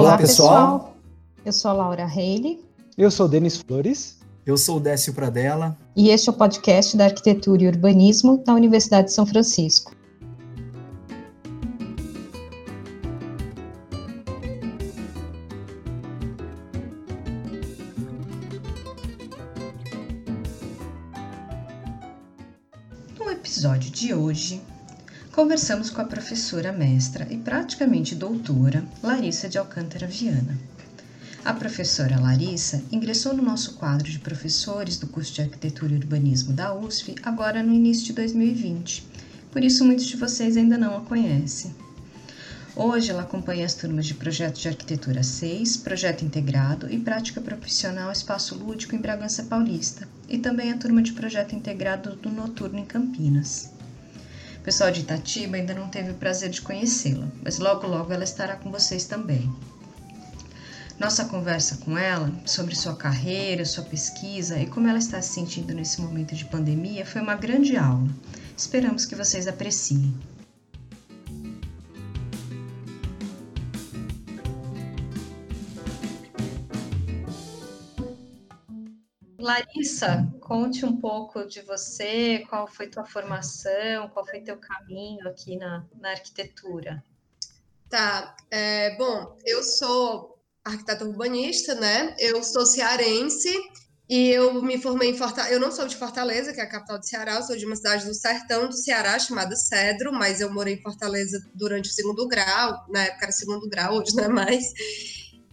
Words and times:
Olá, 0.00 0.16
pessoal. 0.16 0.96
Eu 1.44 1.52
sou 1.52 1.70
a 1.70 1.74
Laura 1.74 2.06
Reile. 2.06 2.58
Eu 2.96 3.10
sou 3.10 3.28
Denis 3.28 3.58
Flores. 3.58 4.18
Eu 4.46 4.56
sou 4.56 4.78
o 4.78 4.80
Décio 4.80 5.12
Pradella. 5.12 5.76
E 5.94 6.08
este 6.08 6.30
é 6.30 6.32
o 6.32 6.34
podcast 6.34 6.96
da 6.96 7.04
Arquitetura 7.04 7.64
e 7.64 7.68
Urbanismo 7.68 8.42
da 8.42 8.54
Universidade 8.54 9.08
de 9.08 9.12
São 9.12 9.26
Francisco. 9.26 9.94
Conversamos 25.40 25.88
com 25.88 26.02
a 26.02 26.04
professora 26.04 26.70
mestra 26.70 27.26
e 27.30 27.38
praticamente 27.38 28.14
doutora 28.14 28.84
Larissa 29.02 29.48
de 29.48 29.56
Alcântara 29.56 30.06
Viana. 30.06 30.54
A 31.42 31.54
professora 31.54 32.20
Larissa 32.20 32.84
ingressou 32.92 33.32
no 33.32 33.42
nosso 33.42 33.72
quadro 33.76 34.10
de 34.10 34.18
professores 34.18 34.98
do 34.98 35.06
curso 35.06 35.32
de 35.32 35.40
Arquitetura 35.40 35.94
e 35.94 35.96
Urbanismo 35.96 36.52
da 36.52 36.74
USF 36.74 37.14
agora 37.22 37.62
no 37.62 37.72
início 37.72 38.04
de 38.04 38.12
2020, 38.12 39.02
por 39.50 39.64
isso 39.64 39.82
muitos 39.82 40.04
de 40.04 40.18
vocês 40.18 40.58
ainda 40.58 40.76
não 40.76 40.94
a 40.94 41.00
conhecem. 41.00 41.74
Hoje 42.76 43.10
ela 43.10 43.22
acompanha 43.22 43.64
as 43.64 43.72
turmas 43.72 44.04
de 44.04 44.12
Projeto 44.12 44.60
de 44.60 44.68
Arquitetura 44.68 45.22
6, 45.22 45.78
Projeto 45.78 46.22
Integrado 46.22 46.86
e 46.92 46.98
Prática 46.98 47.40
Profissional 47.40 48.12
Espaço 48.12 48.54
Lúdico 48.54 48.94
em 48.94 49.00
Bragança 49.00 49.42
Paulista, 49.44 50.06
e 50.28 50.36
também 50.36 50.70
a 50.70 50.76
turma 50.76 51.00
de 51.00 51.14
Projeto 51.14 51.54
Integrado 51.54 52.14
do 52.14 52.28
Noturno 52.28 52.78
em 52.78 52.84
Campinas. 52.84 53.69
O 54.60 54.62
pessoal 54.62 54.90
de 54.90 55.00
Itatiba 55.00 55.56
ainda 55.56 55.72
não 55.72 55.88
teve 55.88 56.10
o 56.10 56.14
prazer 56.14 56.50
de 56.50 56.60
conhecê-la, 56.60 57.26
mas 57.42 57.58
logo 57.58 57.86
logo 57.86 58.12
ela 58.12 58.24
estará 58.24 58.56
com 58.56 58.70
vocês 58.70 59.06
também. 59.06 59.50
Nossa 60.98 61.24
conversa 61.24 61.78
com 61.78 61.96
ela 61.96 62.30
sobre 62.44 62.76
sua 62.76 62.94
carreira, 62.94 63.64
sua 63.64 63.84
pesquisa 63.84 64.58
e 64.58 64.66
como 64.66 64.86
ela 64.86 64.98
está 64.98 65.22
se 65.22 65.32
sentindo 65.32 65.72
nesse 65.72 66.02
momento 66.02 66.34
de 66.34 66.44
pandemia 66.44 67.06
foi 67.06 67.22
uma 67.22 67.36
grande 67.36 67.74
aula. 67.74 68.06
Esperamos 68.54 69.06
que 69.06 69.16
vocês 69.16 69.48
apreciem. 69.48 70.14
Larissa, 79.38 80.30
conte 80.50 80.84
um 80.84 80.96
pouco 80.96 81.46
de 81.46 81.62
você, 81.62 82.44
qual 82.50 82.66
foi 82.66 82.88
tua 82.88 83.04
formação, 83.04 84.08
qual 84.12 84.26
foi 84.26 84.40
teu 84.40 84.56
caminho 84.56 85.28
aqui 85.28 85.56
na, 85.56 85.86
na 86.00 86.10
arquitetura. 86.10 87.04
Tá, 87.88 88.34
é, 88.50 88.96
bom, 88.96 89.38
eu 89.46 89.62
sou 89.62 90.42
arquiteta 90.64 91.04
urbanista, 91.04 91.76
né? 91.76 92.16
Eu 92.18 92.42
sou 92.42 92.66
cearense 92.66 93.48
e 94.08 94.28
eu 94.30 94.60
me 94.60 94.76
formei 94.82 95.10
em 95.10 95.16
Fortaleza. 95.16 95.54
Eu 95.54 95.60
não 95.60 95.70
sou 95.70 95.86
de 95.86 95.94
Fortaleza, 95.94 96.52
que 96.52 96.60
é 96.60 96.64
a 96.64 96.68
capital 96.68 96.98
do 96.98 97.06
Ceará, 97.06 97.34
eu 97.34 97.42
sou 97.44 97.56
de 97.56 97.64
uma 97.64 97.76
cidade 97.76 98.04
do 98.04 98.12
sertão 98.12 98.66
do 98.66 98.74
Ceará 98.74 99.20
chamada 99.20 99.54
Cedro, 99.54 100.12
mas 100.12 100.40
eu 100.40 100.52
morei 100.52 100.74
em 100.74 100.82
Fortaleza 100.82 101.40
durante 101.54 101.90
o 101.90 101.92
segundo 101.92 102.26
grau, 102.26 102.86
na 102.88 103.04
época 103.04 103.26
era 103.26 103.32
segundo 103.32 103.68
grau, 103.68 103.98
hoje 103.98 104.16
não 104.16 104.24
é 104.24 104.28
mais. 104.28 104.64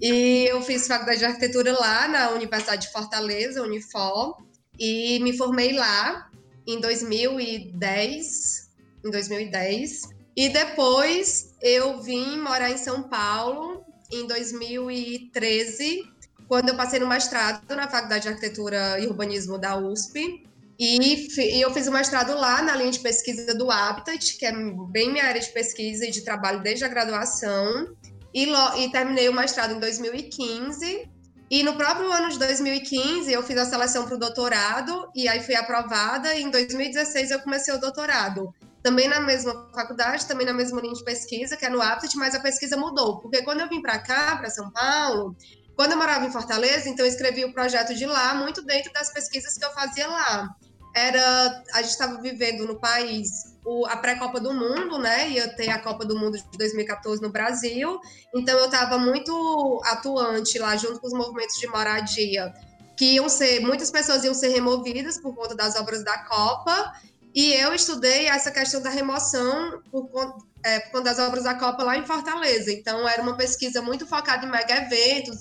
E 0.02 0.48
eu 0.50 0.60
fiz 0.64 0.88
faculdade 0.88 1.20
de 1.20 1.26
arquitetura 1.26 1.74
lá 1.74 2.08
na 2.08 2.32
Universidade 2.32 2.88
de 2.88 2.92
Fortaleza, 2.92 3.62
Unifor, 3.62 4.47
e 4.80 5.20
me 5.20 5.36
formei 5.36 5.74
lá 5.74 6.30
em 6.66 6.80
2010, 6.80 8.70
em 9.06 9.12
2010. 9.12 10.02
E 10.36 10.50
depois 10.50 11.56
eu 11.62 12.02
vim 12.02 12.38
morar 12.38 12.70
em 12.70 12.78
São 12.78 13.04
Paulo 13.04 13.84
em 14.12 14.28
2013, 14.28 16.04
quando 16.48 16.70
eu 16.70 16.78
passei 16.78 17.00
no 17.00 17.08
mestrado 17.08 17.76
na 17.76 17.90
Faculdade 17.90 18.24
de 18.24 18.30
Arquitetura 18.30 19.00
e 19.00 19.08
Urbanismo 19.08 19.58
da 19.58 19.78
USP. 19.78 20.44
E, 20.80 21.28
eu 21.60 21.74
fiz 21.74 21.88
o 21.88 21.92
mestrado 21.92 22.36
lá 22.36 22.62
na 22.62 22.76
linha 22.76 22.92
de 22.92 23.00
pesquisa 23.00 23.56
do 23.56 23.72
Habitat, 23.72 24.38
que 24.38 24.46
é 24.46 24.52
bem 24.92 25.12
minha 25.12 25.26
área 25.26 25.42
de 25.42 25.50
pesquisa 25.50 26.06
e 26.06 26.12
de 26.12 26.22
trabalho 26.22 26.62
desde 26.62 26.86
a 26.86 26.88
graduação. 26.88 27.96
E, 28.32 28.46
e 28.46 28.92
terminei 28.92 29.28
o 29.28 29.34
mestrado 29.34 29.74
em 29.74 29.80
2015. 29.80 31.10
E 31.50 31.64
no 31.64 31.76
próprio 31.76 32.12
ano 32.12 32.30
de 32.30 32.38
2015, 32.38 33.32
eu 33.32 33.42
fiz 33.42 33.58
a 33.58 33.66
seleção 33.66 34.06
para 34.06 34.16
o 34.16 34.20
doutorado, 34.20 35.10
e 35.16 35.30
aí 35.30 35.42
fui 35.42 35.56
aprovada, 35.56 36.34
e 36.36 36.44
em 36.44 36.50
2016 36.52 37.32
eu 37.32 37.40
comecei 37.40 37.74
o 37.74 37.80
doutorado. 37.80 38.54
Também 38.84 39.08
na 39.08 39.22
mesma 39.22 39.70
faculdade, 39.74 40.26
também 40.26 40.46
na 40.46 40.54
mesma 40.54 40.82
linha 40.82 40.94
de 40.94 41.04
pesquisa, 41.04 41.56
que 41.56 41.66
é 41.66 41.70
no 41.70 41.82
Aptit, 41.82 42.18
mas 42.18 42.36
a 42.36 42.40
pesquisa 42.40 42.76
mudou. 42.76 43.20
Porque 43.20 43.42
quando 43.44 43.62
eu 43.62 43.70
vim 43.70 43.82
para 43.82 43.98
cá, 44.00 44.36
para 44.36 44.50
São 44.50 44.70
Paulo, 44.72 45.36
quando 45.76 45.92
eu 45.92 45.98
morava 45.98 46.26
em 46.26 46.32
Fortaleza, 46.32 46.90
então 46.90 47.06
eu 47.06 47.12
escrevi 47.12 47.46
o 47.46 47.54
projeto 47.54 47.96
de 47.96 48.06
lá, 48.06 48.34
muito 48.34 48.62
dentro 48.64 48.92
das 48.92 49.12
pesquisas 49.12 49.58
que 49.58 49.64
eu 49.64 49.72
fazia 49.72 50.08
lá. 50.08 50.50
Era, 50.94 51.64
a 51.74 51.82
gente 51.82 51.92
estava 51.92 52.20
vivendo 52.22 52.66
no 52.66 52.80
país 52.80 53.57
o, 53.68 53.86
a 53.86 53.98
pré-Copa 53.98 54.40
do 54.40 54.54
Mundo, 54.54 54.98
né? 54.98 55.30
Ia 55.30 55.50
ter 55.50 55.70
a 55.70 55.78
Copa 55.78 56.06
do 56.06 56.18
Mundo 56.18 56.38
de 56.38 56.58
2014 56.58 57.22
no 57.22 57.30
Brasil. 57.30 58.00
Então 58.34 58.58
eu 58.58 58.66
estava 58.66 58.98
muito 58.98 59.82
atuante 59.84 60.58
lá 60.58 60.78
junto 60.78 61.02
com 61.02 61.08
os 61.08 61.14
movimentos 61.14 61.60
de 61.60 61.68
moradia, 61.68 62.54
que 62.96 63.16
iam 63.16 63.28
ser, 63.28 63.60
muitas 63.60 63.92
pessoas 63.92 64.24
iam 64.24 64.34
ser 64.34 64.48
removidas 64.48 65.20
por 65.20 65.36
conta 65.36 65.54
das 65.54 65.76
obras 65.76 66.02
da 66.02 66.18
Copa. 66.20 66.94
E 67.36 67.54
eu 67.56 67.74
estudei 67.74 68.28
essa 68.28 68.52
questão 68.52 68.82
da 68.82 68.90
remoção 68.90 69.84
por, 69.92 70.38
é, 70.64 70.80
por 70.80 71.02
das 71.02 71.20
obras 71.20 71.44
da 71.44 71.56
Copa 71.56 71.84
lá 71.84 71.98
em 71.98 72.06
Fortaleza. 72.06 72.72
Então, 72.72 73.08
era 73.08 73.22
uma 73.22 73.38
pesquisa 73.38 73.82
muito 73.82 74.06
focada 74.06 74.46
em 74.46 74.50
mega 74.50 74.76
eventos 74.76 75.38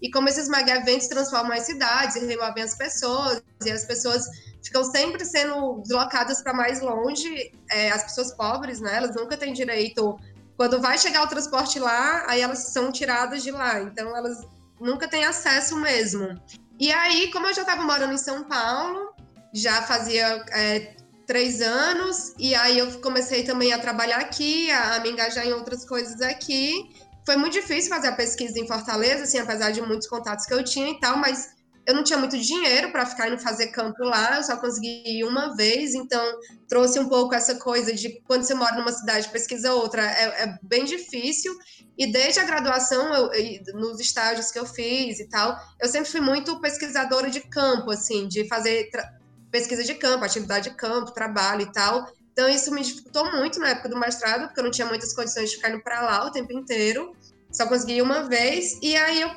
e 0.00 0.10
como 0.10 0.28
esses 0.28 0.48
mega 0.48 0.76
eventos 0.76 1.08
transformam 1.08 1.52
as 1.52 1.64
cidades 1.64 2.16
e 2.16 2.26
removem 2.26 2.62
as 2.62 2.74
pessoas, 2.74 3.42
e 3.64 3.70
as 3.70 3.84
pessoas 3.84 4.26
ficam 4.62 4.84
sempre 4.84 5.24
sendo 5.24 5.80
deslocadas 5.80 6.42
para 6.42 6.52
mais 6.52 6.80
longe. 6.80 7.52
É, 7.70 7.90
as 7.90 8.04
pessoas 8.04 8.32
pobres, 8.34 8.80
né? 8.80 8.96
Elas 8.96 9.14
nunca 9.14 9.36
têm 9.36 9.52
direito. 9.52 10.18
Quando 10.56 10.80
vai 10.80 10.98
chegar 10.98 11.22
o 11.22 11.28
transporte 11.28 11.78
lá, 11.78 12.24
aí 12.28 12.40
elas 12.40 12.70
são 12.72 12.90
tiradas 12.90 13.42
de 13.42 13.50
lá. 13.50 13.80
Então, 13.82 14.16
elas 14.16 14.38
nunca 14.80 15.08
têm 15.08 15.24
acesso 15.24 15.76
mesmo. 15.76 16.38
E 16.78 16.92
aí, 16.92 17.30
como 17.30 17.46
eu 17.46 17.54
já 17.54 17.62
estava 17.62 17.82
morando 17.82 18.12
em 18.12 18.18
São 18.18 18.44
Paulo, 18.44 19.14
já 19.52 19.82
fazia 19.82 20.44
é, 20.50 20.94
três 21.26 21.60
anos, 21.60 22.34
e 22.38 22.54
aí 22.54 22.78
eu 22.78 23.00
comecei 23.00 23.42
também 23.42 23.72
a 23.72 23.78
trabalhar 23.78 24.18
aqui, 24.18 24.70
a, 24.70 24.96
a, 24.96 25.00
me 25.00 25.10
engajar 25.10 25.46
em 25.46 25.52
outras 25.52 25.84
coisas 25.84 26.20
aqui. 26.20 26.94
Foi 27.24 27.36
muito 27.36 27.54
difícil 27.54 27.90
fazer 27.90 28.08
a 28.08 28.12
pesquisa 28.12 28.58
em 28.58 28.66
Fortaleza, 28.66 29.24
assim, 29.24 29.38
apesar 29.38 29.72
de 29.72 29.82
muitos 29.82 30.06
contatos 30.06 30.46
que 30.46 30.54
eu 30.54 30.62
tinha 30.62 30.90
e 30.90 31.00
tal, 31.00 31.16
mas 31.16 31.56
eu 31.86 31.94
não 31.94 32.02
tinha 32.02 32.18
muito 32.18 32.36
dinheiro 32.36 32.90
para 32.90 33.06
ficar 33.06 33.28
indo 33.28 33.38
fazer 33.38 33.68
campo 33.68 34.02
lá, 34.02 34.36
eu 34.36 34.42
só 34.42 34.56
consegui 34.56 35.02
ir 35.06 35.24
uma 35.24 35.54
vez, 35.56 35.94
então 35.94 36.20
trouxe 36.68 36.98
um 36.98 37.08
pouco 37.08 37.32
essa 37.32 37.54
coisa 37.56 37.92
de 37.92 38.20
quando 38.22 38.42
você 38.42 38.54
mora 38.54 38.76
numa 38.76 38.92
cidade, 38.92 39.28
pesquisa 39.28 39.72
outra, 39.72 40.02
é, 40.02 40.42
é 40.42 40.58
bem 40.62 40.84
difícil. 40.84 41.56
E 41.96 42.10
desde 42.10 42.40
a 42.40 42.44
graduação, 42.44 43.14
eu, 43.14 43.30
nos 43.74 44.00
estágios 44.00 44.50
que 44.50 44.58
eu 44.58 44.66
fiz 44.66 45.20
e 45.20 45.28
tal, 45.28 45.56
eu 45.80 45.88
sempre 45.88 46.10
fui 46.10 46.20
muito 46.20 46.60
pesquisadora 46.60 47.30
de 47.30 47.40
campo, 47.40 47.90
assim, 47.90 48.26
de 48.26 48.46
fazer 48.48 48.90
pesquisa 49.56 49.82
de 49.82 49.94
campo, 49.94 50.24
atividade 50.24 50.68
de 50.68 50.76
campo, 50.76 51.12
trabalho 51.12 51.62
e 51.62 51.72
tal. 51.72 52.06
Então 52.32 52.46
isso 52.46 52.70
me 52.70 52.82
dificultou 52.82 53.32
muito 53.32 53.58
na 53.58 53.70
época 53.70 53.88
do 53.88 53.98
mestrado, 53.98 54.46
porque 54.46 54.60
eu 54.60 54.64
não 54.64 54.70
tinha 54.70 54.86
muitas 54.86 55.14
condições 55.14 55.50
de 55.50 55.56
ficar 55.56 55.70
indo 55.70 55.82
para 55.82 56.02
lá 56.02 56.26
o 56.26 56.30
tempo 56.30 56.52
inteiro. 56.52 57.16
Só 57.50 57.66
consegui 57.66 58.02
uma 58.02 58.28
vez, 58.28 58.78
e 58.82 58.94
aí 58.94 59.22
eu 59.22 59.30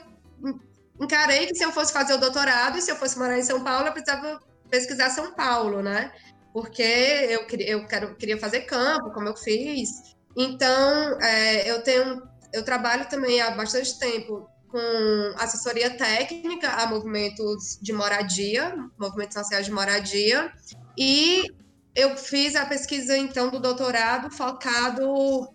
encarei 1.00 1.48
que 1.48 1.56
se 1.56 1.64
eu 1.64 1.72
fosse 1.72 1.94
fazer 1.94 2.14
o 2.14 2.18
doutorado 2.18 2.78
e 2.78 2.82
se 2.82 2.92
eu 2.92 2.98
fosse 2.98 3.18
morar 3.18 3.40
em 3.40 3.44
São 3.44 3.64
Paulo, 3.64 3.88
eu 3.88 3.94
precisava 3.94 4.42
pesquisar 4.70 5.10
São 5.12 5.34
Paulo, 5.34 5.82
né? 5.82 6.12
Porque 6.52 6.82
eu, 6.84 7.48
eu 7.60 7.88
quero, 7.88 8.16
queria 8.16 8.38
fazer 8.38 8.62
campo, 8.62 9.12
como 9.12 9.30
eu 9.30 9.38
fiz. 9.38 9.90
Então, 10.36 11.22
é, 11.22 11.72
eu 11.72 11.82
tenho, 11.82 12.22
eu 12.52 12.64
trabalho 12.66 13.08
também 13.08 13.40
há 13.40 13.52
bastante 13.52 13.98
tempo 13.98 14.50
com 14.70 15.34
assessoria 15.38 15.96
técnica 15.98 16.70
a 16.70 16.88
movimentos 16.88 17.78
de 17.82 17.92
moradia, 17.92 18.76
movimentos 18.98 19.34
sociais 19.34 19.66
de 19.66 19.72
moradia, 19.72 20.52
e 20.98 21.48
eu 21.96 22.16
fiz 22.16 22.56
a 22.56 22.66
pesquisa 22.66 23.18
então 23.18 23.50
do 23.50 23.60
doutorado 23.60 24.30
focado 24.32 25.50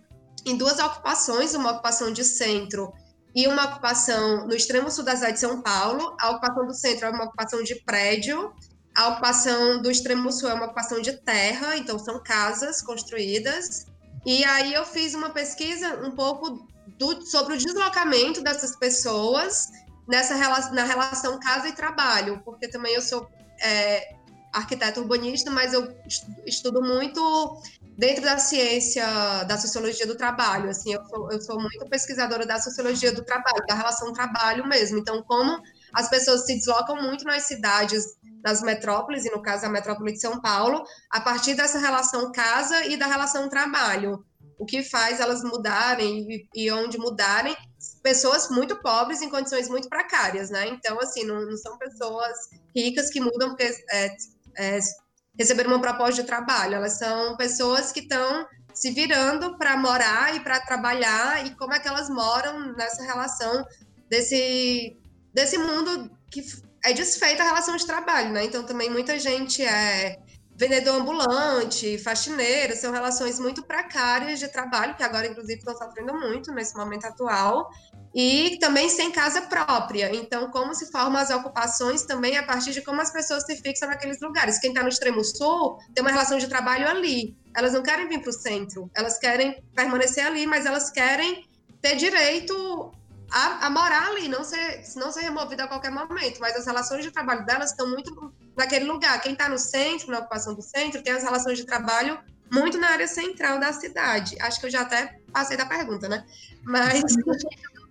em 0.45 0.57
duas 0.57 0.79
ocupações, 0.79 1.55
uma 1.55 1.73
ocupação 1.73 2.13
de 2.13 2.25
centro 2.25 2.93
e 3.35 3.47
uma 3.49 3.65
ocupação 3.65 4.47
no 4.47 4.55
extremo 4.55 4.91
sul 4.91 5.05
da 5.05 5.17
cidade 5.17 5.35
de 5.35 5.41
São 5.41 5.63
Paulo. 5.63 6.17
A 6.21 6.31
ocupação 6.31 6.67
do 6.67 6.75
centro 6.75 7.07
é 7.07 7.11
uma 7.11 7.25
ocupação 7.25 7.63
de 7.63 7.75
prédio, 7.83 8.53
a 8.95 9.09
ocupação 9.09 9.83
do 9.83 9.91
extremo 9.91 10.31
sul 10.31 10.49
é 10.49 10.55
uma 10.55 10.67
ocupação 10.67 11.01
de 11.01 11.13
terra, 11.13 11.77
então 11.77 11.99
são 11.99 12.23
casas 12.23 12.81
construídas. 12.81 13.87
E 14.25 14.45
aí 14.45 14.73
eu 14.73 14.87
fiz 14.87 15.15
uma 15.15 15.31
pesquisa 15.31 16.07
um 16.07 16.13
pouco 16.13 16.67
do, 16.99 17.25
sobre 17.27 17.55
o 17.55 17.59
deslocamento 17.59 18.43
dessas 18.43 18.77
pessoas 18.77 19.69
nessa 20.09 20.37
na 20.73 20.85
relação 20.85 21.41
casa 21.41 21.69
e 21.69 21.73
trabalho, 21.73 22.43
porque 22.45 22.69
também 22.69 22.95
eu 22.95 23.01
sou 23.01 23.29
é, 23.63 24.15
arquiteto 24.53 25.01
urbanista, 25.01 25.51
mas 25.51 25.73
eu 25.73 25.93
estudo 26.47 26.81
muito 26.83 27.61
dentro 27.97 28.23
da 28.23 28.39
ciência 28.39 29.05
da 29.45 29.59
sociologia 29.59 30.07
do 30.07 30.17
trabalho. 30.17 30.71
Assim, 30.71 30.93
eu 30.93 31.05
sou, 31.07 31.33
eu 31.33 31.41
sou 31.41 31.61
muito 31.61 31.89
pesquisadora 31.89 32.47
da 32.47 32.61
sociologia 32.61 33.13
do 33.13 33.25
trabalho, 33.25 33.65
da 33.67 33.75
relação 33.75 34.13
trabalho 34.13 34.67
mesmo. 34.67 34.99
Então, 34.99 35.23
como 35.23 35.61
as 35.93 36.09
pessoas 36.09 36.47
se 36.47 36.55
deslocam 36.55 37.01
muito 37.03 37.25
nas 37.25 37.45
cidades, 37.45 38.17
nas 38.45 38.63
metrópoles, 38.63 39.25
e 39.25 39.31
no 39.31 39.43
caso 39.43 39.67
a 39.67 39.69
metrópole 39.69 40.13
de 40.13 40.21
São 40.21 40.41
Paulo, 40.41 40.85
a 41.11 41.21
partir 41.21 41.55
dessa 41.55 41.79
relação 41.79 42.31
casa 42.31 42.85
e 42.85 42.97
da 42.97 43.07
relação 43.07 43.49
trabalho. 43.49 44.25
O 44.59 44.65
que 44.65 44.83
faz 44.83 45.21
elas 45.21 45.43
mudarem 45.43 46.27
e, 46.31 46.49
e 46.55 46.71
onde 46.71 46.99
mudarem, 46.99 47.57
pessoas 48.03 48.49
muito 48.51 48.77
pobres 48.77 49.23
em 49.23 49.31
condições 49.31 49.69
muito 49.69 49.89
precárias, 49.89 50.51
né? 50.51 50.69
Então, 50.69 50.99
assim, 51.01 51.25
não, 51.25 51.45
não 51.45 51.57
são 51.57 51.77
pessoas 51.79 52.37
ricas 52.75 53.11
que 53.11 53.21
mudam 53.21 53.51
porque 53.51 53.75
é, 53.91 54.17
é, 54.57 54.79
receberam 55.39 55.71
uma 55.71 55.81
proposta 55.81 56.23
de 56.23 56.27
trabalho, 56.27 56.75
elas 56.75 56.99
são 56.99 57.37
pessoas 57.37 57.93
que 57.93 58.01
estão 58.01 58.47
se 58.73 58.91
virando 58.91 59.57
para 59.57 59.77
morar 59.77 60.35
e 60.35 60.41
para 60.41 60.61
trabalhar 60.61 61.47
e 61.47 61.55
como 61.55 61.73
é 61.73 61.79
que 61.79 61.87
elas 61.89 62.11
moram 62.11 62.75
nessa 62.75 63.03
relação 63.05 63.65
desse 64.11 64.97
desse 65.33 65.57
mundo 65.57 66.11
que 66.31 66.45
é 66.85 66.93
desfeita 66.93 67.43
a 67.43 67.47
relação 67.47 67.77
de 67.77 67.87
trabalho, 67.87 68.33
né? 68.33 68.45
Então 68.45 68.65
também 68.65 68.91
muita 68.91 69.19
gente 69.19 69.65
é 69.65 70.19
vendedor 70.65 70.95
ambulante, 71.01 71.99
faxineiro, 71.99 72.75
são 72.75 72.91
relações 72.91 73.39
muito 73.39 73.63
precárias 73.63 74.39
de 74.39 74.49
trabalho, 74.49 74.95
que 74.97 75.03
agora, 75.03 75.27
inclusive, 75.27 75.59
estão 75.59 75.77
sofrendo 75.77 76.15
muito 76.15 76.53
nesse 76.53 76.75
momento 76.75 77.05
atual, 77.05 77.69
e 78.15 78.57
também 78.59 78.89
sem 78.89 79.11
casa 79.11 79.43
própria. 79.43 80.15
Então, 80.15 80.51
como 80.51 80.75
se 80.75 80.91
formam 80.91 81.21
as 81.21 81.31
ocupações 81.31 82.05
também 82.05 82.39
a 82.39 82.43
partir 82.43 82.73
de 82.73 82.81
como 82.81 83.01
as 83.01 83.13
pessoas 83.13 83.45
se 83.45 83.57
fixam 83.57 83.89
naqueles 83.89 84.21
lugares. 84.21 84.59
Quem 84.59 84.71
está 84.71 84.83
no 84.83 84.89
extremo 84.89 85.23
sul 85.23 85.79
tem 85.95 86.03
uma 86.03 86.11
relação 86.11 86.39
de 86.39 86.49
trabalho 86.49 86.89
ali. 86.89 87.37
Elas 87.55 87.73
não 87.73 87.83
querem 87.83 88.09
vir 88.09 88.21
para 88.21 88.31
o 88.31 88.33
centro, 88.33 88.91
elas 88.95 89.19
querem 89.19 89.63
permanecer 89.75 90.25
ali, 90.25 90.47
mas 90.47 90.65
elas 90.65 90.91
querem 90.91 91.47
ter 91.83 91.97
direito 91.97 92.93
a, 93.31 93.67
a, 93.67 93.71
morar 93.71 94.09
ali, 94.09 94.29
não 94.29 94.45
ser, 94.45 94.83
não 94.97 95.11
ser 95.13 95.23
removida 95.23 95.65
a 95.65 95.69
qualquer 95.69 95.91
momento. 95.91 96.39
Mas 96.41 96.57
as 96.57 96.67
relações 96.67 97.05
de 97.05 97.11
trabalho 97.11 97.45
delas 97.45 97.71
estão 97.71 97.91
muito 97.91 98.33
naquele 98.57 98.85
lugar. 98.85 99.21
Quem 99.21 99.33
está 99.33 99.49
no 99.49 99.59
centro, 99.59 100.11
na 100.11 100.19
ocupação 100.21 100.55
do 100.55 100.63
centro, 100.63 101.03
tem 101.03 101.13
as 101.13 101.23
relações 101.23 101.59
de 101.59 101.65
trabalho 101.65 102.19
muito 102.53 102.79
na 102.79 102.89
área 102.89 103.07
central 103.07 103.59
da 103.59 103.73
cidade. 103.73 104.37
Acho 104.41 104.61
que 104.61 104.67
eu 104.67 104.71
já 104.71 104.83
até 104.83 105.19
passei 105.33 105.57
da 105.57 105.67
pergunta, 105.67 106.09
né? 106.09 106.25
Mas. 106.63 107.03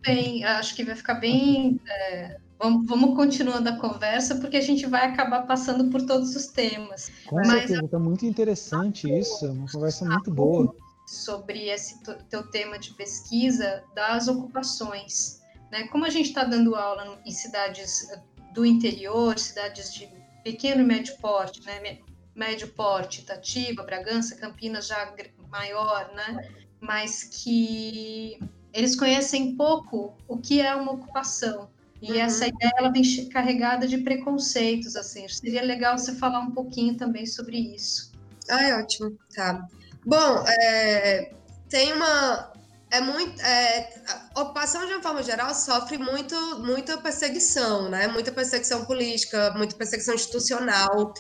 Bem, 0.02 0.44
acho 0.44 0.76
que 0.76 0.84
vai 0.84 0.96
ficar 0.96 1.16
bem. 1.16 1.80
É, 1.88 2.38
vamos, 2.60 2.86
vamos 2.88 3.16
continuando 3.16 3.70
a 3.70 3.78
conversa, 3.78 4.36
porque 4.36 4.58
a 4.58 4.62
gente 4.62 4.86
vai 4.86 5.06
acabar 5.06 5.44
passando 5.44 5.90
por 5.90 6.02
todos 6.06 6.36
os 6.36 6.48
temas. 6.48 7.10
Com 7.26 7.38
Mas, 7.38 7.48
certeza, 7.48 7.86
está 7.86 8.00
muito 8.00 8.26
interessante 8.26 9.10
isso, 9.10 9.46
é 9.46 9.50
uma 9.50 9.70
conversa 9.72 10.06
muito 10.06 10.30
boa 10.30 10.76
sobre 11.06 11.70
esse 11.70 12.00
teu 12.30 12.44
tema 12.50 12.80
de 12.80 12.94
pesquisa 12.94 13.84
das 13.94 14.28
ocupações. 14.28 15.42
Né? 15.72 15.88
Como 15.88 16.06
a 16.06 16.10
gente 16.10 16.28
está 16.28 16.44
dando 16.44 16.76
aula 16.76 17.20
em 17.26 17.32
cidades 17.32 18.08
do 18.54 18.66
interior, 18.66 19.38
cidades 19.38 19.94
de 19.94 20.10
pequeno 20.44 20.82
e 20.82 20.86
médio 20.86 21.16
porte, 21.18 21.66
né? 21.66 22.00
médio 22.36 22.68
porte, 22.70 23.22
Itatiba, 23.22 23.84
Bragança, 23.84 24.36
Campinas 24.36 24.88
já 24.88 25.14
maior, 25.50 26.12
né? 26.16 26.50
mas 26.84 27.24
que 27.24 28.38
eles 28.74 28.96
conhecem 28.96 29.56
pouco 29.56 30.18
o 30.28 30.38
que 30.38 30.62
é 30.62 30.76
uma 30.76 30.92
ocupação. 30.92 31.70
E 32.02 32.12
uhum. 32.12 32.20
essa 32.20 32.48
ideia 32.48 32.74
ela 32.78 32.92
vem 32.92 33.04
carregada 33.30 33.88
de 33.88 34.00
preconceitos, 34.00 34.98
assim. 34.98 35.26
Seria 35.30 35.64
legal 35.64 35.98
você 35.98 36.14
falar 36.16 36.42
um 36.42 36.52
pouquinho 36.52 36.98
também 36.98 37.26
sobre 37.26 37.58
isso. 37.58 38.12
Ah, 38.50 38.62
é 38.62 38.76
ótimo, 38.76 39.18
tá. 39.34 39.66
Bom, 40.06 40.44
é, 40.46 41.32
tem 41.70 41.94
uma. 41.94 42.52
É 42.94 43.02
muito, 43.02 43.42
é, 43.42 43.92
a 44.36 44.42
ocupação, 44.42 44.86
de 44.86 44.94
uma 44.94 45.02
forma 45.02 45.24
geral, 45.24 45.56
sofre 45.56 45.98
muito, 45.98 46.36
muita 46.60 46.96
perseguição, 46.96 47.90
né? 47.90 48.08
Muita 48.08 48.32
perseguição 48.32 48.86
política, 48.86 49.52
muita 49.58 49.76
perseguição 49.76 50.14
institucional. 50.14 51.12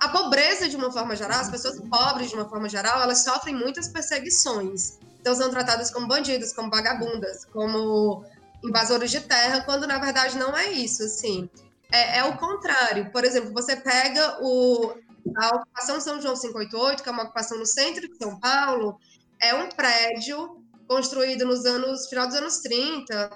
A 0.00 0.08
pobreza, 0.08 0.70
de 0.70 0.76
uma 0.76 0.90
forma 0.90 1.14
geral, 1.14 1.38
as 1.38 1.50
pessoas 1.50 1.78
pobres, 1.82 2.30
de 2.30 2.34
uma 2.34 2.48
forma 2.48 2.66
geral, 2.66 3.02
elas 3.02 3.24
sofrem 3.24 3.54
muitas 3.54 3.88
perseguições. 3.88 4.98
Então, 5.20 5.34
são 5.34 5.50
tratadas 5.50 5.90
como 5.90 6.08
bandidos, 6.08 6.54
como 6.54 6.70
vagabundas, 6.70 7.44
como 7.44 8.24
invasores 8.64 9.10
de 9.10 9.20
terra, 9.20 9.60
quando 9.60 9.86
na 9.86 9.98
verdade 9.98 10.38
não 10.38 10.56
é 10.56 10.72
isso, 10.72 11.02
assim. 11.02 11.46
É, 11.92 12.20
é 12.20 12.24
o 12.24 12.38
contrário. 12.38 13.12
Por 13.12 13.22
exemplo, 13.22 13.52
você 13.52 13.76
pega 13.76 14.38
o, 14.40 14.94
a 15.36 15.56
ocupação 15.56 16.00
São 16.00 16.22
João 16.22 16.34
588, 16.34 17.02
que 17.02 17.08
é 17.10 17.12
uma 17.12 17.24
ocupação 17.24 17.58
no 17.58 17.66
centro 17.66 18.08
de 18.08 18.16
São 18.16 18.40
Paulo, 18.40 18.98
é 19.42 19.54
um 19.54 19.68
prédio 19.68 20.57
construído 20.88 21.44
nos 21.44 21.64
anos 21.64 22.08
final 22.08 22.26
dos 22.26 22.36
anos 22.36 22.58
30 22.58 23.30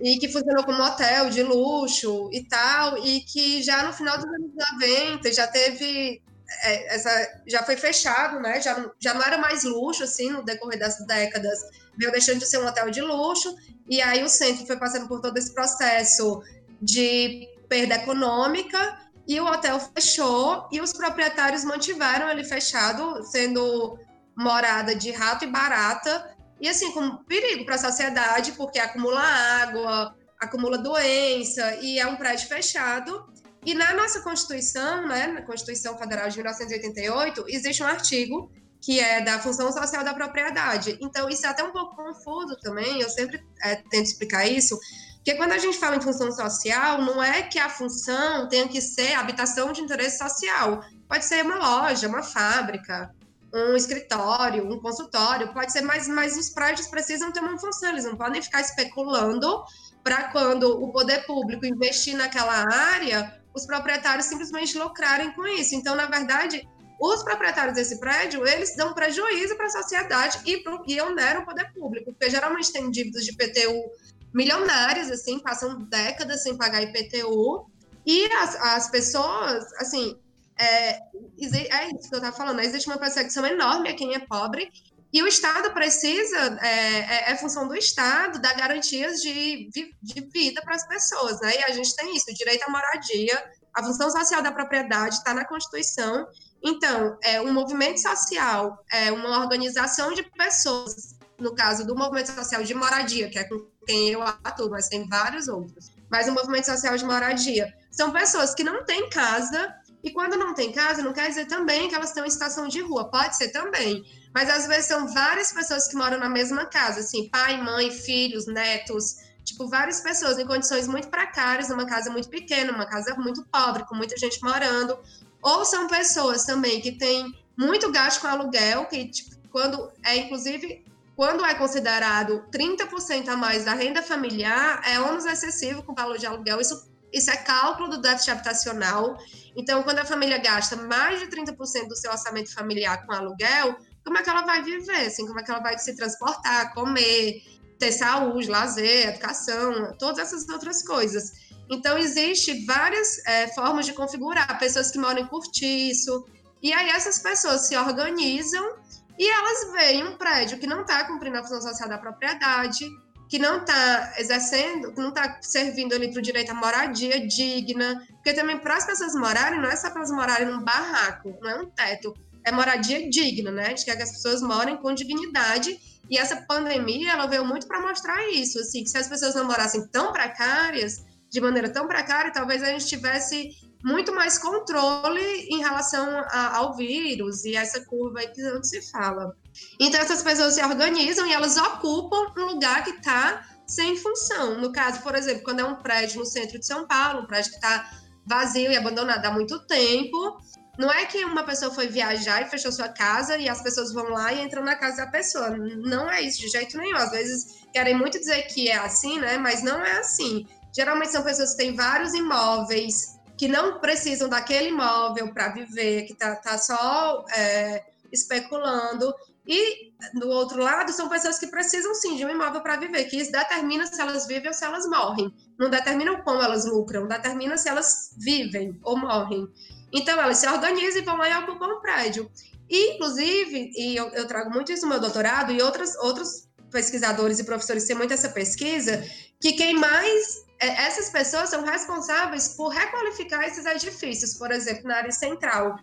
e 0.00 0.18
que 0.18 0.28
funcionou 0.28 0.64
como 0.64 0.82
hotel 0.82 1.30
de 1.30 1.42
luxo 1.42 2.28
e 2.32 2.44
tal, 2.44 2.98
e 2.98 3.20
que 3.20 3.62
já 3.62 3.82
no 3.84 3.92
final 3.92 4.16
dos 4.18 4.26
anos 4.26 4.50
90 4.78 5.32
já 5.32 5.46
teve 5.46 6.22
é, 6.62 6.94
essa 6.94 7.40
já 7.46 7.62
foi 7.62 7.76
fechado, 7.76 8.40
né? 8.40 8.60
Já, 8.60 8.90
já 9.00 9.14
não 9.14 9.22
era 9.22 9.38
mais 9.38 9.64
luxo 9.64 10.04
assim 10.04 10.30
no 10.30 10.44
decorrer 10.44 10.78
das 10.78 10.98
décadas, 11.06 11.60
veio 11.96 12.12
deixando 12.12 12.40
de 12.40 12.46
ser 12.46 12.58
um 12.58 12.66
hotel 12.66 12.90
de 12.90 13.00
luxo, 13.00 13.56
e 13.88 14.02
aí 14.02 14.22
o 14.22 14.28
centro 14.28 14.66
foi 14.66 14.76
passando 14.76 15.08
por 15.08 15.20
todo 15.20 15.36
esse 15.38 15.52
processo 15.54 16.42
de 16.80 17.48
perda 17.68 17.96
econômica 17.96 18.98
e 19.26 19.40
o 19.40 19.46
hotel 19.46 19.80
fechou 19.80 20.68
e 20.70 20.80
os 20.80 20.92
proprietários 20.92 21.64
mantiveram 21.64 22.28
ele 22.28 22.44
fechado, 22.44 23.24
sendo 23.24 23.98
morada 24.36 24.94
de 24.94 25.10
rato 25.10 25.44
e 25.44 25.48
barata, 25.48 26.35
e 26.60 26.68
assim, 26.68 26.92
com 26.92 27.18
perigo 27.24 27.64
para 27.64 27.74
a 27.74 27.78
sociedade, 27.78 28.52
porque 28.52 28.78
acumula 28.78 29.20
água, 29.20 30.16
acumula 30.40 30.78
doença, 30.78 31.76
e 31.82 31.98
é 31.98 32.06
um 32.06 32.16
prédio 32.16 32.48
fechado. 32.48 33.26
E 33.64 33.74
na 33.74 33.92
nossa 33.94 34.20
Constituição, 34.20 35.06
né, 35.06 35.26
na 35.26 35.42
Constituição 35.42 35.98
Federal 35.98 36.28
de 36.28 36.36
1988, 36.36 37.44
existe 37.48 37.82
um 37.82 37.86
artigo 37.86 38.50
que 38.80 39.00
é 39.00 39.20
da 39.20 39.38
função 39.40 39.72
social 39.72 40.04
da 40.04 40.14
propriedade. 40.14 40.96
Então, 41.00 41.28
isso 41.28 41.44
é 41.44 41.48
até 41.48 41.64
um 41.64 41.72
pouco 41.72 41.96
confuso 41.96 42.56
também, 42.60 43.00
eu 43.00 43.10
sempre 43.10 43.44
é, 43.62 43.76
tento 43.90 44.06
explicar 44.06 44.46
isso, 44.46 44.78
porque 45.26 45.34
quando 45.34 45.50
a 45.50 45.58
gente 45.58 45.76
fala 45.76 45.96
em 45.96 46.00
função 46.00 46.30
social, 46.30 47.02
não 47.02 47.20
é 47.20 47.42
que 47.42 47.58
a 47.58 47.68
função 47.68 48.48
tenha 48.48 48.68
que 48.68 48.80
ser 48.80 49.14
habitação 49.14 49.72
de 49.72 49.80
interesse 49.80 50.18
social. 50.18 50.80
Pode 51.08 51.24
ser 51.24 51.44
uma 51.44 51.56
loja, 51.56 52.06
uma 52.06 52.22
fábrica, 52.22 53.12
um 53.56 53.74
escritório, 53.74 54.70
um 54.70 54.78
consultório, 54.80 55.52
pode 55.52 55.72
ser, 55.72 55.80
mas, 55.82 56.06
mas 56.06 56.36
os 56.36 56.50
prédios 56.50 56.88
precisam 56.88 57.32
ter 57.32 57.40
uma 57.40 57.58
função, 57.58 57.90
eles 57.90 58.04
não 58.04 58.16
podem 58.16 58.42
ficar 58.42 58.60
especulando 58.60 59.64
para 60.04 60.30
quando 60.30 60.82
o 60.82 60.92
poder 60.92 61.26
público 61.26 61.64
investir 61.64 62.16
naquela 62.16 62.64
área, 62.72 63.40
os 63.54 63.66
proprietários 63.66 64.26
simplesmente 64.26 64.76
lucrarem 64.78 65.32
com 65.32 65.46
isso. 65.46 65.74
Então, 65.74 65.94
na 65.96 66.06
verdade, 66.06 66.68
os 67.00 67.22
proprietários 67.22 67.74
desse 67.74 67.98
prédio, 67.98 68.46
eles 68.46 68.76
dão 68.76 68.94
prejuízo 68.94 69.56
para 69.56 69.66
a 69.66 69.70
sociedade 69.70 70.38
e, 70.44 70.58
pro, 70.58 70.82
e 70.86 71.00
oneram 71.00 71.42
o 71.42 71.44
poder 71.44 71.72
público, 71.72 72.12
porque 72.12 72.30
geralmente 72.30 72.72
tem 72.72 72.90
dívidas 72.90 73.24
de 73.24 73.34
PTU 73.34 73.90
milionárias, 74.32 75.10
assim, 75.10 75.38
passam 75.38 75.82
décadas 75.84 76.42
sem 76.42 76.56
pagar 76.56 76.82
IPTU, 76.82 77.66
e 78.04 78.26
as, 78.34 78.54
as 78.56 78.90
pessoas, 78.90 79.64
assim, 79.78 80.18
é, 80.58 80.98
é 80.98 81.90
isso 81.90 82.08
que 82.08 82.14
eu 82.14 82.18
estava 82.18 82.36
falando, 82.36 82.60
existe 82.60 82.88
uma 82.88 82.98
perseguição 82.98 83.44
enorme 83.46 83.88
a 83.88 83.94
quem 83.94 84.14
é 84.14 84.18
pobre, 84.18 84.70
e 85.12 85.22
o 85.22 85.26
Estado 85.26 85.72
precisa, 85.72 86.58
é, 86.60 86.98
é, 86.98 87.32
é 87.32 87.36
função 87.36 87.66
do 87.66 87.74
Estado, 87.74 88.40
dar 88.40 88.54
garantias 88.54 89.22
de, 89.22 89.70
de 90.02 90.20
vida 90.32 90.60
para 90.62 90.74
as 90.74 90.86
pessoas, 90.86 91.40
né? 91.40 91.54
E 91.56 91.64
a 91.64 91.70
gente 91.70 91.94
tem 91.94 92.14
isso, 92.14 92.30
o 92.30 92.34
direito 92.34 92.64
à 92.64 92.70
moradia, 92.70 93.42
a 93.74 93.82
função 93.82 94.10
social 94.10 94.42
da 94.42 94.52
propriedade 94.52 95.14
está 95.14 95.32
na 95.32 95.46
Constituição. 95.46 96.26
Então, 96.62 97.16
é 97.22 97.40
um 97.40 97.52
movimento 97.52 98.00
social, 98.00 98.76
é 98.92 99.12
uma 99.12 99.40
organização 99.40 100.12
de 100.12 100.22
pessoas, 100.22 101.14
no 101.38 101.54
caso 101.54 101.86
do 101.86 101.94
movimento 101.94 102.32
social 102.32 102.62
de 102.62 102.74
moradia, 102.74 103.30
que 103.30 103.38
é 103.38 103.44
com 103.44 103.70
quem 103.86 104.10
eu 104.10 104.22
atuo, 104.22 104.70
mas 104.70 104.88
tem 104.88 105.08
vários 105.08 105.46
outros. 105.46 105.90
Mas 106.10 106.26
o 106.28 106.32
movimento 106.32 106.66
social 106.66 106.96
de 106.96 107.04
moradia 107.04 107.72
são 107.90 108.12
pessoas 108.12 108.54
que 108.54 108.64
não 108.64 108.84
têm 108.84 109.08
casa, 109.08 109.74
e 110.06 110.12
quando 110.12 110.36
não 110.36 110.54
tem 110.54 110.70
casa, 110.70 111.02
não 111.02 111.12
quer 111.12 111.28
dizer 111.28 111.46
também 111.46 111.88
que 111.88 111.94
elas 111.96 112.10
estão 112.10 112.24
em 112.24 112.30
situação 112.30 112.68
de 112.68 112.80
rua, 112.80 113.10
pode 113.10 113.36
ser 113.36 113.48
também. 113.48 114.04
Mas 114.32 114.48
às 114.48 114.64
vezes 114.68 114.86
são 114.86 115.08
várias 115.08 115.50
pessoas 115.50 115.88
que 115.88 115.96
moram 115.96 116.16
na 116.16 116.28
mesma 116.28 116.64
casa, 116.64 117.00
assim, 117.00 117.28
pai, 117.28 117.60
mãe, 117.60 117.90
filhos, 117.90 118.46
netos, 118.46 119.16
tipo, 119.42 119.66
várias 119.66 120.00
pessoas 120.00 120.38
em 120.38 120.46
condições 120.46 120.86
muito 120.86 121.08
precárias, 121.08 121.70
numa 121.70 121.86
casa 121.86 122.08
muito 122.08 122.28
pequena, 122.28 122.70
uma 122.70 122.86
casa 122.86 123.16
muito 123.16 123.44
pobre, 123.46 123.84
com 123.84 123.96
muita 123.96 124.16
gente 124.16 124.40
morando. 124.44 124.96
Ou 125.42 125.64
são 125.64 125.88
pessoas 125.88 126.44
também 126.44 126.80
que 126.80 126.92
têm 126.92 127.36
muito 127.56 127.90
gasto 127.90 128.20
com 128.20 128.28
aluguel, 128.28 128.86
que, 128.86 129.08
tipo, 129.08 129.34
quando 129.50 129.90
é 130.04 130.18
inclusive 130.18 130.84
quando 131.16 131.44
é 131.44 131.54
considerado 131.54 132.44
30% 132.52 133.28
a 133.28 133.36
mais 133.36 133.64
da 133.64 133.72
renda 133.72 134.02
familiar, 134.02 134.82
é 134.84 135.00
ônus 135.00 135.24
excessivo 135.24 135.82
com 135.82 135.92
o 135.92 135.94
valor 135.96 136.18
de 136.18 136.26
aluguel. 136.26 136.60
Isso 136.60 136.86
Isso 137.12 137.30
é 137.30 137.36
cálculo 137.36 137.88
do 137.88 138.00
déficit 138.00 138.32
habitacional. 138.32 139.16
Então, 139.56 139.82
quando 139.82 140.00
a 140.00 140.04
família 140.04 140.38
gasta 140.38 140.76
mais 140.76 141.20
de 141.20 141.26
30% 141.26 141.88
do 141.88 141.96
seu 141.96 142.10
orçamento 142.10 142.52
familiar 142.52 143.06
com 143.06 143.12
aluguel, 143.12 143.76
como 144.04 144.18
é 144.18 144.22
que 144.22 144.30
ela 144.30 144.42
vai 144.42 144.62
viver? 144.62 145.06
Assim, 145.06 145.26
como 145.26 145.40
é 145.40 145.42
que 145.42 145.50
ela 145.50 145.60
vai 145.60 145.78
se 145.78 145.94
transportar, 145.96 146.74
comer, 146.74 147.42
ter 147.78 147.92
saúde, 147.92 148.48
lazer, 148.48 149.08
educação, 149.08 149.96
todas 149.98 150.18
essas 150.18 150.48
outras 150.48 150.82
coisas. 150.82 151.32
Então, 151.70 151.98
existe 151.98 152.64
várias 152.64 153.18
é, 153.26 153.48
formas 153.48 153.86
de 153.86 153.92
configurar. 153.92 154.58
Pessoas 154.58 154.90
que 154.90 154.98
moram 154.98 155.20
em 155.20 155.26
cortiço. 155.26 156.24
E 156.62 156.72
aí, 156.72 156.90
essas 156.90 157.18
pessoas 157.18 157.66
se 157.66 157.76
organizam 157.76 158.76
e 159.18 159.28
elas 159.28 159.72
veem 159.72 160.06
um 160.06 160.16
prédio 160.16 160.58
que 160.58 160.66
não 160.66 160.82
está 160.82 161.04
cumprindo 161.04 161.38
a 161.38 161.42
função 161.42 161.60
social 161.60 161.88
da 161.88 161.98
propriedade, 161.98 162.86
que 163.28 163.38
não 163.38 163.58
está 163.58 164.14
exercendo, 164.18 164.92
que 164.92 165.00
não 165.00 165.08
está 165.08 165.38
servindo 165.40 165.94
ali 165.94 166.10
para 166.10 166.18
o 166.18 166.22
direito 166.22 166.50
à 166.50 166.54
moradia 166.54 167.26
digna. 167.26 168.06
Porque 168.14 168.32
também, 168.32 168.58
para 168.58 168.76
as 168.76 168.86
pessoas 168.86 169.14
morarem, 169.14 169.60
não 169.60 169.68
é 169.68 169.76
só 169.76 169.90
para 169.90 170.00
elas 170.00 170.10
morarem 170.10 170.46
num 170.46 170.62
barraco, 170.62 171.36
não 171.40 171.50
é 171.50 171.56
um 171.56 171.66
teto. 171.66 172.14
É 172.44 172.52
moradia 172.52 173.08
digna, 173.10 173.50
né? 173.50 173.66
A 173.66 173.68
gente 173.70 173.84
quer 173.84 173.96
que 173.96 174.02
as 174.02 174.12
pessoas 174.12 174.40
morem 174.40 174.76
com 174.76 174.94
dignidade. 174.94 175.78
E 176.08 176.16
essa 176.16 176.36
pandemia, 176.42 177.12
ela 177.12 177.26
veio 177.26 177.44
muito 177.44 177.66
para 177.66 177.80
mostrar 177.80 178.28
isso, 178.30 178.60
assim, 178.60 178.84
que 178.84 178.90
se 178.90 178.98
as 178.98 179.08
pessoas 179.08 179.34
não 179.34 179.44
morassem 179.44 179.84
tão 179.88 180.12
precárias, 180.12 181.04
de 181.28 181.40
maneira 181.40 181.68
tão 181.68 181.88
precária, 181.88 182.32
talvez 182.32 182.62
a 182.62 182.66
gente 182.66 182.86
tivesse 182.86 183.50
muito 183.82 184.14
mais 184.14 184.38
controle 184.38 185.20
em 185.50 185.58
relação 185.58 186.08
a, 186.28 186.56
ao 186.56 186.76
vírus 186.76 187.44
e 187.44 187.56
essa 187.56 187.84
curva 187.84 188.20
aí 188.20 188.28
que 188.28 188.42
não 188.42 188.62
se 188.62 188.80
fala. 188.90 189.36
Então, 189.80 190.00
essas 190.00 190.22
pessoas 190.22 190.54
se 190.54 190.62
organizam 190.62 191.26
e 191.26 191.32
elas 191.32 191.56
ocupam 191.56 192.32
um 192.36 192.44
lugar 192.46 192.84
que 192.84 192.90
está 192.90 193.44
sem 193.66 193.96
função. 193.96 194.60
No 194.60 194.72
caso, 194.72 195.02
por 195.02 195.14
exemplo, 195.14 195.42
quando 195.42 195.60
é 195.60 195.64
um 195.64 195.76
prédio 195.76 196.20
no 196.20 196.26
centro 196.26 196.58
de 196.58 196.66
São 196.66 196.86
Paulo, 196.86 197.22
um 197.22 197.26
prédio 197.26 197.50
que 197.50 197.56
está 197.56 197.90
vazio 198.24 198.70
e 198.70 198.76
abandonado 198.76 199.24
há 199.24 199.30
muito 199.30 199.58
tempo, 199.66 200.40
não 200.78 200.90
é 200.90 201.06
que 201.06 201.24
uma 201.24 201.42
pessoa 201.42 201.72
foi 201.72 201.88
viajar 201.88 202.42
e 202.42 202.50
fechou 202.50 202.70
sua 202.70 202.88
casa 202.88 203.38
e 203.38 203.48
as 203.48 203.62
pessoas 203.62 203.92
vão 203.92 204.10
lá 204.10 204.32
e 204.32 204.42
entram 204.42 204.62
na 204.62 204.76
casa 204.76 204.98
da 204.98 205.06
pessoa. 205.06 205.50
Não 205.50 206.10
é 206.10 206.20
isso 206.20 206.40
de 206.40 206.48
jeito 206.48 206.76
nenhum. 206.76 206.96
Às 206.96 207.10
vezes 207.10 207.64
querem 207.72 207.96
muito 207.96 208.18
dizer 208.18 208.42
que 208.42 208.68
é 208.68 208.76
assim, 208.76 209.18
né? 209.18 209.38
Mas 209.38 209.62
não 209.62 209.82
é 209.82 209.98
assim. 209.98 210.46
Geralmente 210.74 211.12
são 211.12 211.22
pessoas 211.22 211.52
que 211.52 211.56
têm 211.56 211.74
vários 211.74 212.12
imóveis, 212.12 213.18
que 213.38 213.48
não 213.48 213.80
precisam 213.80 214.28
daquele 214.28 214.68
imóvel 214.68 215.32
para 215.32 215.48
viver, 215.48 216.02
que 216.02 216.14
tá, 216.14 216.36
tá 216.36 216.58
só 216.58 217.24
é, 217.30 217.82
especulando. 218.12 219.14
E 219.46 219.92
do 220.14 220.28
outro 220.28 220.62
lado, 220.62 220.92
são 220.92 221.08
pessoas 221.08 221.38
que 221.38 221.46
precisam 221.46 221.94
sim 221.94 222.16
de 222.16 222.24
um 222.24 222.30
imóvel 222.30 222.60
para 222.60 222.76
viver, 222.76 223.04
que 223.04 223.16
isso 223.16 223.30
determina 223.30 223.86
se 223.86 224.00
elas 224.00 224.26
vivem 224.26 224.48
ou 224.48 224.54
se 224.54 224.64
elas 224.64 224.86
morrem. 224.86 225.32
Não 225.58 225.70
determina 225.70 226.20
como 226.22 226.42
elas 226.42 226.64
lucram, 226.66 227.06
determina 227.06 227.56
se 227.56 227.68
elas 227.68 228.14
vivem 228.18 228.78
ou 228.82 228.98
morrem. 228.98 229.48
Então, 229.92 230.20
elas 230.20 230.38
se 230.38 230.48
organizam 230.48 231.00
e 231.00 231.04
vão 231.04 231.16
lá 231.16 231.28
e 231.28 231.34
ocupam 231.42 231.66
um 231.66 231.80
prédio. 231.80 232.30
E, 232.68 232.94
inclusive, 232.94 233.70
e 233.76 233.96
eu, 233.96 234.08
eu, 234.08 234.26
trago 234.26 234.50
muito 234.50 234.72
isso 234.72 234.82
no 234.82 234.90
meu 234.90 235.00
doutorado, 235.00 235.52
e 235.52 235.62
outros, 235.62 235.94
outros 235.96 236.48
pesquisadores 236.70 237.38
e 237.38 237.44
professores 237.44 237.84
têm 237.84 237.96
muito 237.96 238.12
essa 238.12 238.28
pesquisa, 238.28 239.04
que 239.40 239.52
quem 239.52 239.74
mais. 239.74 240.44
É, 240.58 240.86
essas 240.86 241.10
pessoas 241.10 241.50
são 241.50 241.62
responsáveis 241.62 242.48
por 242.48 242.68
requalificar 242.68 243.44
esses 243.44 243.66
edifícios, 243.66 244.32
por 244.34 244.50
exemplo, 244.50 244.84
na 244.84 244.96
área 244.96 245.12
central. 245.12 245.76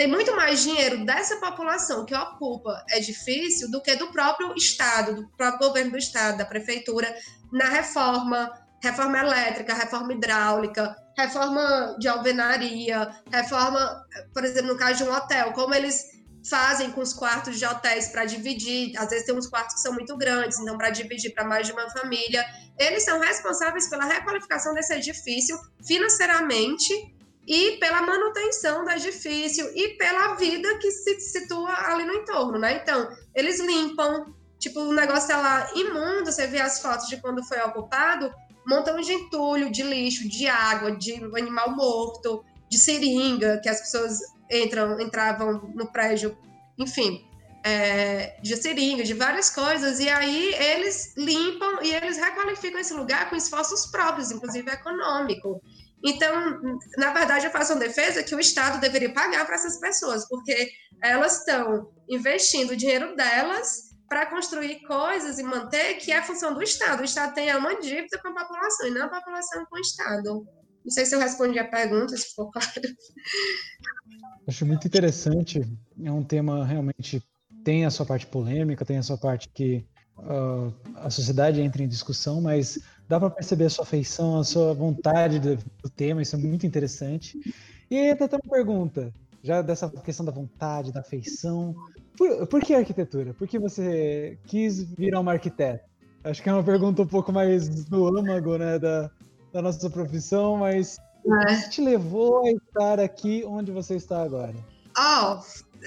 Tem 0.00 0.08
muito 0.08 0.34
mais 0.34 0.62
dinheiro 0.62 1.04
dessa 1.04 1.36
população 1.36 2.06
que 2.06 2.14
ocupa 2.14 2.82
edifício 2.88 3.70
do 3.70 3.82
que 3.82 3.94
do 3.96 4.10
próprio 4.10 4.54
Estado, 4.56 5.14
do 5.14 5.28
próprio 5.36 5.68
governo 5.68 5.90
do 5.90 5.98
Estado, 5.98 6.38
da 6.38 6.46
prefeitura, 6.46 7.14
na 7.52 7.68
reforma, 7.68 8.50
reforma 8.82 9.18
elétrica, 9.18 9.74
reforma 9.74 10.14
hidráulica, 10.14 10.96
reforma 11.18 11.98
de 11.98 12.08
alvenaria, 12.08 13.10
reforma, 13.30 14.02
por 14.32 14.42
exemplo, 14.42 14.72
no 14.72 14.78
caso 14.78 15.04
de 15.04 15.10
um 15.10 15.14
hotel, 15.14 15.52
como 15.52 15.74
eles 15.74 16.02
fazem 16.48 16.90
com 16.92 17.02
os 17.02 17.12
quartos 17.12 17.58
de 17.58 17.66
hotéis 17.66 18.08
para 18.08 18.24
dividir, 18.24 18.96
às 18.96 19.10
vezes 19.10 19.26
tem 19.26 19.36
uns 19.36 19.48
quartos 19.48 19.74
que 19.74 19.82
são 19.82 19.92
muito 19.92 20.16
grandes, 20.16 20.58
então 20.60 20.78
para 20.78 20.88
dividir 20.88 21.34
para 21.34 21.44
mais 21.44 21.66
de 21.66 21.74
uma 21.74 21.90
família, 21.90 22.42
eles 22.78 23.04
são 23.04 23.20
responsáveis 23.20 23.86
pela 23.90 24.06
requalificação 24.06 24.72
desse 24.72 24.94
edifício 24.94 25.60
financeiramente 25.86 27.19
e 27.46 27.76
pela 27.78 28.02
manutenção 28.02 28.84
do 28.84 28.90
edifício 28.90 29.70
e 29.74 29.96
pela 29.96 30.34
vida 30.34 30.78
que 30.78 30.90
se 30.90 31.20
situa 31.20 31.72
ali 31.90 32.04
no 32.04 32.14
entorno, 32.14 32.58
né? 32.58 32.80
Então, 32.82 33.08
eles 33.34 33.60
limpam, 33.60 34.34
tipo, 34.58 34.80
o 34.80 34.92
negócio 34.92 35.28
tá 35.28 35.40
lá 35.40 35.70
imundo, 35.74 36.30
você 36.30 36.46
vê 36.46 36.60
as 36.60 36.80
fotos 36.80 37.08
de 37.08 37.16
quando 37.16 37.42
foi 37.44 37.60
ocupado, 37.60 38.32
montão 38.66 39.00
de 39.00 39.12
entulho, 39.12 39.70
de 39.70 39.82
lixo, 39.82 40.28
de 40.28 40.46
água, 40.46 40.94
de 40.96 41.14
animal 41.14 41.74
morto, 41.74 42.44
de 42.68 42.78
seringa, 42.78 43.58
que 43.62 43.68
as 43.68 43.80
pessoas 43.80 44.20
entram, 44.50 45.00
entravam 45.00 45.72
no 45.74 45.90
prédio, 45.90 46.36
enfim, 46.78 47.26
é, 47.64 48.38
de 48.42 48.56
seringa, 48.56 49.02
de 49.02 49.14
várias 49.14 49.50
coisas, 49.50 49.98
e 50.00 50.08
aí 50.08 50.54
eles 50.54 51.14
limpam 51.16 51.82
e 51.82 51.92
eles 51.92 52.16
requalificam 52.16 52.80
esse 52.80 52.94
lugar 52.94 53.28
com 53.28 53.36
esforços 53.36 53.86
próprios, 53.86 54.30
inclusive 54.30 54.70
econômico. 54.70 55.60
Então, 56.04 56.60
na 56.96 57.12
verdade, 57.12 57.46
eu 57.46 57.50
faço 57.50 57.72
uma 57.72 57.80
defesa 57.80 58.22
que 58.22 58.34
o 58.34 58.40
Estado 58.40 58.80
deveria 58.80 59.12
pagar 59.12 59.44
para 59.44 59.54
essas 59.54 59.78
pessoas, 59.78 60.26
porque 60.28 60.70
elas 61.02 61.38
estão 61.38 61.90
investindo 62.08 62.70
o 62.70 62.76
dinheiro 62.76 63.14
delas 63.14 63.90
para 64.08 64.26
construir 64.26 64.80
coisas 64.80 65.38
e 65.38 65.42
manter, 65.42 65.94
que 65.94 66.10
é 66.10 66.18
a 66.18 66.22
função 66.22 66.52
do 66.52 66.62
Estado. 66.62 67.00
O 67.00 67.04
Estado 67.04 67.34
tem 67.34 67.54
uma 67.54 67.80
dívida 67.80 68.18
com 68.20 68.28
a 68.28 68.34
população 68.34 68.88
e 68.88 68.90
não 68.90 69.06
a 69.06 69.08
população 69.08 69.64
com 69.66 69.76
o 69.76 69.80
Estado. 69.80 70.46
Não 70.84 70.90
sei 70.90 71.04
se 71.04 71.14
eu 71.14 71.20
respondi 71.20 71.58
a 71.58 71.68
pergunta, 71.68 72.16
se 72.16 72.34
for 72.34 72.50
claro. 72.50 72.68
Acho 74.48 74.66
muito 74.66 74.86
interessante. 74.86 75.60
É 76.02 76.10
um 76.10 76.24
tema 76.24 76.64
realmente 76.64 77.22
tem 77.62 77.84
a 77.84 77.90
sua 77.90 78.06
parte 78.06 78.26
polêmica, 78.26 78.84
tem 78.84 78.98
a 78.98 79.02
sua 79.02 79.18
parte 79.18 79.48
que 79.48 79.86
uh, 80.18 80.74
a 80.96 81.10
sociedade 81.10 81.60
entra 81.60 81.82
em 81.82 81.88
discussão, 81.88 82.40
mas 82.40 82.78
dá 83.10 83.18
para 83.18 83.28
perceber 83.28 83.64
a 83.64 83.70
sua 83.70 83.82
afeição, 83.82 84.38
a 84.38 84.44
sua 84.44 84.72
vontade 84.72 85.40
do, 85.40 85.56
do, 85.56 85.90
tema. 85.90 86.22
Isso 86.22 86.36
é 86.36 86.38
muito 86.38 86.64
interessante. 86.64 87.36
E 87.90 87.98
aí 87.98 88.10
até 88.10 88.24
uma 88.36 88.48
pergunta, 88.48 89.12
já 89.42 89.60
dessa 89.62 89.90
questão 89.90 90.24
da 90.24 90.30
vontade, 90.30 90.92
da 90.92 91.00
afeição. 91.00 91.74
Por, 92.16 92.46
por 92.46 92.60
que 92.62 92.72
arquitetura? 92.72 93.34
Por 93.34 93.48
que 93.48 93.58
você 93.58 94.38
quis 94.46 94.84
virar 94.84 95.18
uma 95.18 95.32
arquiteta? 95.32 95.84
Acho 96.22 96.40
que 96.40 96.48
é 96.48 96.52
uma 96.52 96.62
pergunta 96.62 97.02
um 97.02 97.06
pouco 97.06 97.32
mais 97.32 97.84
do 97.86 98.16
âmago, 98.16 98.56
né, 98.56 98.78
da, 98.78 99.10
da 99.52 99.60
nossa 99.60 99.90
profissão, 99.90 100.58
mas 100.58 100.96
é. 101.26 101.30
o 101.30 101.62
que 101.62 101.70
te 101.70 101.80
levou 101.80 102.46
a 102.46 102.50
estar 102.52 103.00
aqui 103.00 103.42
onde 103.44 103.72
você 103.72 103.96
está 103.96 104.22
agora? 104.22 104.54
Oh, 104.96 105.40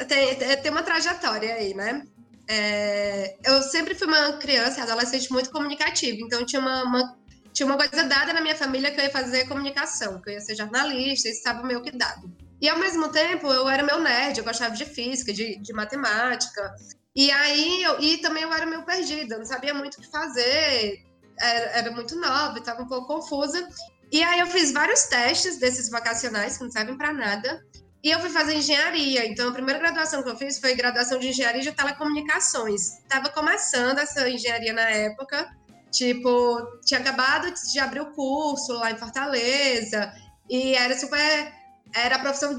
tem, 0.06 0.36
tem 0.36 0.72
uma 0.72 0.84
trajetória 0.84 1.54
aí, 1.54 1.74
né? 1.74 2.06
É, 2.48 3.38
eu 3.44 3.62
sempre 3.62 3.96
fui 3.96 4.08
uma 4.08 4.34
criança 4.34 4.84
adolescente 4.84 5.32
muito 5.32 5.50
comunicativa, 5.50 6.18
então 6.20 6.46
tinha 6.46 6.62
uma, 6.62 6.84
uma, 6.84 7.18
tinha 7.54 7.66
uma 7.66 7.78
coisa 7.78 8.04
dada 8.04 8.34
na 8.34 8.42
minha 8.42 8.56
família 8.56 8.92
que 8.92 9.00
eu 9.00 9.06
ia 9.06 9.12
fazer 9.12 9.48
comunicação, 9.48 10.20
que 10.22 10.30
eu 10.30 10.34
ia 10.34 10.42
ser 10.42 10.56
jornalista, 10.56 11.30
isso 11.30 11.38
estava 11.38 11.64
meio 11.64 11.82
que 11.82 11.92
dado. 11.92 12.32
E 12.62 12.70
ao 12.70 12.80
mesmo 12.80 13.10
tempo, 13.10 13.48
eu 13.48 13.68
era 13.68 13.84
meu 13.84 14.00
nerd, 14.00 14.38
eu 14.38 14.44
gostava 14.44 14.76
de 14.76 14.86
física, 14.86 15.34
de, 15.34 15.58
de 15.58 15.74
matemática. 15.74 16.74
E 17.16 17.30
aí, 17.30 17.84
eu, 17.84 18.00
e 18.00 18.18
também 18.18 18.44
eu 18.44 18.54
era 18.54 18.66
meio 18.66 18.84
perdida, 18.84 19.38
não 19.38 19.46
sabia 19.46 19.74
muito 19.74 19.96
o 19.96 20.02
que 20.02 20.10
fazer, 20.10 21.04
era, 21.40 21.66
era 21.78 21.92
muito 21.92 22.16
nova, 22.16 22.58
estava 22.58 22.82
um 22.82 22.88
pouco 22.88 23.08
confusa. 23.08 23.68
E 24.12 24.24
aí 24.24 24.40
eu 24.40 24.48
fiz 24.48 24.72
vários 24.72 25.04
testes 25.04 25.58
desses 25.58 25.90
vocacionais 25.90 26.58
que 26.58 26.64
não 26.64 26.72
servem 26.72 26.98
para 26.98 27.12
nada. 27.12 27.66
E 28.04 28.12
eu 28.12 28.20
fui 28.20 28.30
fazer 28.30 28.56
engenharia. 28.56 29.26
Então, 29.26 29.50
a 29.50 29.54
primeira 29.54 29.80
graduação 29.80 30.22
que 30.22 30.30
eu 30.30 30.36
fiz 30.36 30.60
foi 30.60 30.76
graduação 30.76 31.20
de 31.20 31.30
engenharia 31.30 31.62
de 31.62 31.72
telecomunicações. 31.72 33.00
Estava 33.00 33.30
começando 33.30 34.00
essa 34.00 34.30
engenharia 34.30 34.74
na 34.74 34.90
época. 34.90 35.50
Tipo, 35.92 36.58
tinha 36.86 37.00
acabado 37.00 37.54
de 37.72 37.80
abrir 37.80 38.02
o 38.02 38.12
curso 38.12 38.74
lá 38.74 38.92
em 38.92 38.98
Fortaleza. 38.98 40.12
E 40.50 40.76
era 40.76 40.98
super 41.00 41.54
era 41.96 42.16
a 42.16 42.20
profissão 42.20 42.58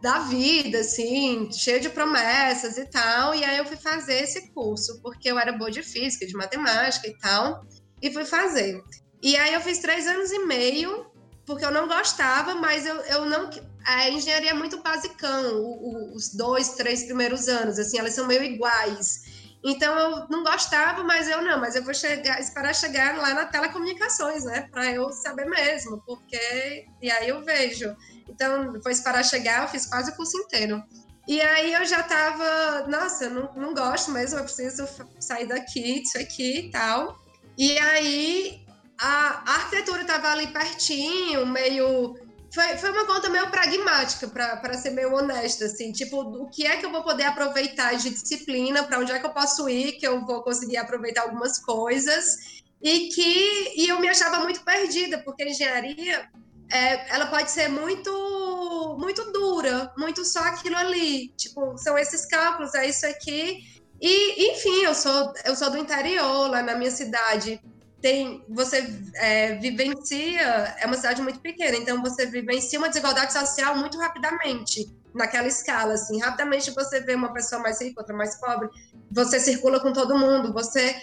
da 0.00 0.20
vida, 0.20 0.78
assim, 0.78 1.50
cheia 1.50 1.80
de 1.80 1.90
promessas 1.90 2.78
e 2.78 2.86
tal. 2.86 3.34
E 3.34 3.44
aí 3.44 3.58
eu 3.58 3.64
fui 3.64 3.76
fazer 3.76 4.22
esse 4.22 4.52
curso, 4.52 5.00
porque 5.02 5.30
eu 5.30 5.38
era 5.38 5.52
boa 5.52 5.70
de 5.70 5.82
física, 5.82 6.26
de 6.26 6.34
matemática 6.34 7.08
e 7.08 7.18
tal, 7.18 7.64
e 8.00 8.12
fui 8.12 8.24
fazer. 8.24 8.80
E 9.22 9.36
aí 9.36 9.54
eu 9.54 9.60
fiz 9.60 9.78
três 9.78 10.06
anos 10.06 10.30
e 10.30 10.38
meio, 10.44 11.06
porque 11.44 11.64
eu 11.64 11.70
não 11.70 11.88
gostava, 11.88 12.54
mas 12.54 12.86
eu, 12.86 12.96
eu 13.02 13.24
não. 13.26 13.50
A 13.86 14.10
engenharia 14.10 14.50
é 14.50 14.54
muito 14.54 14.82
basicão, 14.82 15.62
o, 15.62 16.12
o, 16.12 16.16
os 16.16 16.34
dois, 16.34 16.70
três 16.70 17.04
primeiros 17.04 17.46
anos, 17.46 17.78
assim, 17.78 17.98
elas 17.98 18.14
são 18.14 18.26
meio 18.26 18.42
iguais. 18.42 19.24
Então 19.64 19.98
eu 19.98 20.28
não 20.28 20.42
gostava, 20.44 21.02
mas 21.04 21.28
eu 21.28 21.42
não, 21.42 21.60
mas 21.60 21.74
eu 21.74 21.82
vou 21.82 21.94
chegar, 21.94 22.40
esperar 22.40 22.74
chegar 22.74 23.16
lá 23.16 23.32
na 23.32 23.46
telecomunicações, 23.46 24.44
né, 24.44 24.68
para 24.70 24.90
eu 24.92 25.10
saber 25.10 25.46
mesmo, 25.46 26.02
porque 26.04 26.86
e 27.00 27.10
aí 27.10 27.28
eu 27.28 27.44
vejo. 27.44 27.96
Então, 28.28 28.72
depois 28.72 29.00
para 29.00 29.22
chegar, 29.22 29.62
eu 29.62 29.68
fiz 29.68 29.86
quase 29.86 30.10
o 30.10 30.16
curso 30.16 30.36
inteiro. 30.38 30.82
E 31.26 31.40
aí 31.40 31.72
eu 31.72 31.84
já 31.84 32.02
tava, 32.02 32.86
nossa, 32.86 33.28
não, 33.28 33.52
não 33.54 33.74
gosto 33.74 34.12
mesmo, 34.12 34.38
eu 34.38 34.44
preciso 34.44 34.86
sair 35.18 35.46
daqui, 35.46 36.00
disso 36.00 36.18
aqui 36.18 36.58
e 36.66 36.70
tal. 36.70 37.18
E 37.58 37.76
aí 37.78 38.64
a, 38.98 39.42
arquitetura 39.54 40.02
estava 40.02 40.28
ali 40.28 40.46
pertinho, 40.48 41.44
meio 41.46 42.14
foi, 42.52 42.76
foi 42.76 42.90
uma 42.90 43.06
conta 43.06 43.28
meio 43.28 43.50
pragmática, 43.50 44.28
para 44.28 44.74
ser 44.74 44.90
meio 44.90 45.14
honesta, 45.14 45.66
assim, 45.66 45.92
tipo, 45.92 46.20
o 46.20 46.48
que 46.48 46.66
é 46.66 46.76
que 46.76 46.86
eu 46.86 46.90
vou 46.90 47.02
poder 47.02 47.24
aproveitar 47.24 47.94
de 47.94 48.10
disciplina, 48.10 48.82
para 48.84 48.98
onde 48.98 49.12
é 49.12 49.18
que 49.18 49.26
eu 49.26 49.30
posso 49.30 49.68
ir, 49.68 49.92
que 49.92 50.06
eu 50.06 50.24
vou 50.24 50.42
conseguir 50.42 50.76
aproveitar 50.76 51.22
algumas 51.22 51.58
coisas, 51.58 52.62
e 52.80 53.08
que 53.08 53.74
e 53.76 53.88
eu 53.88 54.00
me 54.00 54.08
achava 54.08 54.40
muito 54.40 54.62
perdida, 54.62 55.18
porque 55.18 55.42
a 55.42 55.48
engenharia, 55.48 56.28
é, 56.70 57.14
ela 57.14 57.26
pode 57.26 57.50
ser 57.50 57.68
muito, 57.68 58.96
muito 58.98 59.32
dura, 59.32 59.92
muito 59.96 60.24
só 60.24 60.40
aquilo 60.40 60.76
ali, 60.76 61.28
tipo, 61.36 61.76
são 61.78 61.98
esses 61.98 62.26
cálculos, 62.26 62.74
é 62.74 62.88
isso 62.88 63.06
aqui, 63.06 63.62
e, 64.00 64.52
enfim, 64.52 64.82
eu 64.82 64.94
sou, 64.94 65.32
eu 65.44 65.56
sou 65.56 65.70
do 65.70 65.78
interior, 65.78 66.50
lá 66.50 66.62
na 66.62 66.74
minha 66.74 66.90
cidade, 66.90 67.60
tem, 68.00 68.44
você 68.48 68.86
é, 69.14 69.54
vivencia, 69.56 70.76
é 70.78 70.86
uma 70.86 70.96
cidade 70.96 71.22
muito 71.22 71.40
pequena, 71.40 71.76
então 71.76 72.02
você 72.02 72.26
vivencia 72.26 72.78
uma 72.78 72.88
desigualdade 72.88 73.32
social 73.32 73.76
muito 73.76 73.98
rapidamente, 73.98 74.86
naquela 75.14 75.48
escala, 75.48 75.94
assim, 75.94 76.20
rapidamente 76.20 76.70
você 76.72 77.00
vê 77.00 77.14
uma 77.14 77.32
pessoa 77.32 77.60
mais 77.60 77.80
rica, 77.80 78.00
outra 78.00 78.14
mais 78.14 78.38
pobre, 78.38 78.68
você 79.10 79.40
circula 79.40 79.80
com 79.80 79.92
todo 79.92 80.18
mundo, 80.18 80.52
você... 80.52 80.94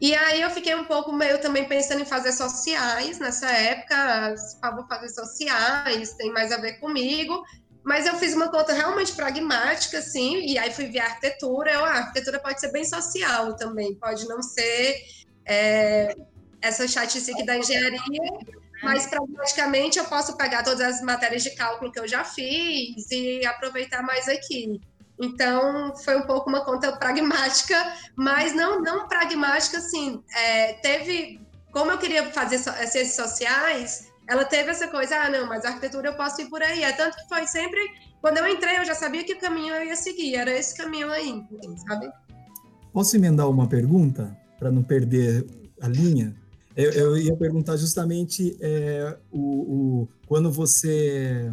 E 0.00 0.14
aí 0.14 0.40
eu 0.40 0.50
fiquei 0.50 0.74
um 0.74 0.84
pouco 0.84 1.12
meio 1.12 1.40
também 1.40 1.68
pensando 1.68 2.00
em 2.00 2.06
fazer 2.06 2.32
sociais 2.32 3.18
nessa 3.18 3.50
época, 3.50 4.34
ah, 4.62 4.70
vou 4.74 4.86
fazer 4.88 5.10
sociais, 5.10 6.14
tem 6.14 6.32
mais 6.32 6.50
a 6.50 6.56
ver 6.56 6.80
comigo, 6.80 7.44
mas 7.84 8.06
eu 8.06 8.16
fiz 8.16 8.34
uma 8.34 8.48
conta 8.48 8.72
realmente 8.72 9.12
pragmática, 9.12 9.98
assim, 9.98 10.38
e 10.40 10.58
aí 10.58 10.72
fui 10.72 10.86
ver 10.86 11.00
a 11.00 11.04
arquitetura, 11.04 11.70
eu, 11.70 11.84
ah, 11.84 11.90
a 11.90 11.98
arquitetura 11.98 12.40
pode 12.40 12.58
ser 12.60 12.72
bem 12.72 12.84
social 12.84 13.54
também, 13.56 13.94
pode 13.94 14.26
não 14.26 14.42
ser... 14.42 14.96
É, 15.46 16.14
essa 16.62 16.86
chatice 16.86 17.32
aqui 17.32 17.44
da 17.44 17.56
engenharia, 17.56 18.00
mas 18.82 19.06
pragmaticamente 19.06 19.98
eu 19.98 20.04
posso 20.04 20.36
pegar 20.36 20.62
todas 20.62 20.80
as 20.80 21.02
matérias 21.02 21.42
de 21.42 21.50
cálculo 21.50 21.92
que 21.92 22.00
eu 22.00 22.08
já 22.08 22.24
fiz 22.24 23.10
e 23.10 23.44
aproveitar 23.46 24.02
mais 24.02 24.28
aqui. 24.28 24.80
Então, 25.18 25.94
foi 25.96 26.16
um 26.16 26.22
pouco 26.22 26.48
uma 26.48 26.64
conta 26.64 26.92
pragmática, 26.96 27.76
mas 28.16 28.54
não, 28.54 28.80
não 28.80 29.06
pragmática, 29.06 29.78
assim, 29.78 30.22
é, 30.34 30.72
teve, 30.74 31.40
como 31.72 31.90
eu 31.90 31.98
queria 31.98 32.30
fazer 32.32 32.58
ciências 32.58 33.14
sociais, 33.14 34.10
ela 34.26 34.44
teve 34.44 34.70
essa 34.70 34.88
coisa, 34.88 35.16
ah, 35.16 35.28
não, 35.28 35.46
mas 35.46 35.64
a 35.64 35.68
arquitetura 35.68 36.08
eu 36.08 36.14
posso 36.14 36.40
ir 36.40 36.48
por 36.48 36.62
aí, 36.62 36.82
é 36.84 36.92
tanto 36.92 37.16
que 37.16 37.28
foi 37.28 37.46
sempre, 37.46 37.80
quando 38.20 38.38
eu 38.38 38.48
entrei, 38.48 38.78
eu 38.78 38.84
já 38.84 38.94
sabia 38.94 39.24
que 39.24 39.34
caminho 39.34 39.74
eu 39.74 39.84
ia 39.84 39.96
seguir, 39.96 40.36
era 40.36 40.50
esse 40.50 40.74
caminho 40.76 41.10
aí, 41.10 41.42
sabe? 41.86 42.10
Posso 42.92 43.16
emendar 43.16 43.48
uma 43.48 43.68
pergunta, 43.68 44.36
para 44.58 44.70
não 44.70 44.82
perder 44.82 45.44
a 45.80 45.88
linha? 45.88 46.34
Eu, 46.76 46.92
eu 46.92 47.16
ia 47.16 47.36
perguntar 47.36 47.76
justamente 47.76 48.56
é, 48.60 49.16
o, 49.30 49.40
o, 50.02 50.08
quando 50.26 50.50
você 50.50 51.52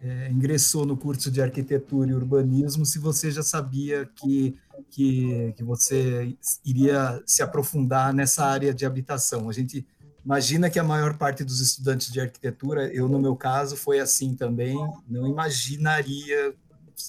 é, 0.00 0.30
ingressou 0.30 0.86
no 0.86 0.96
curso 0.96 1.30
de 1.30 1.40
arquitetura 1.40 2.10
e 2.10 2.14
urbanismo, 2.14 2.84
se 2.84 2.98
você 2.98 3.30
já 3.30 3.42
sabia 3.42 4.08
que, 4.16 4.56
que, 4.90 5.54
que 5.56 5.64
você 5.64 6.36
iria 6.64 7.22
se 7.26 7.42
aprofundar 7.42 8.12
nessa 8.12 8.44
área 8.44 8.72
de 8.72 8.86
habitação. 8.86 9.48
A 9.48 9.52
gente 9.52 9.86
imagina 10.24 10.70
que 10.70 10.78
a 10.78 10.84
maior 10.84 11.16
parte 11.16 11.44
dos 11.44 11.60
estudantes 11.60 12.10
de 12.10 12.20
arquitetura, 12.20 12.92
eu 12.92 13.08
no 13.08 13.18
meu 13.18 13.36
caso 13.36 13.76
foi 13.76 14.00
assim 14.00 14.34
também, 14.34 14.76
não 15.08 15.26
imaginaria 15.26 16.54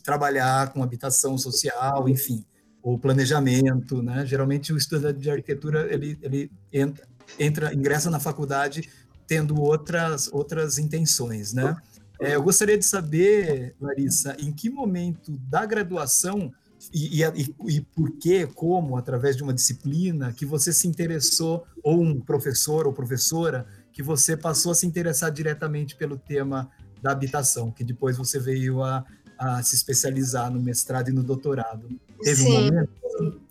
trabalhar 0.04 0.74
com 0.74 0.84
habitação 0.84 1.38
social, 1.38 2.10
enfim, 2.10 2.46
ou 2.82 3.00
planejamento, 3.00 4.02
né? 4.02 4.26
Geralmente 4.26 4.74
o 4.74 4.78
estudante 4.78 5.20
de 5.20 5.30
arquitetura 5.30 5.92
ele, 5.94 6.18
ele 6.22 6.52
entra, 6.72 7.08
entra, 7.40 7.74
ingressa 7.74 8.10
na 8.10 8.20
faculdade 8.20 8.90
tendo 9.28 9.60
outras, 9.60 10.30
outras 10.32 10.78
intenções, 10.78 11.54
né? 11.54 11.76
É, 12.20 12.36
eu 12.36 12.44
gostaria 12.44 12.78
de 12.78 12.86
saber, 12.86 13.76
Larissa, 13.80 14.36
em 14.40 14.52
que 14.52 14.70
momento 14.70 15.32
da 15.50 15.66
graduação 15.66 16.54
e, 16.94 17.24
e, 17.24 17.56
e, 17.68 17.82
por 17.82 18.12
que, 18.18 18.46
como, 18.48 18.98
através 18.98 19.36
de 19.36 19.44
uma 19.44 19.54
disciplina, 19.54 20.32
que 20.32 20.46
você 20.46 20.72
se 20.72 20.88
interessou, 20.88 21.66
ou 21.84 22.02
um 22.02 22.22
professor 22.22 22.88
ou 22.88 22.94
professora, 22.94 23.66
que 23.92 24.04
você 24.04 24.38
passou 24.38 24.72
a 24.72 24.76
se 24.76 24.86
interessar 24.86 25.32
diretamente 25.32 25.96
pelo 25.96 26.18
tema 26.18 26.70
da 27.02 27.12
habitação, 27.12 27.72
que 27.72 27.84
depois 27.84 28.18
você 28.18 28.40
veio 28.40 28.84
a, 28.84 29.04
a 29.38 29.64
se 29.64 29.76
especializar 29.76 30.52
no 30.52 30.62
mestrado 30.62 31.10
e 31.10 31.14
no 31.14 31.24
doutorado. 31.24 31.88
Teve 32.22 32.44
Sim. 32.44 32.50
um 32.50 32.64
momento? 32.66 32.90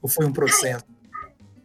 Ou 0.00 0.08
foi 0.08 0.26
um 0.26 0.32
processo? 0.32 0.84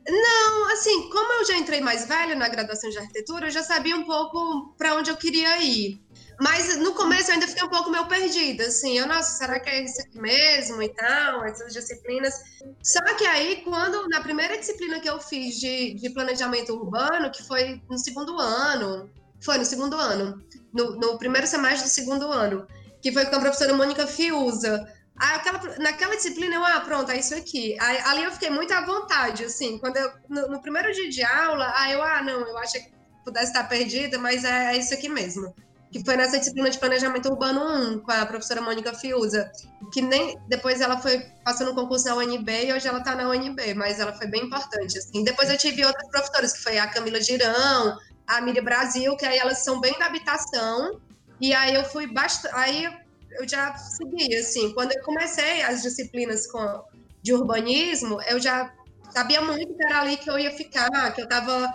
Não, 0.09 0.71
assim, 0.71 1.09
como 1.09 1.33
eu 1.33 1.45
já 1.45 1.55
entrei 1.55 1.81
mais 1.81 2.07
velha 2.07 2.35
na 2.35 2.47
graduação 2.47 2.89
de 2.89 2.97
arquitetura, 2.97 3.47
eu 3.47 3.51
já 3.51 3.61
sabia 3.61 3.95
um 3.95 4.03
pouco 4.03 4.73
para 4.77 4.95
onde 4.95 5.09
eu 5.09 5.17
queria 5.17 5.61
ir. 5.61 6.01
Mas 6.39 6.77
no 6.77 6.93
começo 6.93 7.29
eu 7.29 7.33
ainda 7.33 7.47
fiquei 7.47 7.63
um 7.63 7.69
pouco 7.69 7.91
meio 7.91 8.07
perdida, 8.07 8.65
assim, 8.65 8.97
eu, 8.97 9.05
nossa, 9.05 9.37
será 9.37 9.59
que 9.59 9.69
é 9.69 9.83
isso 9.83 10.01
aqui 10.01 10.17
mesmo 10.19 10.81
e 10.81 10.89
tal, 10.89 11.43
essas 11.43 11.73
disciplinas. 11.73 12.33
Só 12.81 13.03
que 13.15 13.25
aí, 13.25 13.61
quando, 13.63 14.07
na 14.07 14.21
primeira 14.21 14.57
disciplina 14.57 15.01
que 15.01 15.09
eu 15.09 15.19
fiz 15.19 15.59
de, 15.59 15.95
de 15.95 16.09
planejamento 16.11 16.73
urbano, 16.73 17.29
que 17.29 17.43
foi 17.43 17.81
no 17.89 17.97
segundo 17.97 18.39
ano, 18.39 19.09
foi 19.41 19.57
no 19.57 19.65
segundo 19.65 19.97
ano, 19.97 20.41
no, 20.73 20.95
no 20.95 21.17
primeiro 21.17 21.45
semestre 21.45 21.89
do 21.89 21.91
segundo 21.91 22.31
ano, 22.31 22.65
que 23.01 23.11
foi 23.11 23.25
com 23.25 23.35
a 23.35 23.39
professora 23.41 23.73
Mônica 23.73 24.07
Fiuza, 24.07 24.87
aquela, 25.19 25.59
naquela 25.79 26.15
disciplina, 26.15 26.55
eu, 26.55 26.63
ah, 26.63 26.79
pronto, 26.79 27.11
é 27.11 27.19
isso 27.19 27.35
aqui. 27.35 27.77
Aí, 27.79 27.97
ali 28.05 28.23
eu 28.23 28.31
fiquei 28.31 28.49
muito 28.49 28.73
à 28.73 28.85
vontade, 28.85 29.43
assim. 29.43 29.77
Quando 29.77 29.97
eu, 29.97 30.11
no, 30.29 30.47
no, 30.47 30.61
primeiro 30.61 30.91
dia 30.93 31.09
de 31.09 31.23
aula, 31.23 31.71
aí 31.75 31.93
eu, 31.93 32.01
ah, 32.01 32.21
não, 32.23 32.39
eu 32.39 32.57
acho 32.57 32.73
que 32.73 32.91
pudesse 33.25 33.47
estar 33.47 33.65
perdida, 33.65 34.17
mas 34.17 34.45
é, 34.45 34.73
é, 34.73 34.77
isso 34.77 34.93
aqui 34.93 35.09
mesmo. 35.09 35.53
Que 35.91 36.03
foi 36.05 36.15
nessa 36.15 36.39
disciplina 36.39 36.69
de 36.69 36.77
planejamento 36.77 37.29
urbano 37.29 37.61
1, 37.95 37.99
com 37.99 38.11
a 38.11 38.25
professora 38.25 38.61
Mônica 38.61 38.93
Fiuza, 38.93 39.51
que 39.91 40.01
nem 40.01 40.39
depois 40.47 40.79
ela 40.79 40.97
foi 41.01 41.19
passando 41.43 41.71
um 41.71 41.75
concurso 41.75 42.05
na 42.05 42.15
UNB 42.15 42.67
e 42.67 42.73
hoje 42.73 42.87
ela 42.87 42.99
está 42.99 43.15
na 43.15 43.27
UNB, 43.27 43.73
mas 43.73 43.99
ela 43.99 44.13
foi 44.13 44.27
bem 44.27 44.45
importante, 44.45 44.97
assim. 44.97 45.23
Depois 45.23 45.49
eu 45.49 45.57
tive 45.57 45.83
outras 45.83 46.07
professoras, 46.09 46.53
que 46.53 46.63
foi 46.63 46.77
a 46.77 46.87
Camila 46.87 47.19
Girão, 47.19 47.97
a 48.27 48.39
Miriam 48.39 48.63
Brasil, 48.63 49.17
que 49.17 49.25
aí 49.25 49.37
elas 49.39 49.59
são 49.63 49.81
bem 49.81 49.97
da 49.97 50.05
habitação, 50.05 51.01
e 51.41 51.53
aí 51.53 51.73
eu 51.73 51.83
fui 51.83 52.05
bastante. 52.05 52.53
Aí 52.55 52.87
eu 53.31 53.47
já 53.47 53.75
segui, 53.75 54.35
assim. 54.35 54.73
Quando 54.73 54.91
eu 54.91 55.03
comecei 55.03 55.61
as 55.63 55.81
disciplinas 55.81 56.47
com, 56.47 56.83
de 57.21 57.33
urbanismo, 57.33 58.21
eu 58.23 58.39
já 58.39 58.73
sabia 59.11 59.41
muito 59.41 59.73
que 59.75 59.85
era 59.85 60.01
ali 60.01 60.17
que 60.17 60.29
eu 60.29 60.37
ia 60.37 60.51
ficar, 60.51 61.11
que 61.13 61.21
eu 61.21 61.25
estava 61.25 61.67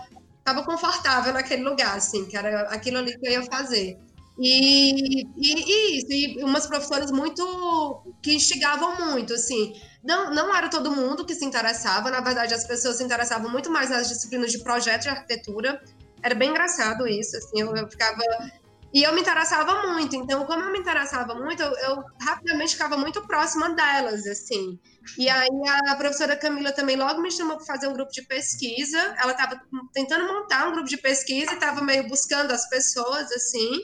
tava 0.45 0.63
confortável 0.63 1.33
naquele 1.33 1.63
lugar, 1.63 1.97
assim, 1.97 2.27
que 2.27 2.37
era 2.37 2.69
aquilo 2.69 2.99
ali 2.99 3.19
que 3.19 3.27
eu 3.27 3.33
ia 3.33 3.43
fazer. 3.45 3.99
E, 4.39 5.23
e, 5.23 5.27
e 5.37 5.99
isso, 5.99 6.13
e 6.13 6.45
umas 6.45 6.67
professoras 6.67 7.11
muito 7.11 8.03
que 8.23 8.35
instigavam 8.35 9.11
muito, 9.11 9.33
assim. 9.33 9.75
Não, 10.03 10.35
não 10.35 10.55
era 10.55 10.69
todo 10.69 10.91
mundo 10.91 11.25
que 11.25 11.35
se 11.35 11.45
interessava, 11.45 12.11
na 12.11 12.21
verdade, 12.21 12.53
as 12.53 12.67
pessoas 12.67 12.97
se 12.97 13.05
interessavam 13.05 13.51
muito 13.51 13.71
mais 13.71 13.89
nas 13.89 14.09
disciplinas 14.09 14.53
de 14.53 14.59
projeto 14.59 15.03
de 15.03 15.09
arquitetura. 15.09 15.83
Era 16.23 16.35
bem 16.35 16.51
engraçado 16.51 17.07
isso, 17.07 17.37
assim, 17.37 17.61
eu, 17.61 17.75
eu 17.75 17.89
ficava 17.89 18.23
e 18.95 19.03
eu 19.03 19.13
me 19.13 19.23
interessava 19.23 19.89
muito, 19.89 20.15
então, 20.15 20.47
como 20.47 20.63
eu 20.63 20.71
me 20.71 20.79
interessava 20.79 21.35
muito, 21.35 21.61
eu, 21.61 21.73
eu, 21.79 22.05
rapidamente 22.23 22.75
ficava 22.75 22.97
muito 22.97 23.27
próxima 23.27 23.71
delas, 23.71 24.25
assim. 24.25 24.79
E 25.19 25.29
aí 25.29 25.49
a 25.89 25.97
professora 25.97 26.37
Camila 26.37 26.71
também 26.71 26.95
logo 26.95 27.21
me 27.21 27.29
chamou 27.29 27.57
para 27.57 27.67
fazer 27.67 27.89
um 27.89 27.93
grupo 27.93 28.13
de 28.13 28.23
pesquisa. 28.23 28.99
Ela 29.21 29.33
estava 29.33 29.61
tentando 29.93 30.33
montar 30.33 30.69
um 30.69 30.73
grupo 30.75 30.89
de 30.89 30.97
pesquisa 30.97 31.51
e 31.51 31.55
estava 31.55 31.83
meio 31.83 32.07
buscando 32.07 32.53
as 32.53 32.69
pessoas, 32.69 33.33
assim. 33.33 33.81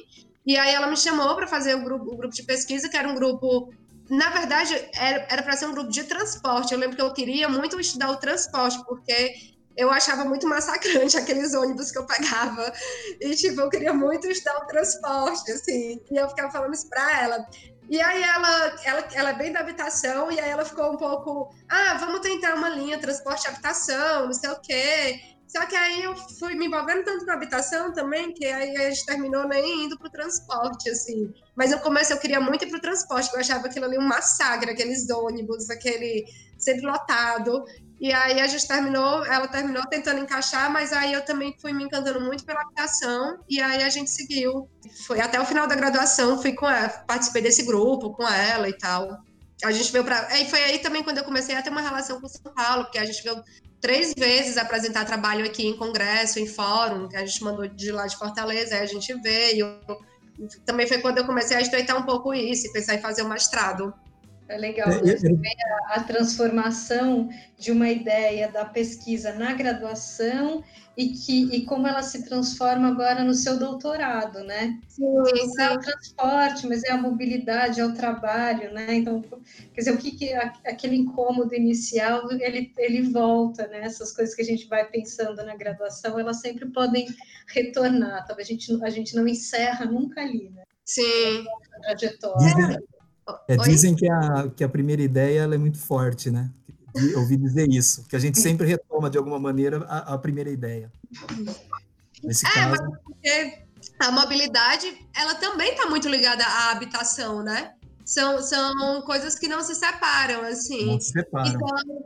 E 0.46 0.56
aí 0.56 0.72
ela 0.72 0.86
me 0.86 0.96
chamou 0.96 1.34
para 1.34 1.48
fazer 1.48 1.74
o 1.74 1.82
grupo, 1.82 2.04
o 2.04 2.16
grupo 2.16 2.32
de 2.32 2.44
pesquisa, 2.44 2.88
que 2.88 2.96
era 2.96 3.08
um 3.08 3.16
grupo 3.16 3.74
na 4.08 4.28
verdade, 4.30 4.74
era 4.92 5.40
para 5.40 5.56
ser 5.56 5.66
um 5.66 5.72
grupo 5.72 5.90
de 5.90 6.04
transporte. 6.04 6.72
Eu 6.72 6.78
lembro 6.80 6.96
que 6.96 7.02
eu 7.02 7.12
queria 7.12 7.48
muito 7.48 7.78
estudar 7.78 8.10
o 8.10 8.16
transporte, 8.16 8.80
porque 8.84 9.32
eu 9.80 9.90
achava 9.90 10.24
muito 10.24 10.46
massacrante 10.46 11.16
aqueles 11.18 11.54
ônibus 11.54 11.90
que 11.90 11.98
eu 11.98 12.06
pagava. 12.06 12.72
E, 13.20 13.34
tipo, 13.34 13.60
eu 13.60 13.70
queria 13.70 13.92
muito 13.92 14.26
estudar 14.28 14.58
o 14.58 14.66
transporte, 14.66 15.50
assim. 15.52 16.00
E 16.10 16.16
eu 16.16 16.28
ficava 16.28 16.52
falando 16.52 16.74
isso 16.74 16.88
pra 16.88 17.22
ela. 17.22 17.46
E 17.88 18.00
aí 18.00 18.22
ela, 18.22 18.76
ela, 18.84 19.08
ela 19.14 19.30
é 19.30 19.34
bem 19.34 19.52
da 19.52 19.60
habitação, 19.60 20.30
e 20.30 20.38
aí 20.38 20.48
ela 20.48 20.64
ficou 20.64 20.92
um 20.92 20.96
pouco, 20.96 21.52
ah, 21.68 21.94
vamos 21.94 22.20
tentar 22.20 22.54
uma 22.54 22.68
linha 22.68 23.00
transporte 23.00 23.48
habitação, 23.48 24.26
não 24.26 24.32
sei 24.32 24.48
o 24.50 24.60
quê. 24.60 25.20
Só 25.48 25.66
que 25.66 25.74
aí 25.74 26.04
eu 26.04 26.14
fui 26.38 26.54
me 26.54 26.66
envolvendo 26.66 27.02
tanto 27.02 27.24
com 27.24 27.32
a 27.32 27.34
habitação 27.34 27.92
também, 27.92 28.32
que 28.32 28.46
aí 28.46 28.76
a 28.76 28.90
gente 28.90 29.04
terminou 29.04 29.48
nem 29.48 29.86
indo 29.86 29.98
pro 29.98 30.08
transporte, 30.08 30.88
assim. 30.88 31.34
Mas 31.56 31.72
no 31.72 31.80
começo 31.80 32.12
eu 32.12 32.18
queria 32.18 32.40
muito 32.40 32.64
ir 32.64 32.68
pro 32.68 32.80
transporte, 32.80 33.28
eu 33.34 33.40
achava 33.40 33.66
aquilo 33.66 33.86
ali 33.86 33.98
um 33.98 34.06
massacre, 34.06 34.70
aqueles 34.70 35.10
ônibus, 35.10 35.68
aquele 35.68 36.24
sempre 36.56 36.86
lotado. 36.86 37.64
E 38.00 38.14
aí 38.14 38.40
a 38.40 38.46
gente 38.46 38.66
terminou, 38.66 39.26
ela 39.26 39.46
terminou 39.46 39.86
tentando 39.86 40.20
encaixar, 40.20 40.72
mas 40.72 40.90
aí 40.90 41.12
eu 41.12 41.22
também 41.22 41.54
fui 41.60 41.70
me 41.74 41.84
encantando 41.84 42.18
muito 42.18 42.44
pela 42.46 42.62
habitação 42.62 43.38
e 43.46 43.60
aí 43.60 43.82
a 43.82 43.90
gente 43.90 44.10
seguiu. 44.10 44.66
Foi 45.06 45.20
até 45.20 45.38
o 45.38 45.44
final 45.44 45.66
da 45.66 45.74
graduação, 45.74 46.40
fui 46.40 46.54
com 46.54 46.66
ela, 46.66 46.88
participei 46.88 47.42
desse 47.42 47.62
grupo 47.62 48.10
com 48.12 48.26
ela 48.26 48.70
e 48.70 48.72
tal. 48.72 49.18
A 49.62 49.70
gente 49.70 49.92
veio 49.92 50.02
para, 50.02 50.34
e 50.40 50.48
foi 50.48 50.64
aí 50.64 50.78
também 50.78 51.02
quando 51.02 51.18
eu 51.18 51.24
comecei 51.24 51.54
a 51.54 51.60
ter 51.60 51.68
uma 51.68 51.82
relação 51.82 52.18
com 52.18 52.26
São 52.26 52.54
Paulo, 52.54 52.84
porque 52.84 52.96
a 52.96 53.04
gente 53.04 53.22
veio 53.22 53.44
três 53.82 54.14
vezes 54.16 54.56
apresentar 54.56 55.04
trabalho 55.04 55.44
aqui 55.44 55.66
em 55.66 55.76
congresso, 55.76 56.38
em 56.38 56.46
fórum, 56.46 57.06
que 57.06 57.16
a 57.16 57.26
gente 57.26 57.44
mandou 57.44 57.68
de 57.68 57.92
lá 57.92 58.06
de 58.06 58.16
Fortaleza, 58.16 58.76
aí 58.76 58.80
a 58.80 58.86
gente 58.86 59.12
veio. 59.20 59.78
Também 60.64 60.86
foi 60.86 61.02
quando 61.02 61.18
eu 61.18 61.26
comecei 61.26 61.54
a 61.54 61.60
estreitar 61.60 61.98
um 61.98 62.04
pouco 62.04 62.32
isso 62.32 62.66
e 62.66 62.72
pensar 62.72 62.94
em 62.94 63.02
fazer 63.02 63.20
o 63.20 63.28
mestrado. 63.28 63.92
É 64.50 64.58
legal, 64.58 64.88
né? 64.88 65.16
Você 65.16 65.32
vê 65.32 65.48
a, 65.64 65.94
a, 65.94 66.02
transformação 66.02 67.28
de 67.56 67.70
uma 67.70 67.88
ideia 67.88 68.50
da 68.50 68.64
pesquisa 68.64 69.32
na 69.32 69.54
graduação 69.54 70.64
e, 70.96 71.10
que, 71.10 71.54
e 71.54 71.64
como 71.64 71.86
ela 71.86 72.02
se 72.02 72.24
transforma 72.24 72.88
agora 72.88 73.22
no 73.22 73.32
seu 73.32 73.56
doutorado, 73.60 74.42
né? 74.42 74.76
Sim, 74.88 75.04
sim. 75.24 75.62
é 75.62 75.70
o 75.70 75.78
transporte, 75.78 76.66
mas 76.66 76.82
é 76.82 76.90
a 76.90 76.96
mobilidade, 76.96 77.80
é 77.80 77.84
o 77.84 77.94
trabalho, 77.94 78.74
né? 78.74 78.92
Então, 78.92 79.22
quer 79.72 79.82
dizer, 79.82 79.92
o 79.92 79.98
que, 79.98 80.16
que 80.16 80.34
aquele 80.34 80.96
incômodo 80.96 81.54
inicial, 81.54 82.28
ele, 82.32 82.72
ele 82.76 83.02
volta, 83.02 83.68
né? 83.68 83.82
Essas 83.84 84.10
coisas 84.10 84.34
que 84.34 84.42
a 84.42 84.44
gente 84.46 84.66
vai 84.66 84.84
pensando 84.90 85.44
na 85.44 85.54
graduação, 85.54 86.18
elas 86.18 86.40
sempre 86.40 86.66
podem 86.72 87.06
retornar, 87.54 88.26
talvez 88.26 88.48
a 88.48 88.50
gente, 88.50 88.84
a 88.84 88.90
gente 88.90 89.14
não 89.14 89.28
encerra 89.28 89.84
nunca 89.84 90.20
ali, 90.20 90.50
né? 90.50 90.64
Sim. 90.84 91.44
A 91.76 91.80
trajetória. 91.82 92.82
É, 93.48 93.56
dizem 93.56 93.94
que 93.94 94.08
a, 94.08 94.50
que 94.54 94.64
a 94.64 94.68
primeira 94.68 95.02
ideia 95.02 95.42
é 95.42 95.58
muito 95.58 95.78
forte, 95.78 96.30
né? 96.30 96.50
Eu 96.94 97.20
ouvi 97.20 97.36
dizer 97.36 97.68
isso, 97.68 98.04
que 98.08 98.16
a 98.16 98.18
gente 98.18 98.40
sempre 98.40 98.66
retoma 98.66 99.08
de 99.08 99.16
alguma 99.16 99.38
maneira 99.38 99.84
a, 99.88 100.14
a 100.14 100.18
primeira 100.18 100.50
ideia. 100.50 100.90
Nesse 102.22 102.46
é, 102.46 102.50
caso. 102.50 102.82
Mas 102.82 103.00
porque 103.04 103.58
a 103.98 104.10
mobilidade, 104.10 105.06
ela 105.14 105.34
também 105.34 105.72
está 105.72 105.86
muito 105.86 106.08
ligada 106.08 106.44
à 106.44 106.70
habitação, 106.72 107.42
né? 107.42 107.74
São, 108.04 108.42
são 108.42 109.02
coisas 109.02 109.38
que 109.38 109.46
não 109.46 109.62
se 109.62 109.74
separam, 109.74 110.42
assim. 110.42 110.86
Não 110.86 111.00
se 111.00 111.12
separam. 111.12 111.48
Então, 111.48 112.04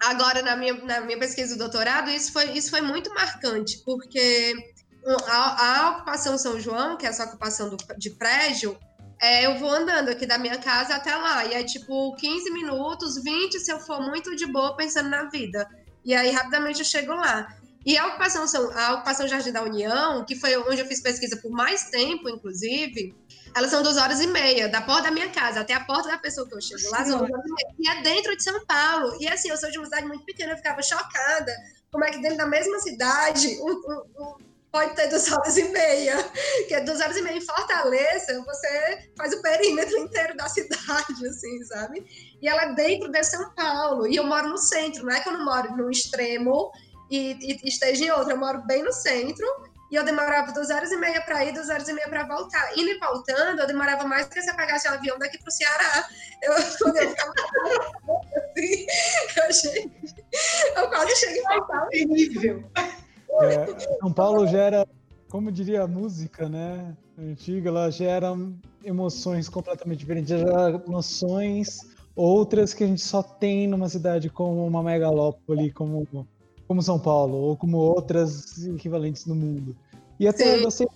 agora, 0.00 0.42
na 0.42 0.56
minha, 0.56 0.74
na 0.84 1.00
minha 1.00 1.18
pesquisa 1.18 1.54
do 1.54 1.58
doutorado, 1.58 2.08
isso 2.10 2.32
foi, 2.32 2.52
isso 2.52 2.70
foi 2.70 2.80
muito 2.80 3.12
marcante, 3.12 3.82
porque 3.84 4.54
a, 5.26 5.86
a 5.86 5.90
ocupação 5.90 6.38
São 6.38 6.60
João, 6.60 6.96
que 6.96 7.06
é 7.06 7.08
essa 7.08 7.24
ocupação 7.24 7.68
do, 7.68 7.76
de 7.98 8.10
prédio, 8.10 8.78
é, 9.20 9.46
eu 9.46 9.58
vou 9.58 9.70
andando 9.70 10.08
aqui 10.08 10.26
da 10.26 10.38
minha 10.38 10.58
casa 10.58 10.94
até 10.94 11.14
lá. 11.14 11.44
E 11.44 11.54
é 11.54 11.62
tipo 11.62 12.14
15 12.16 12.50
minutos, 12.50 13.22
20 13.22 13.58
se 13.58 13.70
eu 13.70 13.78
for 13.80 14.00
muito 14.00 14.34
de 14.34 14.46
boa 14.46 14.76
pensando 14.76 15.08
na 15.08 15.24
vida. 15.24 15.68
E 16.04 16.14
aí 16.14 16.30
rapidamente 16.30 16.80
eu 16.80 16.84
chego 16.84 17.12
lá. 17.12 17.54
E 17.84 17.96
a 17.96 18.06
ocupação, 18.08 18.44
a 18.74 18.94
ocupação 18.94 19.26
Jardim 19.26 19.52
da 19.52 19.62
União, 19.62 20.24
que 20.24 20.36
foi 20.36 20.56
onde 20.56 20.80
eu 20.80 20.86
fiz 20.86 21.00
pesquisa 21.00 21.36
por 21.36 21.50
mais 21.50 21.84
tempo, 21.84 22.28
inclusive, 22.28 23.14
elas 23.54 23.70
são 23.70 23.82
duas 23.82 23.96
horas 23.96 24.20
e 24.20 24.26
meia, 24.26 24.68
da 24.68 24.82
porta 24.82 25.04
da 25.04 25.10
minha 25.10 25.30
casa 25.30 25.60
até 25.60 25.72
a 25.72 25.80
porta 25.80 26.08
da 26.08 26.18
pessoa 26.18 26.46
que 26.46 26.54
eu 26.54 26.60
chego 26.60 26.90
lá, 26.90 27.04
são 27.04 27.18
duas 27.18 27.30
horas 27.30 27.46
e 27.46 27.52
meia. 27.52 27.74
E 27.78 27.88
é 27.88 28.02
dentro 28.02 28.36
de 28.36 28.42
São 28.42 28.64
Paulo. 28.66 29.16
E 29.18 29.26
assim, 29.28 29.48
eu 29.48 29.56
sou 29.56 29.70
de 29.70 29.78
uma 29.78 29.86
cidade 29.86 30.06
muito 30.06 30.24
pequena, 30.24 30.52
eu 30.52 30.56
ficava 30.56 30.82
chocada 30.82 31.52
como 31.90 32.04
é 32.04 32.10
que 32.10 32.20
dentro 32.20 32.38
da 32.38 32.46
mesma 32.46 32.78
cidade 32.78 33.58
um, 33.60 33.72
um, 33.72 34.36
pode 34.72 34.94
ter 34.94 35.08
duas 35.08 35.30
horas 35.30 35.56
e 35.56 35.64
meia, 35.64 36.16
que 36.68 36.74
é 36.74 36.80
duas 36.80 37.00
horas 37.00 37.16
e 37.16 37.22
meia 37.22 37.36
em 37.36 37.40
Fortaleza, 37.40 38.42
você 38.44 39.10
faz 39.16 39.32
o 39.34 39.42
perímetro 39.42 39.96
inteiro 39.98 40.36
da 40.36 40.46
cidade, 40.48 41.26
assim, 41.26 41.64
sabe? 41.64 42.04
E 42.40 42.48
ela 42.48 42.62
é 42.62 42.74
dentro 42.74 43.10
de 43.10 43.22
São 43.22 43.52
Paulo, 43.54 44.06
e 44.06 44.16
eu 44.16 44.24
moro 44.24 44.48
no 44.48 44.58
centro, 44.58 45.04
não 45.04 45.12
é 45.12 45.20
que 45.20 45.28
eu 45.28 45.32
não 45.32 45.44
moro 45.44 45.76
no 45.76 45.90
extremo 45.90 46.70
e, 47.10 47.36
e 47.40 47.68
esteja 47.68 48.04
em 48.04 48.10
outro, 48.10 48.32
eu 48.32 48.38
moro 48.38 48.62
bem 48.66 48.82
no 48.82 48.92
centro, 48.92 49.46
e 49.90 49.96
eu 49.96 50.04
demorava 50.04 50.52
duas 50.52 50.70
horas 50.70 50.92
e 50.92 50.96
meia 50.96 51.20
para 51.22 51.44
ir, 51.44 51.52
duas 51.52 51.68
horas 51.68 51.88
e 51.88 51.92
meia 51.92 52.08
para 52.08 52.22
voltar. 52.24 52.78
Indo 52.78 52.90
e 52.90 52.98
voltando, 52.98 53.60
eu 53.60 53.66
demorava 53.66 54.04
mais 54.04 54.26
do 54.26 54.32
que 54.32 54.40
se 54.40 54.48
eu 54.48 54.54
pegasse 54.54 54.88
um 54.88 54.92
avião 54.92 55.18
daqui 55.18 55.36
para 55.38 55.48
o 55.48 55.50
Ceará. 55.50 56.08
Eu, 56.42 56.54
quando 56.78 56.96
eu 56.96 57.10
ficava 57.10 57.32
assim, 58.54 58.86
eu, 59.36 59.52
cheguei, 59.52 59.90
eu 60.76 60.88
quase 60.88 61.16
cheguei 61.16 61.44
a 61.44 61.56
voltar. 61.56 61.88
Terrível. 61.88 62.70
É, 63.42 63.98
São 64.00 64.12
Paulo 64.12 64.46
gera, 64.46 64.86
como 65.28 65.50
diria 65.52 65.82
a 65.82 65.88
música, 65.88 66.48
né? 66.48 66.96
Antiga, 67.18 67.68
ela 67.68 67.90
gera 67.90 68.36
emoções 68.84 69.48
completamente 69.48 69.98
diferentes, 69.98 70.30
gera 70.30 70.82
noções 70.86 71.80
outras 72.14 72.74
que 72.74 72.84
a 72.84 72.86
gente 72.86 73.02
só 73.02 73.22
tem 73.22 73.66
numa 73.66 73.88
cidade 73.88 74.28
como 74.28 74.66
uma 74.66 74.82
megalópole, 74.82 75.70
como, 75.70 76.06
como 76.66 76.82
São 76.82 76.98
Paulo, 76.98 77.36
ou 77.36 77.56
como 77.56 77.78
outras 77.78 78.66
equivalentes 78.66 79.26
no 79.26 79.34
mundo. 79.34 79.76
E 80.18 80.28
até 80.28 80.56
Sim. 80.56 80.62
você 80.62 80.86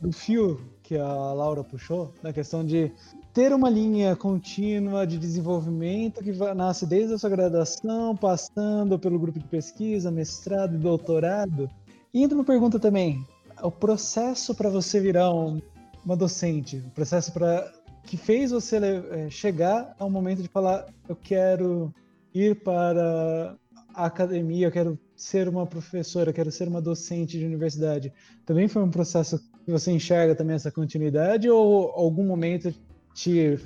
do 0.00 0.12
fio 0.12 0.60
que 0.82 0.96
a 0.96 1.32
Laura 1.32 1.64
puxou, 1.64 2.12
na 2.22 2.32
questão 2.32 2.64
de 2.64 2.92
ter 3.38 3.52
uma 3.52 3.70
linha 3.70 4.16
contínua 4.16 5.06
de 5.06 5.16
desenvolvimento 5.16 6.24
que 6.24 6.32
nasce 6.56 6.84
desde 6.84 7.14
a 7.14 7.18
sua 7.18 7.30
graduação, 7.30 8.16
passando 8.16 8.98
pelo 8.98 9.16
grupo 9.16 9.38
de 9.38 9.46
pesquisa, 9.46 10.10
mestrado 10.10 10.74
e 10.74 10.78
doutorado. 10.78 11.70
E 12.12 12.24
entra 12.24 12.36
uma 12.36 12.42
pergunta 12.42 12.80
também: 12.80 13.24
o 13.62 13.70
processo 13.70 14.56
para 14.56 14.68
você 14.68 14.98
virar 14.98 15.32
um, 15.32 15.62
uma 16.04 16.16
docente, 16.16 16.78
o 16.78 16.90
processo 16.90 17.32
para 17.32 17.72
que 18.02 18.16
fez 18.16 18.50
você 18.50 18.78
é, 18.78 19.30
chegar 19.30 19.94
ao 20.00 20.10
momento 20.10 20.42
de 20.42 20.48
falar 20.48 20.86
eu 21.08 21.14
quero 21.14 21.94
ir 22.34 22.60
para 22.64 23.56
a 23.94 24.06
academia, 24.06 24.66
eu 24.66 24.72
quero 24.72 24.98
ser 25.14 25.48
uma 25.48 25.64
professora, 25.64 26.30
eu 26.30 26.34
quero 26.34 26.50
ser 26.50 26.66
uma 26.66 26.82
docente 26.82 27.38
de 27.38 27.46
universidade. 27.46 28.12
Também 28.44 28.66
foi 28.66 28.82
um 28.82 28.90
processo 28.90 29.38
que 29.64 29.70
você 29.70 29.92
enxerga 29.92 30.34
também 30.34 30.56
essa 30.56 30.72
continuidade 30.72 31.48
ou 31.48 31.92
algum 31.92 32.26
momento 32.26 32.74
te 33.14 33.58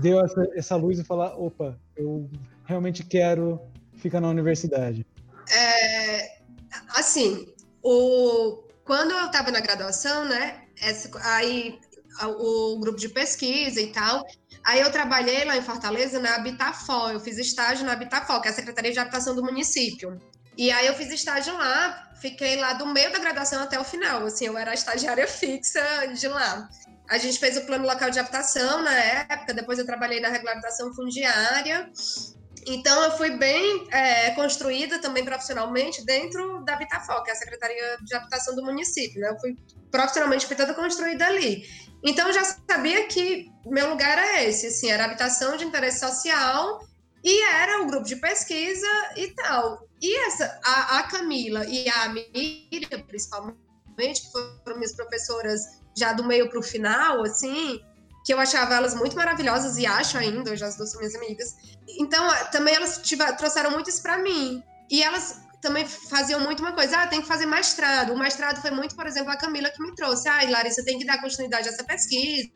deu 0.00 0.24
essa, 0.24 0.48
essa 0.54 0.76
luz 0.76 0.98
e 0.98 1.04
falar, 1.04 1.36
opa, 1.36 1.78
eu 1.96 2.28
realmente 2.64 3.04
quero 3.04 3.60
ficar 3.94 4.20
na 4.20 4.28
universidade? 4.28 5.04
É, 5.50 6.38
assim, 6.94 7.52
o, 7.82 8.62
quando 8.84 9.12
eu 9.12 9.26
estava 9.26 9.50
na 9.50 9.60
graduação, 9.60 10.24
né, 10.24 10.62
essa, 10.80 11.10
aí 11.22 11.78
o 12.22 12.78
grupo 12.78 12.98
de 12.98 13.08
pesquisa 13.08 13.80
e 13.80 13.92
tal, 13.92 14.26
aí 14.64 14.80
eu 14.80 14.90
trabalhei 14.90 15.44
lá 15.44 15.56
em 15.56 15.62
Fortaleza 15.62 16.18
na 16.18 16.34
Habitafó, 16.36 17.10
eu 17.10 17.20
fiz 17.20 17.38
estágio 17.38 17.84
na 17.84 17.92
Habitafó, 17.92 18.40
que 18.40 18.48
é 18.48 18.50
a 18.50 18.54
Secretaria 18.54 18.92
de 18.92 18.98
Habitação 18.98 19.34
do 19.34 19.42
município. 19.42 20.18
E 20.56 20.70
aí 20.70 20.86
eu 20.86 20.94
fiz 20.94 21.10
estágio 21.10 21.54
lá, 21.54 22.12
fiquei 22.20 22.56
lá 22.56 22.74
do 22.74 22.86
meio 22.86 23.10
da 23.12 23.18
graduação 23.18 23.62
até 23.62 23.78
o 23.78 23.84
final, 23.84 24.24
assim, 24.24 24.46
eu 24.46 24.58
era 24.58 24.74
estagiária 24.74 25.26
fixa 25.28 26.06
de 26.14 26.28
lá. 26.28 26.68
A 27.10 27.18
gente 27.18 27.40
fez 27.40 27.56
o 27.56 27.66
plano 27.66 27.84
local 27.84 28.08
de 28.08 28.20
habitação 28.20 28.82
na 28.84 28.94
época, 28.94 29.52
depois 29.52 29.80
eu 29.80 29.84
trabalhei 29.84 30.20
na 30.20 30.28
regularização 30.28 30.94
fundiária. 30.94 31.90
Então, 32.64 33.02
eu 33.02 33.16
fui 33.16 33.36
bem 33.36 33.88
é, 33.90 34.30
construída 34.30 35.00
também 35.00 35.24
profissionalmente 35.24 36.04
dentro 36.04 36.62
da 36.64 36.74
Habitafol, 36.74 37.24
que 37.24 37.30
é 37.30 37.32
a 37.32 37.36
Secretaria 37.36 37.96
de 38.04 38.14
Habitação 38.14 38.54
do 38.54 38.64
município. 38.64 39.20
Né? 39.20 39.28
Eu 39.28 39.40
fui 39.40 39.56
profissionalmente 39.90 40.46
toda 40.54 40.72
construída 40.72 41.26
ali. 41.26 41.64
Então, 42.04 42.28
eu 42.28 42.32
já 42.32 42.44
sabia 42.44 43.04
que 43.08 43.50
meu 43.66 43.90
lugar 43.90 44.16
era 44.16 44.44
esse, 44.44 44.68
assim, 44.68 44.88
era 44.88 45.04
habitação 45.04 45.56
de 45.56 45.64
interesse 45.64 45.98
social 45.98 46.80
e 47.24 47.44
era 47.48 47.82
o 47.82 47.86
grupo 47.86 48.06
de 48.06 48.16
pesquisa 48.16 48.86
e 49.16 49.34
tal. 49.34 49.84
E 50.00 50.16
essa, 50.26 50.60
a, 50.64 51.00
a 51.00 51.02
Camila 51.08 51.66
e 51.66 51.88
a 51.88 52.08
Miriam, 52.08 53.02
principalmente, 53.08 54.22
que 54.22 54.30
foram 54.30 54.76
minhas 54.76 54.94
professoras 54.94 55.79
já 55.96 56.12
do 56.12 56.24
meio 56.24 56.48
para 56.48 56.58
o 56.58 56.62
final, 56.62 57.22
assim, 57.22 57.80
que 58.24 58.32
eu 58.32 58.38
achava 58.38 58.74
elas 58.74 58.94
muito 58.94 59.16
maravilhosas 59.16 59.76
e 59.76 59.86
acho 59.86 60.18
ainda, 60.18 60.50
hoje 60.50 60.64
as 60.64 60.76
duas 60.76 60.94
minhas 60.96 61.14
amigas. 61.14 61.54
Então, 61.98 62.26
também 62.52 62.74
elas 62.74 63.00
trouxeram 63.38 63.70
muito 63.70 63.90
isso 63.90 64.02
para 64.02 64.18
mim. 64.18 64.62
E 64.90 65.02
elas 65.02 65.40
também 65.60 65.86
faziam 65.86 66.40
muito 66.40 66.60
uma 66.60 66.72
coisa, 66.72 66.98
ah, 66.98 67.06
tem 67.06 67.20
que 67.20 67.28
fazer 67.28 67.46
mestrado. 67.46 68.12
O 68.12 68.18
mestrado 68.18 68.60
foi 68.60 68.70
muito, 68.70 68.94
por 68.94 69.06
exemplo, 69.06 69.30
a 69.30 69.36
Camila 69.36 69.70
que 69.70 69.82
me 69.82 69.94
trouxe. 69.94 70.28
Ah, 70.28 70.40
Larissa, 70.48 70.84
tem 70.84 70.98
que 70.98 71.04
dar 71.04 71.20
continuidade 71.20 71.68
a 71.68 71.72
essa 71.72 71.84
pesquisa, 71.84 72.50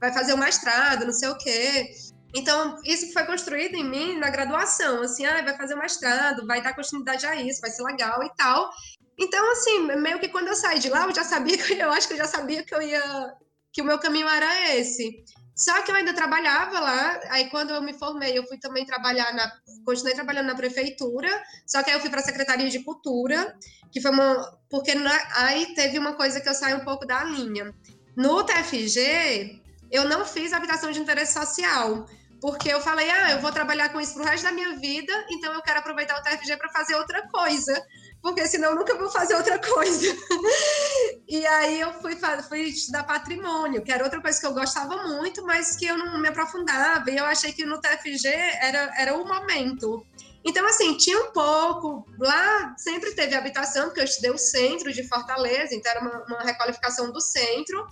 vai 0.00 0.12
fazer 0.12 0.32
o 0.32 0.38
mestrado, 0.38 1.04
não 1.04 1.12
sei 1.12 1.28
o 1.28 1.38
quê. 1.38 1.90
Então, 2.34 2.80
isso 2.84 3.12
foi 3.12 3.24
construído 3.24 3.74
em 3.74 3.84
mim 3.84 4.18
na 4.18 4.30
graduação, 4.30 5.02
assim, 5.02 5.24
ah, 5.26 5.42
vai 5.42 5.56
fazer 5.56 5.74
o 5.74 5.78
mestrado, 5.78 6.46
vai 6.46 6.62
dar 6.62 6.74
continuidade 6.74 7.26
a 7.26 7.36
isso, 7.36 7.60
vai 7.60 7.70
ser 7.70 7.82
legal 7.82 8.22
e 8.22 8.34
tal. 8.36 8.70
Então, 9.18 9.52
assim, 9.52 9.80
meio 9.96 10.18
que 10.18 10.28
quando 10.28 10.48
eu 10.48 10.56
saí 10.56 10.78
de 10.78 10.88
lá, 10.88 11.04
eu 11.04 11.14
já 11.14 11.24
sabia 11.24 11.58
que 11.58 11.74
eu 11.74 11.92
acho 11.92 12.08
que 12.08 12.14
eu 12.14 12.18
já 12.18 12.26
sabia 12.26 12.64
que 12.64 12.74
eu 12.74 12.80
ia 12.80 13.34
que 13.72 13.80
o 13.80 13.84
meu 13.84 13.98
caminho 13.98 14.28
era 14.28 14.74
esse. 14.76 15.24
Só 15.56 15.82
que 15.82 15.90
eu 15.90 15.94
ainda 15.94 16.12
trabalhava 16.12 16.80
lá, 16.80 17.20
aí 17.28 17.48
quando 17.50 17.70
eu 17.70 17.82
me 17.82 17.92
formei, 17.92 18.36
eu 18.36 18.46
fui 18.46 18.58
também 18.58 18.84
trabalhar 18.86 19.34
na 19.34 19.50
continuei 19.84 20.14
trabalhando 20.14 20.46
na 20.46 20.54
prefeitura, 20.54 21.28
só 21.66 21.82
que 21.82 21.90
aí 21.90 21.96
eu 21.96 22.00
fui 22.00 22.10
para 22.10 22.20
a 22.20 22.24
Secretaria 22.24 22.68
de 22.68 22.82
Cultura, 22.82 23.56
que 23.90 24.00
foi 24.00 24.10
uma 24.10 24.58
porque 24.70 24.94
na, 24.94 25.12
aí 25.36 25.74
teve 25.74 25.98
uma 25.98 26.14
coisa 26.14 26.40
que 26.40 26.48
eu 26.48 26.54
saí 26.54 26.74
um 26.74 26.84
pouco 26.84 27.06
da 27.06 27.22
linha. 27.24 27.74
No 28.16 28.44
TFG, 28.44 29.60
eu 29.90 30.06
não 30.08 30.24
fiz 30.24 30.52
habitação 30.52 30.90
de 30.90 31.00
interesse 31.00 31.34
social, 31.34 32.06
porque 32.42 32.68
eu 32.68 32.80
falei, 32.80 33.08
ah, 33.08 33.30
eu 33.30 33.40
vou 33.40 33.50
trabalhar 33.50 33.88
com 33.88 34.00
isso 34.00 34.12
pro 34.12 34.24
resto 34.24 34.44
da 34.44 34.52
minha 34.52 34.76
vida, 34.76 35.12
então 35.30 35.54
eu 35.54 35.62
quero 35.62 35.78
aproveitar 35.78 36.20
o 36.20 36.22
TFG 36.22 36.58
para 36.58 36.68
fazer 36.68 36.94
outra 36.96 37.26
coisa 37.28 37.72
porque 38.22 38.46
senão 38.46 38.70
eu 38.70 38.76
nunca 38.76 38.94
vou 38.96 39.10
fazer 39.10 39.34
outra 39.34 39.58
coisa. 39.58 40.06
e 41.28 41.44
aí 41.44 41.80
eu 41.80 41.92
fui, 41.94 42.16
fui 42.48 42.60
estudar 42.60 43.02
patrimônio, 43.02 43.82
que 43.82 43.90
era 43.90 44.04
outra 44.04 44.22
coisa 44.22 44.40
que 44.40 44.46
eu 44.46 44.54
gostava 44.54 45.08
muito, 45.08 45.44
mas 45.44 45.74
que 45.74 45.86
eu 45.86 45.98
não 45.98 46.20
me 46.20 46.28
aprofundava. 46.28 47.10
E 47.10 47.16
eu 47.16 47.24
achei 47.24 47.52
que 47.52 47.64
no 47.64 47.80
TFG 47.80 48.28
era, 48.28 48.94
era 48.96 49.16
o 49.16 49.26
momento. 49.26 50.06
Então, 50.44 50.64
assim, 50.66 50.96
tinha 50.96 51.18
um 51.18 51.32
pouco. 51.32 52.06
Lá 52.16 52.74
sempre 52.78 53.12
teve 53.12 53.34
habitação, 53.34 53.86
porque 53.86 54.00
eu 54.00 54.04
estudei 54.04 54.30
o 54.30 54.38
centro 54.38 54.92
de 54.92 55.06
Fortaleza, 55.08 55.74
então 55.74 55.90
era 55.90 56.00
uma, 56.00 56.24
uma 56.26 56.42
requalificação 56.42 57.10
do 57.10 57.20
centro. 57.20 57.84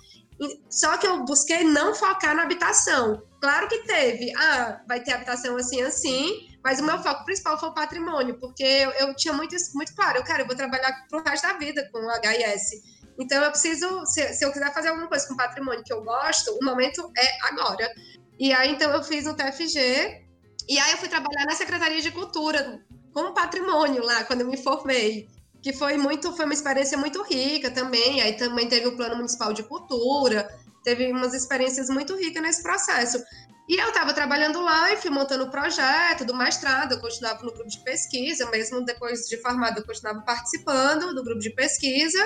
Só 0.70 0.96
que 0.96 1.06
eu 1.06 1.24
busquei 1.24 1.64
não 1.64 1.94
focar 1.94 2.34
na 2.34 2.42
habitação. 2.42 3.22
Claro 3.40 3.68
que 3.68 3.84
teve, 3.84 4.32
ah, 4.36 4.80
vai 4.88 5.00
ter 5.00 5.12
habitação 5.12 5.56
assim, 5.56 5.82
assim, 5.82 6.48
mas 6.62 6.80
o 6.80 6.84
meu 6.84 6.98
foco 7.02 7.24
principal 7.24 7.58
foi 7.58 7.70
o 7.70 7.74
patrimônio, 7.74 8.38
porque 8.38 8.62
eu, 8.62 8.90
eu 8.92 9.16
tinha 9.16 9.32
muito, 9.34 9.54
muito 9.74 9.94
claro, 9.94 10.18
eu, 10.18 10.24
cara, 10.24 10.42
eu 10.42 10.46
vou 10.46 10.56
trabalhar 10.56 11.06
pro 11.08 11.22
resto 11.22 11.46
da 11.46 11.54
vida 11.54 11.88
com 11.90 11.98
o 11.98 12.10
HIS. 12.10 12.82
Então 13.18 13.42
eu 13.42 13.50
preciso, 13.50 14.06
se, 14.06 14.32
se 14.34 14.44
eu 14.44 14.52
quiser 14.52 14.72
fazer 14.72 14.88
alguma 14.88 15.08
coisa 15.08 15.26
com 15.26 15.36
patrimônio 15.36 15.84
que 15.84 15.92
eu 15.92 16.02
gosto, 16.02 16.50
o 16.52 16.64
momento 16.64 17.10
é 17.16 17.48
agora. 17.48 17.90
E 18.38 18.52
aí, 18.52 18.72
então, 18.72 18.90
eu 18.90 19.02
fiz 19.02 19.26
um 19.26 19.34
TFG, 19.34 20.24
e 20.66 20.78
aí 20.78 20.92
eu 20.92 20.98
fui 20.98 21.08
trabalhar 21.08 21.44
na 21.44 21.54
Secretaria 21.54 22.00
de 22.00 22.10
Cultura, 22.10 22.82
com 23.12 23.34
patrimônio 23.34 24.02
lá, 24.02 24.24
quando 24.24 24.42
eu 24.42 24.46
me 24.46 24.56
formei 24.56 25.28
que 25.62 25.72
foi 25.72 25.96
muito, 25.96 26.32
foi 26.34 26.44
uma 26.44 26.54
experiência 26.54 26.96
muito 26.96 27.22
rica 27.22 27.70
também. 27.70 28.20
Aí 28.22 28.34
também 28.34 28.68
teve 28.68 28.86
o 28.88 28.96
Plano 28.96 29.16
Municipal 29.16 29.52
de 29.52 29.62
Cultura, 29.62 30.48
teve 30.82 31.10
umas 31.12 31.34
experiências 31.34 31.88
muito 31.88 32.16
ricas 32.16 32.42
nesse 32.42 32.62
processo. 32.62 33.22
E 33.68 33.76
eu 33.76 33.88
estava 33.88 34.12
trabalhando 34.12 34.60
lá 34.60 34.92
e 34.92 34.96
fui 34.96 35.10
montando 35.10 35.44
o 35.44 35.50
projeto 35.50 36.24
do 36.24 36.34
mestrado, 36.34 36.92
eu 36.92 37.00
continuava 37.00 37.44
no 37.44 37.52
grupo 37.52 37.68
de 37.68 37.78
pesquisa, 37.84 38.50
mesmo 38.50 38.84
depois 38.84 39.28
de 39.28 39.36
formado, 39.40 39.78
eu 39.78 39.86
continuava 39.86 40.22
participando 40.22 41.14
do 41.14 41.22
grupo 41.22 41.40
de 41.40 41.50
pesquisa. 41.50 42.18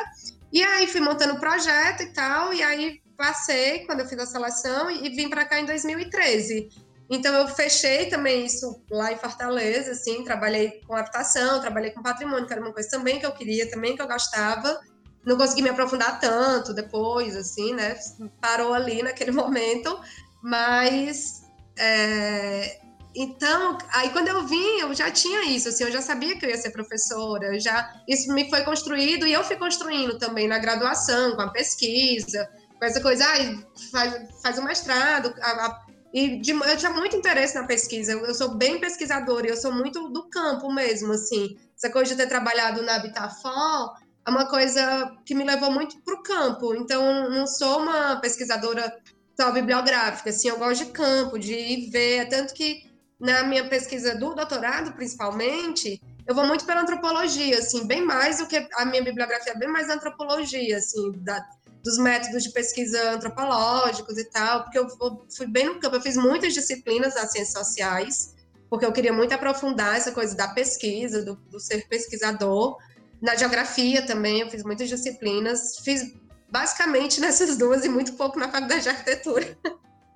E 0.51 0.63
aí 0.63 0.87
fui 0.87 1.03
montando 1.03 1.35
o 1.35 1.41
projeto 1.41 2.03
e 2.03 2.13
tal, 2.15 2.55
e 2.55 2.63
aí 2.63 3.03
passei 3.15 3.81
quando 3.81 4.01
eu 4.01 4.07
fiz 4.07 4.19
a 4.19 4.27
seleção 4.27 4.91
e 4.91 5.11
vim 5.11 5.29
para 5.29 5.45
cá 5.45 5.61
em 5.61 5.67
2013. 5.67 6.71
Então 7.15 7.33
eu 7.33 7.47
fechei 7.47 8.07
também 8.07 8.45
isso 8.45 8.83
lá 8.91 9.13
em 9.13 9.17
Fortaleza, 9.17 9.93
assim, 9.93 10.25
trabalhei 10.25 10.81
com 10.87 10.97
habitação, 10.97 11.61
trabalhei 11.61 11.93
com 11.93 12.03
patrimônio, 12.03 12.47
que 12.47 12.53
era 12.53 12.61
uma 12.61 12.73
coisa 12.73 12.89
também 12.91 13.21
que 13.21 13.27
eu 13.27 13.33
queria, 13.33 13.71
também 13.71 13.95
que 13.95 14.03
eu 14.03 14.09
gostava. 14.09 14.81
Não 15.25 15.37
consegui 15.37 15.63
me 15.63 15.71
aprofundar 15.71 16.19
tanto 16.19 16.75
depois, 16.75 17.37
assim, 17.37 17.73
né? 17.73 17.97
Parou 18.41 18.75
ali 18.75 19.03
naquele 19.03 19.31
momento, 19.33 19.99
mas 20.43 21.43
é... 21.79 22.81
então, 23.15 23.79
aí 23.93 24.11
quando 24.11 24.29
eu 24.29 24.45
vim, 24.47 24.81
eu 24.81 24.93
já 24.93 25.09
tinha 25.11 25.45
isso, 25.45 25.69
assim, 25.69 25.85
eu 25.85 25.93
já 25.93 26.03
sabia 26.03 26.37
que 26.37 26.45
eu 26.45 26.51
ia 26.51 26.57
ser 26.57 26.71
professora, 26.71 27.61
já 27.61 27.95
isso 28.09 28.35
me 28.35 28.51
foi 28.51 28.63
construído 28.63 29.25
e 29.25 29.33
eu 29.33 29.45
fui 29.45 29.57
construindo 29.57 30.19
também 30.19 30.49
na 30.49 30.59
graduação, 30.59 31.37
com 31.37 31.43
a 31.43 31.51
pesquisa, 31.51 32.49
com 32.77 32.85
essa 32.85 33.01
coisa, 33.01 33.25
ah, 33.25 33.73
faz, 33.93 34.43
faz 34.43 34.59
o 34.59 34.65
mestrado, 34.65 35.33
a, 35.41 35.67
a 35.67 35.84
e 36.15 36.39
de, 36.39 36.53
eu 36.53 36.77
tinha 36.77 36.93
muito 36.93 37.17
interesse 37.17 37.57
na 37.57 37.67
pesquisa, 37.67 38.13
eu, 38.13 38.25
eu 38.25 38.33
sou 38.37 38.55
bem 38.55 38.79
pesquisadora, 38.79 39.49
eu 39.49 39.57
sou 39.57 39.73
muito 39.73 40.09
do 40.11 40.31
campo 40.31 40.73
mesmo, 40.73 41.13
assim. 41.13 41.59
Essa 41.77 41.91
coisa 41.91 42.15
de 42.15 42.23
ter 42.23 42.29
trabalhado 42.29 42.83
na 42.83 42.95
Habitafor 42.95 43.97
é 44.25 44.31
uma 44.31 44.49
coisa 44.49 45.13
que 45.27 45.35
me 45.35 45.43
levou 45.43 45.73
muito 45.73 46.01
para 46.03 46.15
o 46.15 46.23
campo. 46.23 46.73
Então, 46.77 47.29
não 47.29 47.49
sou 47.49 47.81
uma 47.81 48.15
pesquisadora 48.21 48.97
só 49.39 49.51
bibliográfica, 49.51 50.31
assim, 50.31 50.49
eu 50.49 50.57
gosto 50.57 50.85
de 50.85 50.93
campo, 50.93 51.37
de 51.37 51.53
ir 51.53 51.91
ver. 51.91 52.29
Tanto 52.29 52.55
que 52.55 52.89
na 53.19 53.43
minha 53.43 53.69
pesquisa 53.69 54.15
do 54.15 54.37
doutorado, 54.37 54.93
principalmente, 54.93 56.01
eu 56.29 56.33
vou 56.33 56.47
muito 56.47 56.65
pela 56.65 56.83
antropologia, 56.83 57.59
assim, 57.59 57.89
bem 57.89 58.05
mais 58.05 58.39
do 58.39 58.47
que 58.47 58.69
a 58.77 58.85
minha 58.85 59.03
bibliografia, 59.03 59.57
bem 59.57 59.69
mais 59.69 59.91
antropologia, 59.91 60.77
assim, 60.77 61.11
da, 61.25 61.45
dos 61.85 61.99
métodos 61.99 62.43
de 62.43 62.51
pesquisa 62.51 63.11
antropológicos 63.13 64.17
e 64.17 64.25
tal, 64.25 64.65
porque 64.65 64.79
eu 64.79 64.89
fui 65.37 65.47
bem 65.47 65.67
no 65.67 65.79
campo, 65.79 65.97
eu 65.97 66.01
fiz 66.01 66.17
muitas 66.17 66.55
disciplinas 66.55 67.15
nas 67.15 67.31
ciências 67.31 67.53
sociais, 67.53 68.35
porque 68.71 68.87
eu 68.87 68.93
queria 68.93 69.13
muito 69.13 69.35
aprofundar 69.35 69.95
essa 69.95 70.11
coisa 70.11 70.35
da 70.35 70.49
pesquisa, 70.49 71.23
do, 71.23 71.37
do 71.37 71.61
ser 71.61 71.87
pesquisador. 71.87 72.79
Na 73.21 73.37
geografia 73.37 74.05
também, 74.07 74.41
eu 74.41 74.51
fiz 74.51 74.65
muitas 74.65 74.89
disciplinas, 74.89 75.77
fiz 75.85 76.15
basicamente 76.51 77.21
nessas 77.23 77.59
duas 77.59 77.85
e 77.85 77.89
muito 77.91 78.15
pouco 78.15 78.39
na 78.39 78.51
faculdade 78.51 78.85
de 78.85 78.89
arquitetura. 78.89 79.59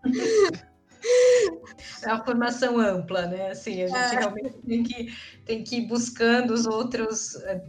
É 2.02 2.12
uma 2.12 2.24
formação 2.24 2.78
ampla, 2.78 3.26
né? 3.26 3.50
Assim, 3.50 3.82
a 3.82 3.86
gente 3.86 4.14
é. 4.14 4.18
realmente 4.18 4.58
tem 4.66 4.82
que, 4.82 5.16
tem 5.44 5.64
que 5.64 5.76
ir 5.76 5.86
buscando 5.86 6.52
os 6.52 6.66
outros, 6.66 7.34
eh, 7.36 7.60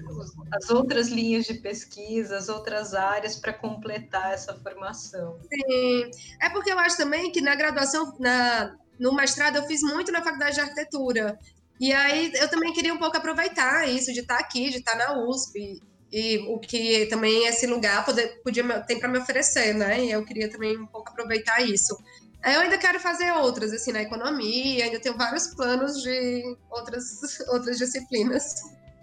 as 0.52 0.70
outras 0.70 1.10
linhas 1.10 1.46
de 1.46 1.56
pesquisa, 1.56 2.38
as 2.38 2.50
outras 2.50 2.94
áreas 2.94 3.36
para 3.36 3.54
completar 3.54 4.34
essa 4.34 4.54
formação. 4.60 5.40
Sim, 5.52 6.12
é 6.42 6.50
porque 6.50 6.72
eu 6.72 6.80
acho 6.80 6.98
também 6.98 7.32
que 7.32 7.42
na 7.42 7.56
graduação, 7.56 8.16
na, 8.20 8.76
no 9.00 9.14
mestrado, 9.14 9.58
eu 9.58 9.64
fiz 9.64 9.82
muito 9.82 10.12
na 10.12 10.22
faculdade 10.22 10.56
de 10.56 10.62
arquitetura. 10.62 11.40
E 11.80 11.94
aí 11.94 12.32
eu 12.36 12.50
também 12.50 12.74
queria 12.74 12.94
um 12.94 12.98
pouco 12.98 13.18
aproveitar 13.18 13.88
isso 13.88 14.12
de 14.12 14.20
estar 14.20 14.38
aqui, 14.38 14.70
de 14.70 14.78
estar 14.78 14.96
na 14.96 15.26
USP 15.26 15.82
e 16.12 16.40
o 16.48 16.60
que 16.60 17.06
também 17.06 17.46
esse 17.46 17.68
lugar 17.68 18.04
poder, 18.04 18.42
podia 18.44 18.64
tem 18.82 19.00
para 19.00 19.08
me 19.08 19.20
oferecer, 19.20 19.74
né? 19.74 20.04
E 20.04 20.12
eu 20.12 20.26
queria 20.26 20.50
também 20.50 20.78
um 20.78 20.88
pouco 20.88 21.10
aproveitar 21.10 21.62
isso. 21.62 21.96
Eu 22.44 22.62
ainda 22.62 22.78
quero 22.78 23.00
fazer 23.00 23.32
outras, 23.34 23.74
assim, 23.74 23.92
na 23.92 24.02
economia, 24.02 24.86
ainda 24.86 25.00
tenho 25.00 25.18
vários 25.18 25.48
planos 25.48 26.02
de 26.02 26.58
outras, 26.72 27.20
outras 27.50 27.78
disciplinas. 27.78 28.56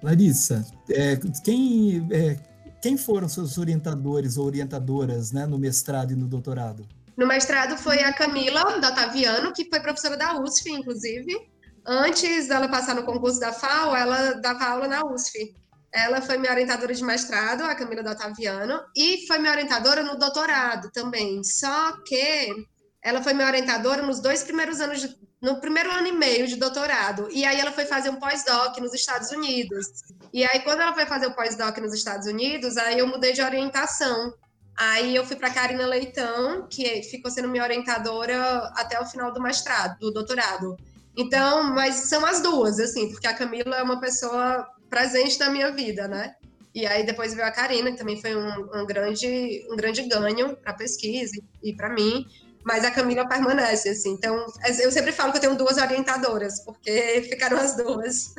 Larissa, 0.02 0.64
é, 0.90 1.18
quem, 1.44 2.06
é, 2.10 2.38
quem 2.80 2.96
foram 2.96 3.28
seus 3.28 3.58
orientadores 3.58 4.36
ou 4.36 4.46
orientadoras 4.46 5.32
né, 5.32 5.46
no 5.46 5.58
mestrado 5.58 6.12
e 6.12 6.16
no 6.16 6.26
doutorado? 6.26 6.86
No 7.16 7.26
mestrado 7.26 7.78
foi 7.78 8.02
a 8.02 8.12
Camila 8.12 8.78
da 8.78 8.92
Taviano, 8.92 9.52
que 9.52 9.68
foi 9.68 9.80
professora 9.80 10.16
da 10.16 10.38
USF, 10.40 10.70
inclusive. 10.70 11.50
Antes 11.86 12.48
dela 12.48 12.68
passar 12.68 12.94
no 12.94 13.04
concurso 13.04 13.40
da 13.40 13.52
FAO, 13.52 13.94
ela 13.94 14.34
dava 14.34 14.64
aula 14.64 14.88
na 14.88 15.04
USF. 15.06 15.54
Ela 15.92 16.20
foi 16.20 16.36
minha 16.36 16.52
orientadora 16.52 16.92
de 16.92 17.02
mestrado, 17.02 17.62
a 17.62 17.74
Camila 17.74 18.02
da 18.02 18.14
Taviano, 18.14 18.80
e 18.94 19.26
foi 19.26 19.38
minha 19.38 19.52
orientadora 19.52 20.02
no 20.02 20.18
doutorado 20.18 20.90
também. 20.92 21.42
Só 21.42 21.92
que 22.04 22.66
ela 23.06 23.22
foi 23.22 23.32
minha 23.34 23.46
orientadora 23.46 24.02
nos 24.02 24.18
dois 24.18 24.42
primeiros 24.42 24.80
anos, 24.80 25.00
de, 25.00 25.16
no 25.40 25.60
primeiro 25.60 25.88
ano 25.92 26.08
e 26.08 26.12
meio 26.12 26.44
de 26.48 26.56
doutorado. 26.56 27.28
E 27.30 27.44
aí 27.44 27.60
ela 27.60 27.70
foi 27.70 27.86
fazer 27.86 28.10
um 28.10 28.16
pós-doc 28.16 28.76
nos 28.78 28.92
Estados 28.92 29.30
Unidos. 29.30 29.86
E 30.32 30.44
aí, 30.44 30.58
quando 30.58 30.80
ela 30.80 30.92
foi 30.92 31.06
fazer 31.06 31.28
o 31.28 31.32
pós-doc 31.32 31.78
nos 31.78 31.94
Estados 31.94 32.26
Unidos, 32.26 32.76
aí 32.76 32.98
eu 32.98 33.06
mudei 33.06 33.32
de 33.32 33.40
orientação. 33.40 34.34
Aí 34.76 35.14
eu 35.14 35.24
fui 35.24 35.36
para 35.36 35.50
Karina 35.50 35.86
Leitão, 35.86 36.66
que 36.68 37.00
ficou 37.04 37.30
sendo 37.30 37.48
minha 37.48 37.62
orientadora 37.62 38.72
até 38.74 39.00
o 39.00 39.06
final 39.06 39.32
do 39.32 39.40
mestrado, 39.40 40.00
do 40.00 40.10
doutorado. 40.10 40.76
Então, 41.16 41.62
mas 41.62 41.94
são 42.08 42.26
as 42.26 42.42
duas, 42.42 42.80
assim, 42.80 43.08
porque 43.08 43.28
a 43.28 43.34
Camila 43.34 43.76
é 43.76 43.82
uma 43.84 44.00
pessoa 44.00 44.66
presente 44.90 45.38
na 45.38 45.48
minha 45.48 45.70
vida, 45.70 46.08
né? 46.08 46.34
E 46.74 46.84
aí 46.84 47.06
depois 47.06 47.32
veio 47.32 47.46
a 47.46 47.52
Karina, 47.52 47.92
que 47.92 47.98
também 47.98 48.20
foi 48.20 48.36
um, 48.36 48.80
um 48.80 48.84
grande, 48.84 49.64
um 49.70 49.76
grande 49.76 50.02
ganho 50.02 50.56
para 50.56 50.72
a 50.72 50.76
pesquisa 50.76 51.40
e 51.62 51.72
para 51.72 51.88
mim 51.88 52.26
mas 52.66 52.84
a 52.84 52.90
Camila 52.90 53.28
permanece, 53.28 53.90
assim. 53.90 54.10
Então, 54.10 54.44
eu 54.80 54.90
sempre 54.90 55.12
falo 55.12 55.30
que 55.30 55.38
eu 55.38 55.40
tenho 55.40 55.56
duas 55.56 55.76
orientadoras, 55.78 56.60
porque 56.64 57.22
ficaram 57.30 57.56
as 57.58 57.76
duas. 57.76 58.34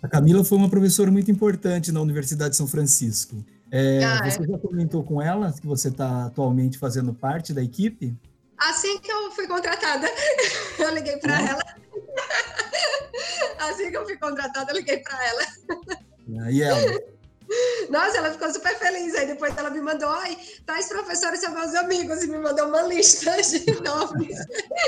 A 0.00 0.08
Camila 0.08 0.44
foi 0.44 0.56
uma 0.56 0.70
professora 0.70 1.10
muito 1.10 1.32
importante 1.32 1.90
na 1.90 2.00
Universidade 2.00 2.50
de 2.50 2.56
São 2.56 2.68
Francisco. 2.68 3.44
É, 3.72 4.04
ah, 4.04 4.30
você 4.30 4.40
é. 4.40 4.46
já 4.46 4.58
comentou 4.58 5.02
com 5.02 5.20
ela 5.20 5.52
que 5.52 5.66
você 5.66 5.88
está 5.88 6.26
atualmente 6.26 6.78
fazendo 6.78 7.12
parte 7.12 7.52
da 7.52 7.60
equipe? 7.60 8.16
Assim 8.56 9.00
que 9.00 9.10
eu 9.10 9.32
fui 9.32 9.48
contratada, 9.48 10.08
eu 10.78 10.94
liguei 10.94 11.16
para 11.16 11.36
ah. 11.36 11.42
ela. 11.42 11.62
Assim 13.68 13.90
que 13.90 13.96
eu 13.96 14.04
fui 14.04 14.16
contratada, 14.16 14.70
eu 14.70 14.76
liguei 14.76 14.98
para 14.98 15.26
ela. 15.26 15.42
E 16.50 16.62
ela? 16.62 17.00
Nossa, 17.92 18.16
ela 18.16 18.32
ficou 18.32 18.50
super 18.50 18.74
feliz. 18.78 19.14
Aí 19.14 19.26
depois 19.26 19.54
ela 19.54 19.68
me 19.68 19.82
mandou, 19.82 20.08
ai, 20.08 20.34
tais 20.64 20.88
professores 20.88 21.40
são 21.40 21.52
meus 21.52 21.74
amigos, 21.74 22.22
e 22.22 22.26
me 22.26 22.38
mandou 22.38 22.66
uma 22.68 22.82
lista 22.84 23.30
de 23.42 23.80
nomes. 23.82 24.38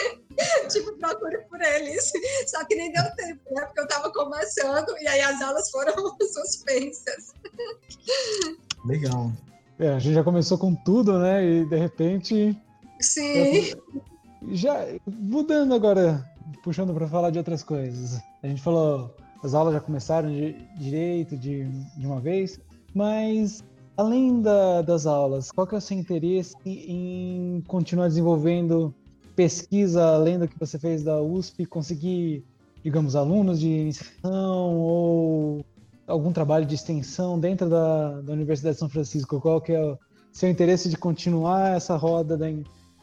tipo, 0.73 0.97
procure 0.97 1.39
por 1.51 1.61
eles. 1.61 2.11
Só 2.47 2.65
que 2.65 2.75
nem 2.75 2.91
deu 2.91 3.05
tempo, 3.15 3.43
né? 3.53 3.67
Porque 3.67 3.81
eu 3.81 3.89
tava 3.89 4.11
começando 4.11 4.97
e 4.99 5.07
aí 5.07 5.21
as 5.21 5.43
aulas 5.43 5.71
foram 5.71 5.95
suspensas. 6.33 7.35
Legal. 8.87 9.31
É, 9.79 9.91
a 9.91 9.99
gente 9.99 10.15
já 10.15 10.25
começou 10.25 10.57
com 10.57 10.75
tudo, 10.75 11.19
né? 11.19 11.45
E 11.45 11.67
de 11.67 11.77
repente. 11.77 12.59
Sim. 13.03 13.75
Já 14.51 14.87
mudando 15.07 15.75
agora, 15.75 16.25
puxando 16.63 16.95
para 16.95 17.07
falar 17.07 17.29
de 17.29 17.37
outras 17.37 17.63
coisas. 17.63 18.19
A 18.43 18.47
gente 18.47 18.63
falou 18.63 19.15
as 19.43 19.53
aulas 19.53 19.75
já 19.75 19.81
começaram 19.81 20.31
de 20.31 20.55
direito 20.79 21.37
de, 21.37 21.69
de 21.99 22.07
uma 22.07 22.19
vez, 22.19 22.59
mas 22.95 23.65
além 23.97 24.41
da, 24.41 24.83
das 24.83 25.07
aulas, 25.07 25.51
qual 25.51 25.67
que 25.67 25.75
é 25.75 25.79
o 25.79 25.81
seu 25.81 25.97
interesse 25.97 26.55
em 26.67 27.63
continuar 27.67 28.09
desenvolvendo 28.09 28.95
pesquisa 29.35 30.05
além 30.15 30.39
do 30.39 30.49
que 30.49 30.59
você 30.59 30.79
fez 30.79 31.03
da 31.03 31.21
USP, 31.21 31.67
conseguir, 31.67 32.45
digamos, 32.83 33.17
alunos 33.17 33.61
de 33.61 33.69
iniciação 33.69 34.79
ou 34.79 35.65
algum 36.07 36.33
trabalho 36.33 36.67
de 36.67 36.75
extensão 36.75 37.39
dentro 37.39 37.69
da, 37.69 38.21
da 38.21 38.33
Universidade 38.33 38.75
de 38.75 38.81
São 38.81 38.89
Francisco? 38.89 39.41
Qual 39.41 39.61
que 39.61 39.73
é 39.73 39.83
o 39.83 39.99
seu 40.33 40.49
interesse 40.49 40.89
de 40.89 40.97
continuar 40.97 41.77
essa 41.77 41.97
roda 41.97 42.37
da 42.37 42.47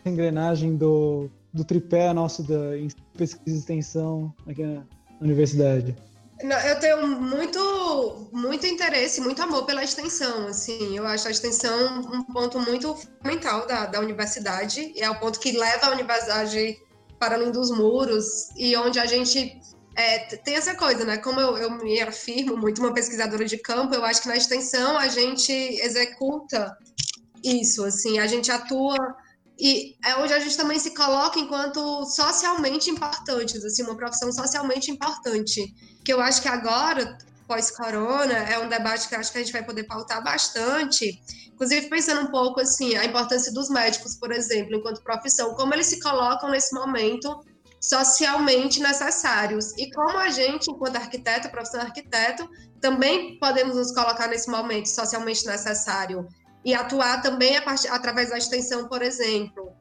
engrenagem 0.06 0.76
do, 0.76 1.30
do 1.54 1.64
tripé 1.64 2.14
nosso 2.14 2.44
da 2.44 2.72
pesquisa 3.18 3.56
e 3.58 3.60
extensão 3.60 4.34
aqui 4.48 4.64
na 4.64 4.84
universidade? 5.20 5.96
Eu 6.44 6.80
tenho 6.80 7.08
muito, 7.08 8.30
muito 8.32 8.66
interesse, 8.66 9.22
muito 9.22 9.42
amor 9.42 9.66
pela 9.66 9.84
extensão, 9.84 10.48
assim, 10.48 10.98
eu 10.98 11.06
acho 11.06 11.28
a 11.28 11.32
extensão 11.32 12.00
um 12.12 12.24
ponto 12.24 12.60
muito 12.60 12.96
fundamental 12.96 13.68
da, 13.68 13.86
da 13.86 14.00
universidade, 14.00 14.92
e 14.96 15.02
é 15.02 15.10
o 15.10 15.20
ponto 15.20 15.40
que 15.40 15.52
leva 15.52 15.88
a 15.88 15.92
universidade 15.92 16.78
para 17.20 17.36
além 17.36 17.52
dos 17.52 17.70
muros, 17.70 18.50
e 18.58 18.76
onde 18.76 19.00
a 19.00 19.06
gente 19.06 19.60
é, 19.96 20.20
tem 20.38 20.56
essa 20.56 20.74
coisa, 20.74 21.06
né, 21.06 21.18
como 21.18 21.40
eu, 21.40 21.58
eu 21.58 21.72
me 21.72 22.02
afirmo 22.02 22.58
muito 22.58 22.82
uma 22.82 22.94
pesquisadora 22.94 23.46
de 23.46 23.58
campo, 23.58 23.94
eu 23.94 24.04
acho 24.04 24.22
que 24.22 24.28
na 24.28 24.38
extensão 24.38 24.98
a 24.98 25.08
gente 25.08 25.52
executa 25.52 26.76
isso, 27.44 27.84
assim, 27.84 28.20
a 28.20 28.26
gente 28.26 28.52
atua 28.52 28.96
e 29.64 29.96
é 30.04 30.16
onde 30.16 30.34
a 30.34 30.40
gente 30.40 30.58
também 30.58 30.80
se 30.80 30.90
coloca 30.96 31.38
enquanto 31.38 32.04
socialmente 32.06 32.90
importantes, 32.90 33.64
assim, 33.64 33.84
uma 33.84 33.96
profissão 33.96 34.32
socialmente 34.32 34.90
importante, 34.90 35.72
que 36.04 36.12
eu 36.12 36.20
acho 36.20 36.42
que 36.42 36.48
agora, 36.48 37.16
pós-corona, 37.48 38.34
é 38.34 38.58
um 38.58 38.68
debate 38.68 39.08
que 39.08 39.14
acho 39.14 39.32
que 39.32 39.38
a 39.38 39.44
gente 39.44 39.54
vai 39.54 39.64
poder 39.64 39.84
pautar 39.84 40.24
bastante, 40.24 41.22
inclusive 41.54 41.90
pensando 41.90 42.22
um 42.22 42.32
pouco, 42.32 42.60
assim, 42.60 42.96
a 42.96 43.06
importância 43.06 43.54
dos 43.54 43.70
médicos, 43.70 44.16
por 44.16 44.32
exemplo, 44.32 44.76
enquanto 44.76 45.04
profissão, 45.04 45.54
como 45.54 45.76
eles 45.76 45.86
se 45.86 46.00
colocam 46.00 46.50
nesse 46.50 46.74
momento 46.74 47.46
socialmente 47.80 48.80
necessários, 48.80 49.78
e 49.78 49.92
como 49.92 50.18
a 50.18 50.32
gente, 50.32 50.72
enquanto 50.72 50.96
arquiteto, 50.96 51.52
profissão 51.52 51.82
arquiteto, 51.82 52.50
também 52.82 53.38
podemos 53.38 53.76
nos 53.76 53.92
colocar 53.94 54.28
nesse 54.28 54.50
momento 54.50 54.88
socialmente 54.88 55.46
necessário, 55.46 56.28
e 56.64 56.74
atuar 56.74 57.22
também 57.22 57.58
a 57.58 57.62
part... 57.62 57.88
através 57.88 58.30
da 58.30 58.38
extensão, 58.38 58.88
por 58.88 59.02
exemplo. 59.02 59.72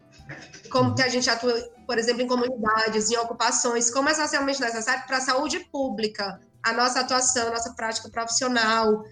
Como 0.71 0.95
que 0.95 1.03
a 1.03 1.09
gente 1.09 1.29
atua, 1.29 1.53
por 1.87 1.99
exemplo, 1.99 2.23
em 2.23 2.27
comunidades, 2.27 3.11
em 3.11 3.17
ocupações, 3.17 3.91
como 3.91 4.09
é 4.09 4.15
socialmente 4.15 4.61
necessário 4.61 5.05
para 5.07 5.17
a 5.17 5.21
saúde 5.21 5.61
pública, 5.73 6.41
a 6.63 6.73
nossa 6.73 7.01
atuação, 7.01 7.51
nossa 7.51 7.73
prática 7.75 8.09
profissional, 8.09 9.05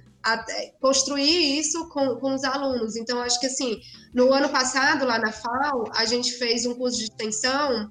construir 0.80 1.58
isso 1.58 1.88
com, 1.88 2.16
com 2.16 2.34
os 2.34 2.44
alunos. 2.44 2.96
Então, 2.96 3.20
acho 3.20 3.40
que 3.40 3.46
assim, 3.46 3.80
no 4.14 4.32
ano 4.32 4.48
passado, 4.48 5.04
lá 5.04 5.18
na 5.18 5.32
FAO, 5.32 5.90
a 5.94 6.04
gente 6.04 6.32
fez 6.34 6.66
um 6.66 6.74
curso 6.74 6.98
de 6.98 7.04
extensão, 7.04 7.90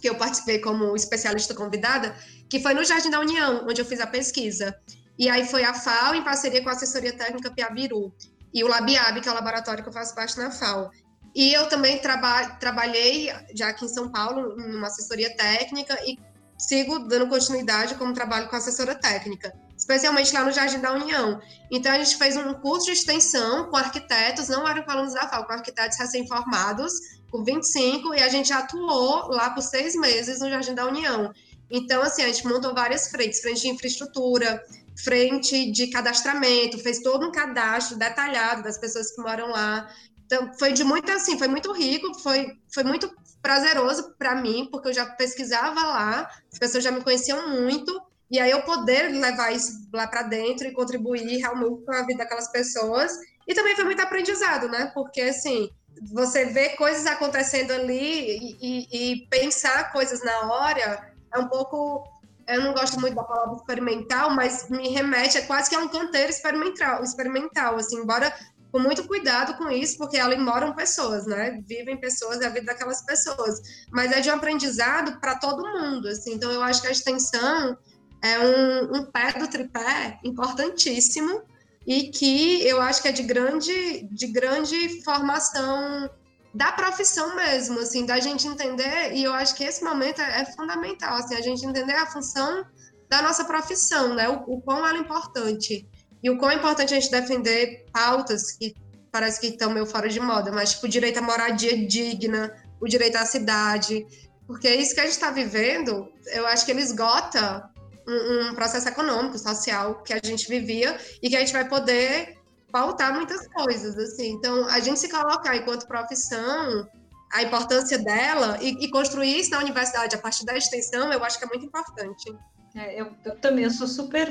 que 0.00 0.08
eu 0.08 0.16
participei 0.16 0.58
como 0.58 0.94
especialista 0.94 1.54
convidada, 1.54 2.14
que 2.48 2.60
foi 2.60 2.74
no 2.74 2.84
Jardim 2.84 3.10
da 3.10 3.20
União, 3.20 3.64
onde 3.66 3.80
eu 3.80 3.84
fiz 3.84 4.00
a 4.00 4.06
pesquisa. 4.06 4.76
E 5.18 5.30
aí 5.30 5.46
foi 5.46 5.64
a 5.64 5.72
FAO 5.72 6.14
em 6.14 6.22
parceria 6.22 6.62
com 6.62 6.68
a 6.68 6.72
assessoria 6.72 7.16
técnica 7.16 7.50
Piabiru 7.50 8.12
e 8.52 8.64
o 8.64 8.68
LabIab, 8.68 9.20
que 9.20 9.28
é 9.28 9.32
o 9.32 9.34
laboratório 9.34 9.82
que 9.82 9.88
eu 9.88 9.92
faço 9.92 10.14
parte 10.14 10.38
na 10.38 10.50
FAO. 10.50 10.90
E 11.34 11.52
eu 11.52 11.68
também 11.68 11.98
traba 11.98 12.56
trabalhei, 12.58 13.30
já 13.54 13.68
aqui 13.68 13.84
em 13.84 13.88
São 13.88 14.10
Paulo, 14.10 14.56
numa 14.56 14.86
assessoria 14.86 15.36
técnica 15.36 15.94
e 16.06 16.18
sigo 16.58 17.00
dando 17.00 17.28
continuidade 17.28 17.94
como 17.96 18.14
trabalho 18.14 18.48
com 18.48 18.56
assessora 18.56 18.94
técnica, 18.94 19.52
especialmente 19.76 20.32
lá 20.32 20.42
no 20.42 20.52
Jardim 20.52 20.80
da 20.80 20.92
União. 20.92 21.40
Então, 21.70 21.92
a 21.92 21.98
gente 21.98 22.16
fez 22.16 22.36
um 22.36 22.54
curso 22.54 22.86
de 22.86 22.92
extensão 22.92 23.66
com 23.66 23.76
arquitetos, 23.76 24.48
não 24.48 24.66
eram 24.66 24.82
com 24.82 24.90
alunos 24.90 25.12
da 25.12 25.28
FAO, 25.28 25.44
com 25.44 25.52
arquitetos 25.52 25.98
recém-formados, 25.98 26.92
com 27.30 27.44
25, 27.44 28.14
e 28.14 28.22
a 28.22 28.28
gente 28.28 28.52
atuou 28.52 29.28
lá 29.28 29.50
por 29.50 29.62
seis 29.62 29.94
meses 29.94 30.40
no 30.40 30.48
Jardim 30.48 30.74
da 30.74 30.86
União. 30.86 31.32
Então, 31.70 32.00
assim, 32.00 32.22
a 32.22 32.26
gente 32.28 32.46
montou 32.46 32.72
várias 32.72 33.08
frentes, 33.08 33.40
frente 33.40 33.62
de 33.62 33.68
infraestrutura, 33.68 34.62
frente 35.02 35.70
de 35.70 35.88
cadastramento, 35.88 36.78
fez 36.78 37.00
todo 37.00 37.26
um 37.26 37.32
cadastro 37.32 37.98
detalhado 37.98 38.62
das 38.62 38.78
pessoas 38.78 39.14
que 39.14 39.20
moram 39.20 39.48
lá. 39.48 39.88
Então, 40.24 40.52
foi 40.58 40.72
de 40.72 40.82
muito 40.82 41.10
assim, 41.12 41.38
foi 41.38 41.48
muito 41.48 41.72
rico, 41.72 42.14
foi, 42.20 42.58
foi 42.72 42.82
muito 42.82 43.10
prazeroso 43.40 44.14
para 44.18 44.34
mim, 44.34 44.68
porque 44.70 44.88
eu 44.88 44.92
já 44.92 45.06
pesquisava 45.06 45.80
lá, 45.80 46.30
as 46.52 46.58
pessoas 46.58 46.82
já 46.82 46.90
me 46.90 47.02
conheciam 47.02 47.48
muito, 47.48 48.00
e 48.30 48.40
aí 48.40 48.50
eu 48.50 48.62
poder 48.62 49.08
levar 49.12 49.52
isso 49.52 49.88
lá 49.92 50.06
para 50.06 50.22
dentro 50.22 50.66
e 50.66 50.72
contribuir 50.72 51.36
realmente 51.38 51.84
com 51.84 51.92
a 51.92 52.02
vida 52.02 52.18
daquelas 52.18 52.50
pessoas. 52.50 53.12
E 53.46 53.54
também 53.54 53.76
foi 53.76 53.84
muito 53.84 54.02
aprendizado, 54.02 54.68
né? 54.68 54.90
Porque 54.92 55.20
assim, 55.20 55.70
você 56.12 56.46
vê 56.46 56.70
coisas 56.70 57.06
acontecendo 57.06 57.70
ali 57.70 58.36
e, 58.36 58.56
e, 58.60 59.12
e 59.12 59.26
pensar 59.28 59.92
coisas 59.92 60.24
na 60.24 60.52
hora 60.52 61.14
é 61.32 61.38
um 61.38 61.48
pouco 61.48 62.04
eu 62.48 62.62
não 62.62 62.72
gosto 62.72 63.00
muito 63.00 63.14
da 63.14 63.24
palavra 63.24 63.56
experimental, 63.56 64.30
mas 64.30 64.68
me 64.68 64.88
remete 64.88 65.38
a 65.38 65.46
quase 65.46 65.68
que 65.68 65.76
a 65.76 65.80
um 65.80 65.88
canteiro 65.88 66.30
experimental, 66.30 67.02
experimental, 67.02 67.76
assim, 67.76 67.96
embora 67.96 68.32
com 68.70 68.78
muito 68.78 69.06
cuidado 69.06 69.54
com 69.56 69.70
isso, 69.70 69.96
porque 69.96 70.18
ali 70.18 70.36
moram 70.36 70.74
pessoas, 70.74 71.26
né? 71.26 71.62
Vivem 71.66 71.96
pessoas, 71.96 72.40
é 72.40 72.46
a 72.46 72.50
vida 72.50 72.66
daquelas 72.66 73.02
pessoas. 73.02 73.60
Mas 73.90 74.12
é 74.12 74.20
de 74.20 74.30
um 74.30 74.34
aprendizado 74.34 75.18
para 75.20 75.36
todo 75.36 75.66
mundo, 75.66 76.08
assim. 76.08 76.34
Então, 76.34 76.50
eu 76.50 76.62
acho 76.62 76.82
que 76.82 76.88
a 76.88 76.90
extensão 76.90 77.76
é 78.22 78.38
um, 78.38 78.96
um 78.96 79.04
pé 79.10 79.32
do 79.32 79.48
tripé 79.48 80.18
importantíssimo 80.22 81.42
e 81.86 82.10
que 82.10 82.66
eu 82.66 82.80
acho 82.80 83.00
que 83.00 83.08
é 83.08 83.12
de 83.12 83.22
grande, 83.22 84.08
de 84.10 84.26
grande 84.26 85.02
formação 85.02 86.10
da 86.56 86.72
profissão 86.72 87.36
mesmo, 87.36 87.80
assim, 87.80 88.06
da 88.06 88.18
gente 88.18 88.48
entender, 88.48 89.12
e 89.12 89.22
eu 89.24 89.34
acho 89.34 89.54
que 89.54 89.62
esse 89.62 89.84
momento 89.84 90.22
é, 90.22 90.40
é 90.40 90.44
fundamental, 90.46 91.14
assim, 91.16 91.34
a 91.34 91.42
gente 91.42 91.66
entender 91.66 91.92
a 91.92 92.06
função 92.06 92.64
da 93.10 93.20
nossa 93.20 93.44
profissão, 93.44 94.14
né, 94.14 94.26
o, 94.26 94.42
o 94.46 94.62
quão 94.62 94.78
ela 94.78 94.96
é 94.96 95.00
importante, 95.00 95.86
e 96.22 96.30
o 96.30 96.38
quão 96.38 96.50
é 96.50 96.54
importante 96.54 96.94
a 96.94 96.98
gente 96.98 97.10
defender 97.10 97.84
pautas 97.92 98.52
que 98.52 98.74
parece 99.12 99.38
que 99.38 99.48
estão 99.48 99.70
meio 99.70 99.84
fora 99.84 100.08
de 100.08 100.18
moda, 100.18 100.50
mas, 100.50 100.72
tipo, 100.72 100.86
o 100.86 100.88
direito 100.88 101.18
à 101.18 101.22
moradia 101.22 101.76
digna, 101.86 102.50
o 102.80 102.88
direito 102.88 103.16
à 103.16 103.26
cidade, 103.26 104.06
porque 104.46 104.74
isso 104.74 104.94
que 104.94 105.00
a 105.00 105.04
gente 105.04 105.12
está 105.12 105.30
vivendo, 105.30 106.10
eu 106.28 106.46
acho 106.46 106.64
que 106.64 106.70
ele 106.70 106.80
esgota 106.80 107.68
um, 108.08 108.48
um 108.48 108.54
processo 108.54 108.88
econômico, 108.88 109.38
social 109.38 110.02
que 110.02 110.14
a 110.14 110.20
gente 110.24 110.48
vivia 110.48 110.96
e 111.22 111.28
que 111.28 111.36
a 111.36 111.40
gente 111.40 111.52
vai 111.52 111.68
poder 111.68 112.38
pautar 112.70 113.14
muitas 113.14 113.46
coisas, 113.48 113.96
assim. 113.96 114.32
Então, 114.32 114.66
a 114.68 114.80
gente 114.80 114.98
se 114.98 115.08
colocar 115.08 115.56
enquanto 115.56 115.86
profissão, 115.86 116.88
a 117.32 117.42
importância 117.42 117.98
dela 117.98 118.58
e, 118.60 118.84
e, 118.84 118.90
construir 118.90 119.38
isso 119.38 119.50
na 119.50 119.58
universidade 119.58 120.14
a 120.14 120.18
partir 120.18 120.44
da 120.44 120.56
extensão, 120.56 121.12
eu 121.12 121.22
acho 121.24 121.38
que 121.38 121.44
é 121.44 121.48
muito 121.48 121.66
importante. 121.66 122.34
É, 122.74 123.00
eu, 123.00 123.12
eu, 123.24 123.36
também 123.36 123.64
eu 123.64 123.70
sou 123.70 123.86
super 123.86 124.28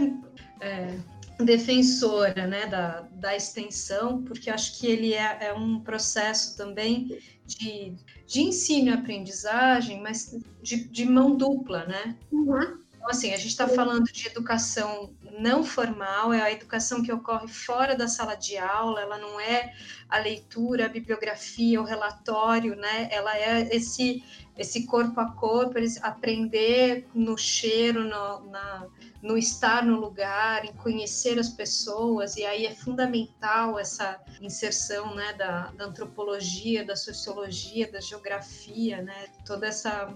é, 0.62 0.98
defensora 1.44 2.48
né, 2.48 2.68
da, 2.68 3.02
da 3.12 3.36
extensão, 3.36 4.24
porque 4.24 4.50
acho 4.50 4.80
que 4.80 4.88
ele 4.88 5.14
é, 5.14 5.48
é 5.48 5.54
um 5.54 5.80
processo 5.82 6.56
também 6.56 7.20
de, 7.46 7.96
de 8.26 8.42
ensino 8.42 8.90
e 8.90 8.94
aprendizagem, 8.94 10.02
mas 10.02 10.36
de, 10.62 10.88
de 10.88 11.06
mão 11.06 11.36
dupla, 11.36 11.86
né? 11.86 12.16
Uhum. 12.32 12.80
Então, 13.06 13.16
assim, 13.16 13.34
a 13.34 13.38
gente 13.38 13.50
está 13.50 13.68
falando 13.68 14.06
de 14.06 14.26
educação 14.26 15.14
não 15.38 15.64
formal, 15.64 16.34
é 16.34 16.42
a 16.42 16.52
educação 16.52 17.04
que 17.04 17.12
ocorre 17.12 17.48
fora 17.48 17.96
da 17.96 18.08
sala 18.08 18.34
de 18.34 18.58
aula, 18.58 19.00
ela 19.00 19.20
não 19.20 19.40
é 19.40 19.76
a 20.10 20.18
leitura, 20.18 20.88
a 20.88 20.90
bibliografia, 20.90 21.80
o 21.80 21.84
relatório, 21.84 22.76
né? 22.76 23.08
Ela 23.12 23.38
é 23.38 23.70
esse, 23.76 24.24
esse 24.58 24.88
corpo 24.88 25.20
a 25.20 25.32
corpo, 25.34 25.76
aprender 26.02 27.08
no 27.14 27.38
cheiro, 27.38 28.06
no, 28.06 28.50
na, 28.50 28.88
no 29.22 29.38
estar 29.38 29.86
no 29.86 30.00
lugar, 30.00 30.66
em 30.66 30.74
conhecer 30.74 31.38
as 31.38 31.50
pessoas, 31.50 32.38
e 32.38 32.44
aí 32.44 32.66
é 32.66 32.74
fundamental 32.74 33.78
essa 33.78 34.20
inserção 34.42 35.14
né, 35.14 35.32
da, 35.34 35.68
da 35.74 35.86
antropologia, 35.86 36.84
da 36.84 36.96
sociologia, 36.96 37.92
da 37.92 38.00
geografia, 38.00 39.04
né? 39.04 39.28
Toda 39.46 39.68
essa 39.68 40.12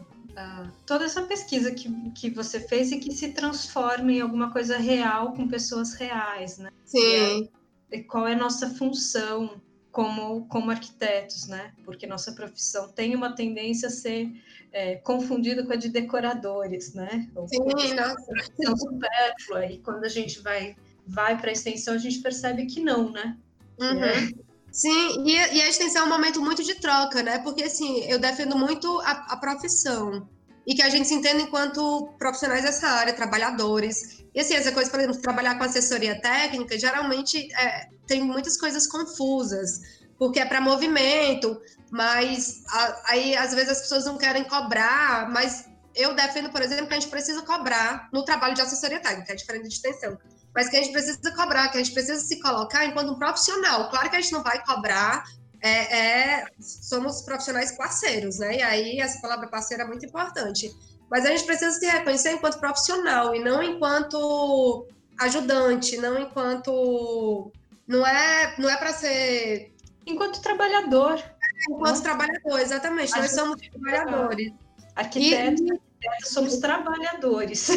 toda 0.85 1.05
essa 1.05 1.21
pesquisa 1.23 1.71
que, 1.71 1.89
que 2.11 2.29
você 2.29 2.59
fez 2.59 2.91
e 2.91 2.99
que 2.99 3.11
se 3.11 3.29
transforma 3.33 4.11
em 4.11 4.21
alguma 4.21 4.51
coisa 4.51 4.77
real 4.77 5.33
com 5.33 5.47
pessoas 5.47 5.93
reais, 5.93 6.57
né? 6.57 6.71
Sim. 6.85 7.49
E, 7.91 8.03
qual 8.03 8.27
é 8.27 8.33
a 8.33 8.37
nossa 8.37 8.69
função 8.69 9.59
como, 9.91 10.47
como 10.47 10.71
arquitetos, 10.71 11.47
né? 11.47 11.73
Porque 11.83 12.05
nossa 12.05 12.31
profissão 12.33 12.89
tem 12.89 13.15
uma 13.15 13.35
tendência 13.35 13.87
a 13.87 13.91
ser 13.91 14.31
é, 14.71 14.95
confundida 14.97 15.65
com 15.65 15.73
a 15.73 15.75
de 15.75 15.89
decoradores, 15.89 16.93
né? 16.93 17.27
Ou 17.35 17.47
Sim, 17.47 17.59
nossa. 17.95 18.77
supérflua. 18.77 19.65
E 19.65 19.79
quando 19.79 20.03
a 20.05 20.09
gente 20.09 20.41
vai, 20.41 20.75
vai 21.05 21.39
para 21.39 21.49
a 21.49 21.53
extensão, 21.53 21.95
a 21.95 21.97
gente 21.97 22.19
percebe 22.19 22.65
que 22.65 22.81
não, 22.81 23.11
né? 23.11 23.37
Uhum. 23.79 24.03
É, 24.03 24.29
Sim, 24.71 25.25
e, 25.25 25.35
e, 25.35 25.61
a 25.61 25.69
extensão 25.69 26.03
é 26.03 26.05
um 26.05 26.09
momento 26.09 26.41
muito 26.41 26.63
de 26.63 26.75
troca, 26.75 27.23
né? 27.23 27.39
Porque, 27.39 27.63
assim, 27.63 28.03
eu 28.05 28.19
defendo 28.19 28.57
muito 28.57 28.99
a, 29.01 29.33
a 29.33 29.37
profissão 29.37 30.27
e 30.65 30.75
que 30.75 30.81
a 30.83 30.89
gente 30.89 31.07
se 31.07 31.15
entenda 31.15 31.41
enquanto 31.41 32.13
profissionais 32.19 32.63
dessa 32.63 32.87
área, 32.87 33.13
trabalhadores. 33.13 34.23
E, 34.33 34.39
assim, 34.39 34.53
essa 34.53 34.71
coisa, 34.71 34.89
por 34.89 34.99
exemplo, 34.99 35.19
trabalhar 35.21 35.57
com 35.57 35.63
assessoria 35.63 36.19
técnica, 36.21 36.77
geralmente 36.77 37.51
é, 37.55 37.89
tem 38.05 38.21
muitas 38.21 38.57
coisas 38.57 38.85
confusas, 38.85 39.81
porque 40.17 40.39
é 40.39 40.45
para 40.45 40.61
movimento, 40.61 41.59
mas 41.89 42.61
a, 42.67 43.01
aí, 43.07 43.35
às 43.35 43.53
vezes, 43.53 43.71
as 43.71 43.81
pessoas 43.81 44.05
não 44.05 44.17
querem 44.17 44.43
cobrar, 44.43 45.29
mas 45.31 45.65
eu 45.95 46.13
defendo, 46.13 46.51
por 46.51 46.61
exemplo, 46.61 46.87
que 46.87 46.93
a 46.93 46.99
gente 46.99 47.09
precisa 47.09 47.41
cobrar 47.41 48.07
no 48.13 48.23
trabalho 48.23 48.53
de 48.53 48.61
assessoria 48.61 49.01
técnica, 49.01 49.33
é 49.33 49.35
diferente 49.35 49.67
de 49.67 49.73
extensão 49.73 50.17
mas 50.55 50.69
que 50.69 50.77
a 50.77 50.81
gente 50.81 50.91
precisa 50.91 51.19
cobrar, 51.35 51.69
que 51.69 51.77
a 51.77 51.83
gente 51.83 51.93
precisa 51.93 52.19
se 52.19 52.39
colocar 52.39 52.85
enquanto 52.85 53.11
um 53.11 53.19
profissional. 53.19 53.89
Claro 53.89 54.09
que 54.09 54.15
a 54.15 54.21
gente 54.21 54.33
não 54.33 54.43
vai 54.43 54.63
cobrar, 54.63 55.23
é, 55.61 55.97
é, 55.97 56.45
somos 56.59 57.21
profissionais 57.21 57.71
parceiros, 57.73 58.39
né? 58.39 58.57
E 58.57 58.61
aí 58.61 58.99
essa 58.99 59.19
palavra 59.21 59.47
parceiro 59.47 59.83
é 59.83 59.87
muito 59.87 60.05
importante. 60.05 60.73
mas 61.09 61.25
a 61.25 61.29
gente 61.29 61.43
precisa 61.43 61.71
se 61.77 61.85
reconhecer 61.87 62.31
enquanto 62.31 62.59
profissional 62.59 63.35
e 63.35 63.43
não 63.43 63.61
enquanto 63.63 64.87
ajudante, 65.19 65.97
não 65.97 66.19
enquanto 66.19 67.51
não 67.87 68.05
é 68.05 68.55
não 68.59 68.69
é 68.69 68.77
para 68.77 68.93
ser 68.93 69.73
enquanto 70.05 70.41
trabalhador. 70.41 71.21
Enquanto 71.69 71.97
né? 71.97 72.03
trabalhador, 72.03 72.59
exatamente. 72.59 73.11
Nós 73.15 73.31
somos 73.31 73.59
trabalhadores. 73.61 74.53
Arquitetos, 74.95 75.61
e... 75.61 75.71
arquitetos 75.71 76.29
somos 76.29 76.57
trabalhadores. 76.57 77.69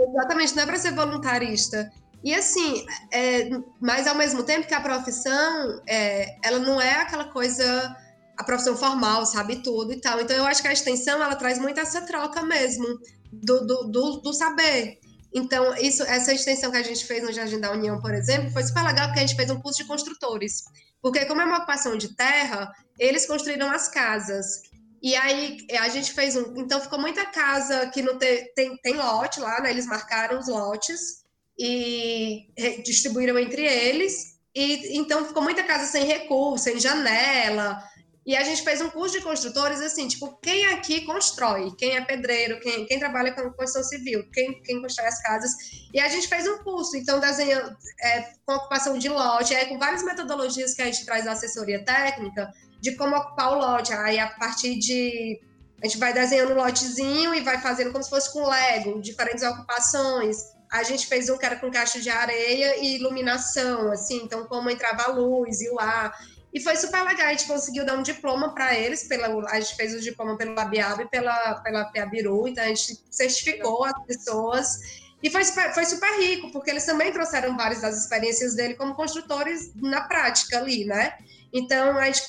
Exatamente, 0.00 0.56
não 0.56 0.62
é 0.62 0.66
para 0.66 0.78
ser 0.78 0.94
voluntarista. 0.94 1.92
E 2.22 2.34
assim, 2.34 2.84
é, 3.12 3.48
mas 3.80 4.06
ao 4.06 4.14
mesmo 4.14 4.42
tempo 4.42 4.66
que 4.66 4.74
a 4.74 4.80
profissão, 4.80 5.80
é, 5.88 6.36
ela 6.44 6.58
não 6.58 6.80
é 6.80 6.96
aquela 6.96 7.24
coisa, 7.24 7.96
a 8.36 8.44
profissão 8.44 8.76
formal, 8.76 9.24
sabe 9.24 9.62
tudo 9.62 9.92
e 9.92 10.00
tal. 10.00 10.20
Então 10.20 10.36
eu 10.36 10.46
acho 10.46 10.60
que 10.60 10.68
a 10.68 10.72
extensão, 10.72 11.22
ela 11.22 11.36
traz 11.36 11.58
muito 11.58 11.80
essa 11.80 12.02
troca 12.02 12.42
mesmo 12.42 12.86
do, 13.32 13.66
do, 13.66 13.84
do, 13.84 14.16
do 14.18 14.32
saber. 14.32 14.98
Então, 15.32 15.74
isso, 15.76 16.02
essa 16.02 16.32
extensão 16.32 16.70
que 16.70 16.76
a 16.76 16.82
gente 16.82 17.04
fez 17.04 17.22
no 17.22 17.32
Jardim 17.32 17.60
da 17.60 17.70
União, 17.70 18.00
por 18.00 18.12
exemplo, 18.12 18.50
foi 18.50 18.64
super 18.64 18.82
legal 18.82 19.06
porque 19.06 19.20
a 19.20 19.26
gente 19.26 19.36
fez 19.36 19.48
um 19.50 19.60
curso 19.60 19.82
de 19.82 19.88
construtores. 19.88 20.64
Porque 21.00 21.24
como 21.24 21.40
é 21.40 21.44
uma 21.44 21.58
ocupação 21.58 21.96
de 21.96 22.14
terra, 22.16 22.70
eles 22.98 23.26
construíram 23.26 23.70
as 23.70 23.88
casas. 23.88 24.62
E 25.02 25.14
aí 25.14 25.58
a 25.78 25.88
gente 25.88 26.12
fez 26.12 26.36
um. 26.36 26.54
Então 26.56 26.80
ficou 26.80 26.98
muita 26.98 27.24
casa 27.26 27.86
que 27.86 28.02
não 28.02 28.18
tem, 28.18 28.52
tem, 28.54 28.96
lote 28.96 29.40
lá, 29.40 29.60
né? 29.60 29.70
Eles 29.70 29.86
marcaram 29.86 30.38
os 30.38 30.48
lotes 30.48 31.19
e 31.60 32.82
distribuíram 32.82 33.38
entre 33.38 33.62
eles. 33.62 34.38
E 34.54 34.96
então 34.98 35.26
ficou 35.26 35.42
muita 35.42 35.62
casa 35.62 35.84
sem 35.84 36.04
recurso, 36.06 36.64
sem 36.64 36.80
janela. 36.80 37.78
E 38.26 38.34
a 38.34 38.42
gente 38.42 38.62
fez 38.62 38.80
um 38.80 38.88
curso 38.88 39.18
de 39.18 39.24
construtores 39.24 39.80
assim, 39.80 40.08
tipo, 40.08 40.38
quem 40.42 40.66
aqui 40.66 41.02
constrói? 41.02 41.74
Quem 41.76 41.96
é 41.96 42.00
pedreiro? 42.00 42.60
Quem, 42.60 42.86
quem 42.86 42.98
trabalha 42.98 43.32
com 43.32 43.42
construção 43.50 43.82
civil? 43.82 44.24
Quem, 44.32 44.62
quem 44.62 44.80
constrói 44.80 45.08
as 45.08 45.20
casas? 45.22 45.52
E 45.92 46.00
a 46.00 46.08
gente 46.08 46.28
fez 46.28 46.46
um 46.46 46.58
curso, 46.58 46.96
então 46.96 47.20
desenhando 47.20 47.76
é, 48.02 48.32
com 48.46 48.54
ocupação 48.54 48.98
de 48.98 49.08
lote, 49.08 49.54
é, 49.54 49.66
com 49.66 49.78
várias 49.78 50.02
metodologias 50.02 50.74
que 50.74 50.82
a 50.82 50.86
gente 50.86 51.04
traz 51.04 51.24
da 51.24 51.32
assessoria 51.32 51.84
técnica 51.84 52.50
de 52.80 52.96
como 52.96 53.16
ocupar 53.16 53.52
o 53.52 53.58
lote. 53.58 53.92
Aí 53.92 54.18
a 54.18 54.28
partir 54.28 54.78
de 54.78 55.40
a 55.82 55.86
gente 55.86 55.98
vai 55.98 56.12
desenhando 56.12 56.52
um 56.52 56.56
lotezinho 56.56 57.34
e 57.34 57.40
vai 57.40 57.60
fazendo 57.60 57.90
como 57.90 58.04
se 58.04 58.10
fosse 58.10 58.32
com 58.32 58.46
Lego, 58.46 59.00
diferentes 59.00 59.42
ocupações. 59.42 60.36
A 60.70 60.82
gente 60.82 61.06
fez 61.06 61.28
um 61.28 61.36
que 61.36 61.44
era 61.44 61.56
com 61.56 61.70
caixa 61.70 62.00
de 62.00 62.08
areia 62.08 62.76
e 62.76 62.96
iluminação, 62.96 63.90
assim, 63.90 64.22
então 64.22 64.46
como 64.46 64.70
entrava 64.70 65.04
a 65.04 65.08
luz 65.08 65.60
e 65.60 65.68
o 65.70 65.80
ar. 65.80 66.12
E 66.52 66.60
foi 66.60 66.76
super 66.76 67.02
legal, 67.02 67.28
a 67.28 67.30
gente 67.30 67.46
conseguiu 67.46 67.84
dar 67.84 67.96
um 67.96 68.02
diploma 68.02 68.52
para 68.54 68.74
eles, 68.76 69.04
pela, 69.04 69.28
a 69.50 69.60
gente 69.60 69.76
fez 69.76 69.94
o 69.94 70.00
diploma 70.00 70.36
pelo 70.36 70.54
Labiab 70.54 71.02
e 71.02 71.08
pela, 71.08 71.60
pela 71.62 71.84
Piabiru, 71.86 72.48
então 72.48 72.64
a 72.64 72.68
gente 72.68 72.98
certificou 73.10 73.84
as 73.84 74.04
pessoas. 74.04 74.78
E 75.22 75.30
foi 75.30 75.44
super, 75.44 75.72
foi 75.74 75.84
super 75.84 76.10
rico, 76.18 76.50
porque 76.50 76.70
eles 76.70 76.84
também 76.84 77.12
trouxeram 77.12 77.56
várias 77.56 77.80
das 77.80 77.96
experiências 77.96 78.54
dele 78.54 78.74
como 78.74 78.94
construtores 78.94 79.70
na 79.76 80.02
prática 80.02 80.58
ali, 80.58 80.84
né? 80.84 81.14
Então 81.52 81.98
a 81.98 82.06
gente 82.06 82.22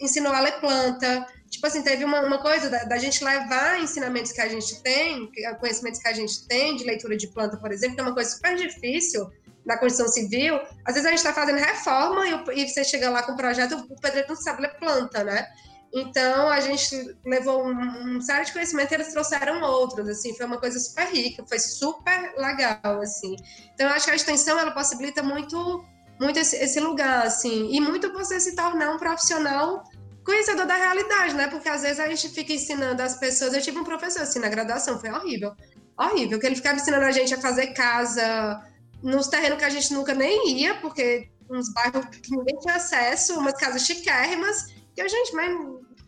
ensinou 0.00 0.32
a 0.32 0.40
ler 0.40 0.60
planta. 0.60 1.26
Tipo 1.50 1.66
assim, 1.66 1.82
teve 1.82 2.04
uma, 2.04 2.20
uma 2.20 2.38
coisa 2.38 2.68
da, 2.68 2.84
da, 2.84 2.98
gente 2.98 3.24
levar 3.24 3.80
ensinamentos 3.80 4.32
que 4.32 4.40
a 4.40 4.48
gente 4.48 4.82
tem, 4.82 5.30
conhecimentos 5.58 6.00
que 6.00 6.08
a 6.08 6.12
gente 6.12 6.46
tem 6.46 6.76
de 6.76 6.84
leitura 6.84 7.16
de 7.16 7.26
planta, 7.28 7.56
por 7.56 7.72
exemplo, 7.72 7.94
que 7.94 8.00
é 8.00 8.04
uma 8.04 8.14
coisa 8.14 8.30
super 8.30 8.54
difícil 8.54 9.28
na 9.64 9.76
construção 9.76 10.08
civil, 10.08 10.58
às 10.84 10.94
vezes 10.94 11.06
a 11.06 11.10
gente 11.10 11.18
está 11.18 11.32
fazendo 11.32 11.58
reforma 11.58 12.26
e, 12.26 12.62
e, 12.62 12.68
você 12.68 12.82
chega 12.82 13.10
lá 13.10 13.22
com 13.22 13.32
o 13.32 13.36
projeto, 13.36 13.76
o 13.90 14.00
pedreiro 14.00 14.28
não 14.28 14.36
sabe 14.36 14.62
ler 14.62 14.74
planta, 14.78 15.22
né? 15.22 15.46
Então 15.92 16.48
a 16.48 16.60
gente 16.60 17.16
levou 17.24 17.66
um, 17.66 18.16
um 18.16 18.20
série 18.20 18.46
de 18.46 18.52
conhecimento 18.52 18.92
e 18.92 18.94
eles 18.94 19.12
trouxeram 19.12 19.62
outros, 19.62 20.08
assim, 20.08 20.34
foi 20.34 20.46
uma 20.46 20.58
coisa 20.58 20.78
super 20.78 21.06
rica, 21.08 21.44
foi 21.46 21.58
super 21.58 22.34
legal, 22.36 23.00
assim. 23.02 23.36
Então 23.74 23.88
eu 23.88 23.92
acho 23.94 24.06
que 24.06 24.10
a 24.10 24.16
extensão 24.16 24.58
ela 24.58 24.70
possibilita 24.70 25.22
muito, 25.22 25.84
muito 26.18 26.38
esse, 26.38 26.56
esse 26.56 26.80
lugar, 26.80 27.26
assim, 27.26 27.70
e 27.70 27.80
muito 27.80 28.12
você 28.12 28.40
se 28.40 28.54
tornar 28.54 28.94
um 28.94 28.98
profissional 28.98 29.84
conhecedor 30.28 30.66
da 30.66 30.74
realidade, 30.74 31.34
né? 31.34 31.48
Porque 31.48 31.70
às 31.70 31.80
vezes 31.80 31.98
a 31.98 32.06
gente 32.06 32.28
fica 32.28 32.52
ensinando 32.52 33.02
as 33.02 33.16
pessoas. 33.16 33.54
Eu 33.54 33.62
tive 33.62 33.78
um 33.78 33.84
professor 33.84 34.22
assim 34.22 34.38
na 34.38 34.50
graduação, 34.50 35.00
foi 35.00 35.10
horrível. 35.10 35.54
Horrível, 35.98 36.38
que 36.38 36.44
ele 36.44 36.54
ficava 36.54 36.76
ensinando 36.76 37.06
a 37.06 37.10
gente 37.10 37.32
a 37.32 37.40
fazer 37.40 37.68
casa, 37.68 38.62
nos 39.02 39.26
terrenos 39.28 39.58
que 39.58 39.64
a 39.64 39.70
gente 39.70 39.92
nunca 39.94 40.12
nem 40.12 40.60
ia, 40.60 40.74
porque 40.82 41.30
uns 41.50 41.72
bairros 41.72 42.04
que 42.10 42.30
ninguém 42.30 42.58
tinha 42.58 42.74
acesso, 42.74 43.38
umas 43.38 43.54
casas 43.54 43.86
chiquérrimas, 43.86 44.66
que 44.94 45.00
a 45.00 45.08
gente, 45.08 45.34
mas 45.34 45.50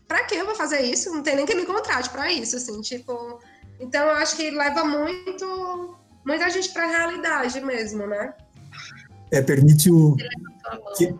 pra 0.07 0.25
que 0.25 0.35
eu 0.35 0.45
vou 0.45 0.55
fazer 0.55 0.83
isso? 0.83 1.11
Não 1.11 1.23
tem 1.23 1.35
nem 1.35 1.47
que 1.47 1.55
me 1.55 1.65
contrate 1.65 2.11
para 2.11 2.31
isso, 2.31 2.57
assim, 2.57 2.79
tipo. 2.83 3.41
Então 3.81 4.07
eu 4.07 4.17
acho 4.17 4.37
que 4.37 4.51
leva 4.51 4.85
muito, 4.85 5.97
muita 6.27 6.51
gente 6.51 6.69
para 6.75 6.85
a 6.85 6.89
realidade 6.89 7.59
mesmo, 7.63 8.07
né? 8.07 8.35
É, 9.33 9.41
permite 9.41 9.91
o. 9.91 10.15
Que... 10.99 11.15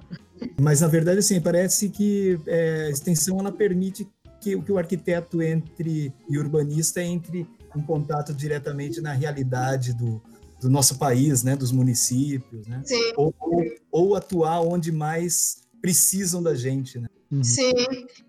Mas 0.61 0.81
na 0.81 0.89
verdade, 0.89 1.19
assim, 1.19 1.41
parece 1.41 1.89
que 1.89 2.39
é, 2.47 2.87
a 2.87 2.91
extensão 2.91 3.39
ela 3.39 3.53
permite 3.53 4.09
que, 4.41 4.61
que 4.61 4.73
o 4.73 4.79
arquiteto 4.79 5.43
entre 5.43 6.13
e 6.29 6.39
urbanista 6.39 7.03
entre 7.03 7.47
em 7.77 7.83
contato 7.83 8.35
diretamente 8.35 9.01
na 9.01 9.13
realidade 9.13 9.93
do, 9.93 10.21
do 10.61 10.69
nosso 10.69 10.99
país, 10.99 11.43
né, 11.43 11.57
dos 11.57 11.73
municípios, 11.73 12.67
né? 12.67 12.83
Sim. 12.85 13.13
Ou, 13.17 13.35
ou, 13.41 13.65
ou, 13.91 14.17
atuar 14.17 14.61
onde 14.61 14.91
mais 14.91 15.63
precisam 15.81 16.43
da 16.43 16.55
gente, 16.55 16.99
né? 16.99 17.09
Uhum. 17.31 17.45
Sim, 17.45 17.73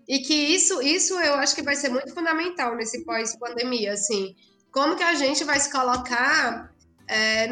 e 0.06 0.20
que 0.20 0.32
isso, 0.32 0.80
isso 0.80 1.14
eu 1.14 1.34
acho 1.34 1.56
que 1.56 1.62
vai 1.62 1.74
ser 1.74 1.88
muito 1.88 2.14
fundamental 2.14 2.76
nesse 2.76 3.04
pós-pandemia, 3.04 3.94
assim, 3.94 4.36
como 4.70 4.96
que 4.96 5.02
a 5.02 5.14
gente 5.16 5.42
vai 5.42 5.58
se 5.58 5.72
colocar 5.72 6.72
é, 7.08 7.48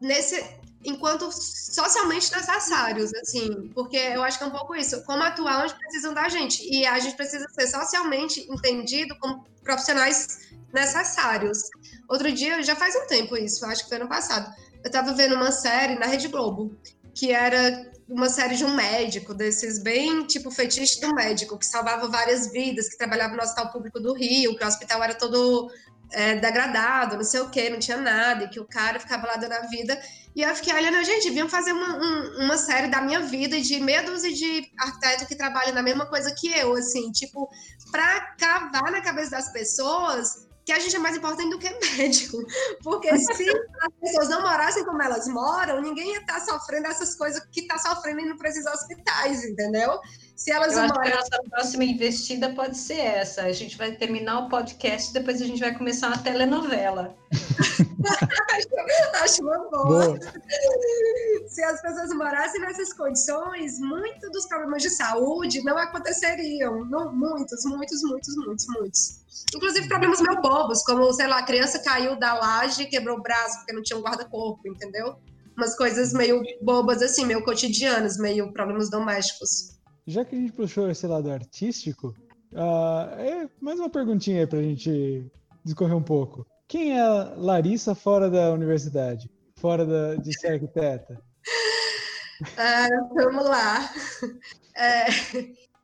nesse, 0.00 0.44
enquanto 0.84 1.30
socialmente 1.30 2.32
necessários, 2.32 3.12
assim, 3.14 3.70
porque 3.74 3.96
eu 3.96 4.22
acho 4.22 4.38
que 4.38 4.44
é 4.44 4.46
um 4.46 4.50
pouco 4.50 4.74
isso, 4.74 5.02
como 5.04 5.22
atuar 5.22 5.64
onde 5.64 5.74
precisam 5.74 6.14
da 6.14 6.28
gente, 6.28 6.62
e 6.62 6.86
a 6.86 6.98
gente 6.98 7.16
precisa 7.16 7.46
ser 7.50 7.66
socialmente 7.66 8.46
entendido 8.50 9.16
como 9.18 9.44
profissionais 9.62 10.50
necessários. 10.72 11.68
Outro 12.08 12.32
dia, 12.32 12.62
já 12.62 12.74
faz 12.74 12.94
um 12.96 13.06
tempo 13.06 13.36
isso, 13.36 13.64
acho 13.66 13.84
que 13.84 13.88
foi 13.88 13.98
ano 13.98 14.08
passado, 14.08 14.54
eu 14.82 14.86
estava 14.86 15.12
vendo 15.12 15.34
uma 15.34 15.52
série 15.52 15.98
na 15.98 16.06
Rede 16.06 16.28
Globo, 16.28 16.74
que 17.14 17.30
era 17.30 17.90
uma 18.08 18.28
série 18.28 18.56
de 18.56 18.64
um 18.64 18.74
médico, 18.74 19.34
desses 19.34 19.78
bem 19.78 20.24
tipo 20.24 20.50
fetiche 20.50 21.00
do 21.00 21.14
médico, 21.14 21.58
que 21.58 21.66
salvava 21.66 22.08
várias 22.08 22.50
vidas, 22.50 22.88
que 22.88 22.96
trabalhava 22.96 23.36
no 23.36 23.42
Hospital 23.42 23.70
Público 23.70 24.00
do 24.00 24.14
Rio, 24.14 24.56
que 24.56 24.64
o 24.64 24.66
hospital 24.66 25.02
era 25.04 25.14
todo 25.14 25.70
é, 26.12 26.36
degradado, 26.36 27.16
não 27.16 27.24
sei 27.24 27.40
o 27.40 27.50
que, 27.50 27.70
não 27.70 27.78
tinha 27.78 27.96
nada, 27.96 28.44
e 28.44 28.48
que 28.48 28.60
o 28.60 28.64
cara 28.64 28.98
ficava 28.98 29.26
lá 29.26 29.36
dando 29.36 29.52
a 29.52 29.66
vida. 29.66 30.00
E 30.34 30.42
eu 30.42 30.54
fiquei 30.54 30.72
olhando, 30.72 31.04
gente, 31.04 31.24
deviam 31.24 31.48
fazer 31.48 31.72
uma, 31.72 31.96
um, 31.96 32.44
uma 32.44 32.56
série 32.56 32.88
da 32.88 33.00
minha 33.00 33.20
vida 33.20 33.60
de 33.60 33.80
meia 33.80 34.02
dúzia 34.02 34.32
de 34.32 34.70
arquiteto 34.78 35.26
que 35.26 35.34
trabalham 35.34 35.74
na 35.74 35.82
mesma 35.82 36.06
coisa 36.06 36.32
que 36.34 36.48
eu, 36.50 36.74
assim, 36.74 37.10
tipo, 37.10 37.50
pra 37.90 38.34
cavar 38.38 38.92
na 38.92 39.00
cabeça 39.00 39.30
das 39.30 39.52
pessoas 39.52 40.48
que 40.64 40.72
a 40.72 40.78
gente 40.78 40.94
é 40.94 40.98
mais 40.98 41.16
importante 41.16 41.50
do 41.50 41.58
que 41.58 41.70
médico. 41.96 42.38
Porque 42.82 43.16
se 43.18 43.50
as 43.50 43.92
pessoas 44.00 44.28
não 44.28 44.42
morassem 44.42 44.84
como 44.84 45.02
elas 45.02 45.26
moram, 45.28 45.80
ninguém 45.80 46.12
ia 46.12 46.20
estar 46.20 46.34
tá 46.34 46.40
sofrendo 46.40 46.86
essas 46.86 47.14
coisas 47.14 47.42
que 47.50 47.60
está 47.60 47.78
sofrendo 47.78 48.20
e 48.20 48.28
não 48.28 48.36
precisa 48.36 48.70
hospitais, 48.72 49.44
entendeu? 49.44 49.98
Se 50.36 50.50
elas 50.50 50.72
Eu 50.72 50.84
acho 50.84 50.94
moram... 50.94 51.02
que 51.04 51.12
a 51.12 51.16
nossa 51.16 51.42
próxima 51.50 51.84
investida 51.84 52.54
pode 52.54 52.76
ser 52.78 52.98
essa. 52.98 53.42
A 53.42 53.52
gente 53.52 53.76
vai 53.76 53.92
terminar 53.92 54.38
o 54.38 54.48
podcast, 54.48 55.12
depois 55.12 55.42
a 55.42 55.44
gente 55.44 55.60
vai 55.60 55.76
começar 55.76 56.06
uma 56.08 56.16
telenovela. 56.16 57.14
acho, 58.50 58.68
acho 59.22 59.42
uma 59.42 59.58
boa. 59.70 60.06
boa. 60.06 60.18
Se 61.46 61.62
as 61.62 61.82
pessoas 61.82 62.14
morassem 62.14 62.58
nessas 62.60 62.92
condições, 62.94 63.78
muitos 63.80 64.32
dos 64.32 64.46
problemas 64.46 64.82
de 64.82 64.88
saúde 64.88 65.62
não 65.62 65.76
aconteceriam. 65.76 66.86
Não, 66.86 67.12
muitos, 67.12 67.62
muitos, 67.66 68.02
muitos, 68.02 68.36
muitos, 68.36 68.66
muitos. 68.68 69.20
Inclusive 69.54 69.88
problemas 69.88 70.20
meio 70.20 70.40
bobos, 70.40 70.82
como, 70.84 71.12
sei 71.12 71.26
lá, 71.26 71.38
a 71.38 71.44
criança 71.44 71.82
caiu 71.82 72.18
da 72.18 72.34
laje 72.34 72.82
e 72.82 72.86
quebrou 72.86 73.18
o 73.18 73.22
braço 73.22 73.58
porque 73.58 73.72
não 73.72 73.82
tinha 73.82 73.98
um 73.98 74.02
guarda-corpo, 74.02 74.60
entendeu? 74.66 75.16
Umas 75.56 75.76
coisas 75.76 76.12
meio 76.12 76.42
bobas, 76.62 77.02
assim, 77.02 77.24
meio 77.24 77.44
cotidianas, 77.44 78.16
meio 78.16 78.52
problemas 78.52 78.90
domésticos. 78.90 79.78
Já 80.06 80.24
que 80.24 80.34
a 80.34 80.38
gente 80.38 80.52
puxou 80.52 80.90
esse 80.90 81.06
lado 81.06 81.30
artístico, 81.30 82.14
uh, 82.52 83.14
é 83.18 83.48
mais 83.60 83.78
uma 83.78 83.90
perguntinha 83.90 84.40
aí 84.40 84.46
pra 84.46 84.62
gente 84.62 85.30
discorrer 85.64 85.96
um 85.96 86.02
pouco. 86.02 86.46
Quem 86.66 86.96
é 86.96 87.00
a 87.00 87.34
Larissa 87.36 87.94
fora 87.94 88.30
da 88.30 88.52
universidade? 88.52 89.30
Fora 89.56 89.84
da, 89.84 90.14
de 90.14 90.38
ser 90.38 90.52
arquiteta? 90.52 91.20
Uh, 92.42 93.14
vamos 93.14 93.44
lá. 93.44 93.90
É, 94.76 95.06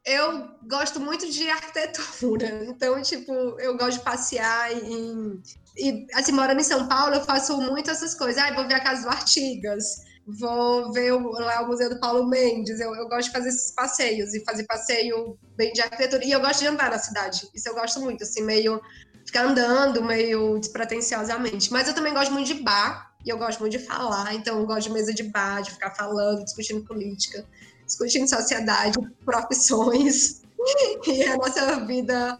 eu 0.07 0.49
gosto 0.63 1.01
muito 1.01 1.29
de 1.31 1.51
arquitetura, 1.51 2.65
então, 2.65 3.03
tipo, 3.03 3.33
eu 3.59 3.77
gosto 3.77 3.99
de 3.99 4.05
passear 4.05 4.73
em. 4.73 5.43
E, 5.77 6.07
assim, 6.15 6.33
morando 6.33 6.61
em 6.61 6.65
São 6.65 6.89
Paulo, 6.89 7.17
eu 7.17 7.25
faço 7.25 7.61
muito 7.61 7.91
essas 7.91 8.15
coisas. 8.15 8.43
Ah, 8.43 8.55
vou 8.55 8.67
ver 8.67 8.75
a 8.75 8.81
Casa 8.81 9.03
do 9.03 9.09
Artigas, 9.09 9.85
vou 10.27 10.93
ver 10.93 11.13
o, 11.13 11.33
lá 11.33 11.63
o 11.63 11.67
Museu 11.67 11.91
do 11.91 12.01
Paulo 12.01 12.27
Mendes. 12.27 12.81
Eu, 12.81 12.95
eu 12.95 13.09
gosto 13.09 13.27
de 13.27 13.33
fazer 13.33 13.49
esses 13.49 13.73
passeios 13.73 14.33
e 14.33 14.43
fazer 14.45 14.65
passeio 14.65 15.37
bem 15.57 15.73
de 15.73 15.83
arquitetura. 15.83 16.25
E 16.25 16.31
eu 16.31 16.41
gosto 16.41 16.61
de 16.61 16.69
andar 16.69 16.91
na 16.91 16.99
cidade, 16.99 17.49
isso 17.55 17.69
eu 17.69 17.75
gosto 17.75 18.01
muito, 18.01 18.23
assim, 18.23 18.43
meio 18.43 18.81
ficar 19.27 19.45
andando 19.45 20.03
meio 20.05 20.59
despretensiosamente. 20.59 21.71
Mas 21.73 21.89
eu 21.89 21.95
também 21.95 22.15
gosto 22.15 22.33
muito 22.33 22.47
de 22.47 22.63
bar, 22.63 23.13
e 23.25 23.29
eu 23.29 23.37
gosto 23.37 23.59
muito 23.59 23.77
de 23.77 23.85
falar, 23.85 24.33
então 24.35 24.61
eu 24.61 24.67
gosto 24.67 24.87
de 24.87 24.93
mesa 24.93 25.13
de 25.13 25.25
bar, 25.25 25.61
de 25.61 25.73
ficar 25.73 25.91
falando, 25.97 26.45
discutindo 26.45 26.85
política, 26.85 27.45
discutindo 27.87 28.29
sociedade, 28.29 28.99
profissões 29.25 30.43
e 31.07 31.25
a 31.25 31.37
nossa 31.37 31.85
vida 31.87 32.37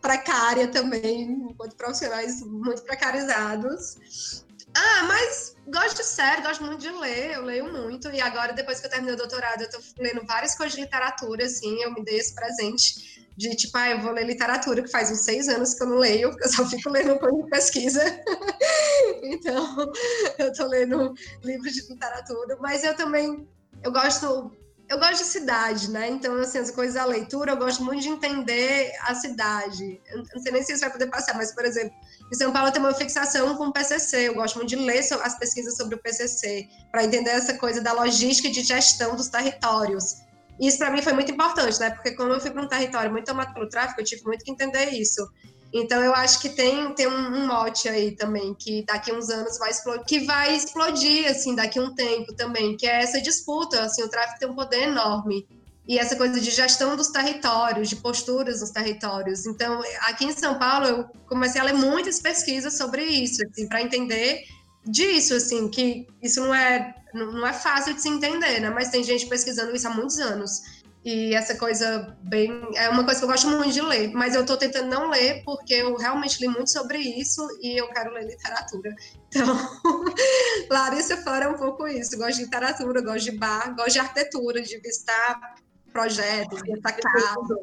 precária 0.00 0.68
também, 0.68 1.22
enquanto 1.50 1.76
profissionais 1.76 2.40
muito 2.42 2.82
precarizados. 2.82 4.44
Ah, 4.74 5.04
mas 5.04 5.56
gosto 5.68 5.96
de 5.96 6.04
série, 6.04 6.42
gosto 6.42 6.62
muito 6.62 6.80
de 6.80 6.90
ler, 6.90 7.32
eu 7.32 7.42
leio 7.42 7.72
muito. 7.72 8.08
E 8.10 8.20
agora, 8.20 8.52
depois 8.52 8.78
que 8.78 8.86
eu 8.86 8.90
terminei 8.90 9.14
o 9.14 9.18
doutorado, 9.18 9.62
eu 9.62 9.70
tô 9.70 9.78
lendo 9.98 10.24
várias 10.26 10.54
coisas 10.54 10.74
de 10.74 10.82
literatura, 10.82 11.46
assim, 11.46 11.82
eu 11.82 11.92
me 11.92 12.04
dei 12.04 12.18
esse 12.18 12.34
presente 12.34 13.26
de 13.36 13.54
tipo, 13.54 13.76
ah, 13.76 13.90
eu 13.90 14.00
vou 14.00 14.12
ler 14.12 14.24
literatura, 14.24 14.82
que 14.82 14.90
faz 14.90 15.10
uns 15.10 15.20
seis 15.20 15.48
anos 15.48 15.74
que 15.74 15.82
eu 15.82 15.88
não 15.88 15.96
leio, 15.96 16.30
porque 16.30 16.44
eu 16.44 16.52
só 16.52 16.66
fico 16.66 16.88
lendo 16.90 17.18
de 17.18 17.50
pesquisa. 17.50 18.02
então, 19.22 19.92
eu 20.38 20.52
tô 20.52 20.66
lendo 20.66 21.14
livros 21.42 21.72
de 21.72 21.88
literatura, 21.88 22.56
mas 22.60 22.82
eu 22.84 22.94
também, 22.96 23.46
eu 23.82 23.92
gosto 23.92 24.50
eu 24.88 24.98
gosto 24.98 25.18
de 25.18 25.28
cidade, 25.28 25.90
né? 25.90 26.08
Então, 26.08 26.34
assim, 26.36 26.58
as 26.58 26.70
coisas 26.70 26.94
da 26.94 27.04
leitura, 27.04 27.52
eu 27.52 27.56
gosto 27.56 27.82
muito 27.82 28.02
de 28.02 28.08
entender 28.08 28.92
a 29.02 29.14
cidade. 29.14 30.00
Eu 30.10 30.18
não 30.18 30.42
sei 30.42 30.52
nem 30.52 30.62
se 30.62 30.72
isso 30.72 30.80
vai 30.80 30.90
poder 30.90 31.08
passar, 31.08 31.34
mas, 31.34 31.52
por 31.52 31.64
exemplo, 31.64 31.92
em 32.32 32.34
São 32.34 32.52
Paulo 32.52 32.70
tem 32.70 32.80
uma 32.80 32.94
fixação 32.94 33.56
com 33.56 33.66
o 33.66 33.72
PCC. 33.72 34.28
Eu 34.28 34.34
gosto 34.34 34.56
muito 34.56 34.68
de 34.68 34.76
ler 34.76 35.00
as 35.00 35.38
pesquisas 35.38 35.76
sobre 35.76 35.96
o 35.96 35.98
PCC, 35.98 36.68
para 36.92 37.04
entender 37.04 37.30
essa 37.30 37.54
coisa 37.54 37.80
da 37.80 37.92
logística 37.92 38.48
e 38.48 38.52
de 38.52 38.62
gestão 38.62 39.16
dos 39.16 39.28
territórios. 39.28 40.22
Isso, 40.60 40.78
para 40.78 40.90
mim, 40.90 41.02
foi 41.02 41.12
muito 41.12 41.32
importante, 41.32 41.78
né? 41.80 41.90
Porque 41.90 42.12
quando 42.12 42.34
eu 42.34 42.40
fui 42.40 42.50
para 42.50 42.62
um 42.62 42.68
território 42.68 43.10
muito 43.10 43.26
tomado 43.26 43.52
pelo 43.52 43.68
tráfico, 43.68 44.00
eu 44.00 44.04
tive 44.04 44.22
muito 44.24 44.44
que 44.44 44.50
entender 44.50 44.90
isso. 44.90 45.28
Então 45.72 46.02
eu 46.02 46.14
acho 46.14 46.40
que 46.40 46.48
tem, 46.48 46.92
tem 46.94 47.06
um, 47.06 47.46
mote 47.46 47.88
aí 47.88 48.12
também, 48.12 48.54
que 48.54 48.84
daqui 48.84 49.12
uns 49.12 49.28
anos 49.28 49.58
vai 49.58 49.70
explodir, 49.70 50.04
que 50.06 50.20
vai 50.20 50.56
explodir, 50.56 51.30
assim, 51.30 51.54
daqui 51.54 51.78
um 51.78 51.94
tempo 51.94 52.32
também, 52.32 52.76
que 52.76 52.86
é 52.86 53.02
essa 53.02 53.20
disputa, 53.20 53.82
assim, 53.82 54.02
o 54.02 54.08
tráfico 54.08 54.38
tem 54.38 54.48
um 54.48 54.54
poder 54.54 54.82
enorme. 54.82 55.46
E 55.88 55.98
essa 55.98 56.16
coisa 56.16 56.40
de 56.40 56.50
gestão 56.50 56.96
dos 56.96 57.08
territórios, 57.08 57.88
de 57.88 57.96
posturas 57.96 58.60
nos 58.60 58.70
territórios. 58.70 59.46
Então, 59.46 59.80
aqui 60.02 60.24
em 60.24 60.32
São 60.32 60.58
Paulo, 60.58 60.86
eu 60.86 61.04
comecei 61.28 61.60
a 61.60 61.64
ler 61.64 61.74
muitas 61.74 62.20
pesquisas 62.20 62.76
sobre 62.76 63.04
isso, 63.04 63.40
assim, 63.46 63.68
para 63.68 63.82
entender 63.82 64.44
disso, 64.84 65.34
assim, 65.34 65.68
que 65.68 66.06
isso 66.22 66.40
não 66.40 66.54
é, 66.54 66.94
não 67.14 67.46
é 67.46 67.52
fácil 67.52 67.94
de 67.94 68.02
se 68.02 68.08
entender, 68.08 68.60
né? 68.60 68.70
Mas 68.70 68.88
tem 68.88 69.02
gente 69.04 69.26
pesquisando 69.26 69.74
isso 69.76 69.86
há 69.86 69.90
muitos 69.90 70.18
anos. 70.18 70.60
E 71.06 71.36
essa 71.36 71.54
coisa 71.54 72.16
bem. 72.24 72.50
É 72.74 72.88
uma 72.88 73.04
coisa 73.04 73.20
que 73.20 73.24
eu 73.24 73.30
gosto 73.30 73.48
muito 73.48 73.72
de 73.72 73.80
ler, 73.80 74.10
mas 74.12 74.34
eu 74.34 74.40
estou 74.40 74.56
tentando 74.56 74.88
não 74.88 75.08
ler 75.08 75.40
porque 75.44 75.74
eu 75.74 75.94
realmente 75.94 76.40
li 76.40 76.48
muito 76.48 76.68
sobre 76.68 76.98
isso 76.98 77.46
e 77.62 77.80
eu 77.80 77.86
quero 77.90 78.12
ler 78.12 78.26
literatura. 78.26 78.92
Então, 79.28 79.46
Larissa 80.68 81.16
fora 81.18 81.48
um 81.48 81.54
pouco 81.54 81.86
isso. 81.86 82.18
Gosto 82.18 82.38
de 82.38 82.44
literatura, 82.46 83.00
gosto 83.02 83.30
de 83.30 83.38
bar, 83.38 83.72
gosto 83.76 83.92
de 83.92 83.98
arquitetura, 84.00 84.60
de 84.60 84.80
visitar 84.80 85.54
projetos, 85.92 86.60
visitar 86.62 86.94
casa. 86.94 87.56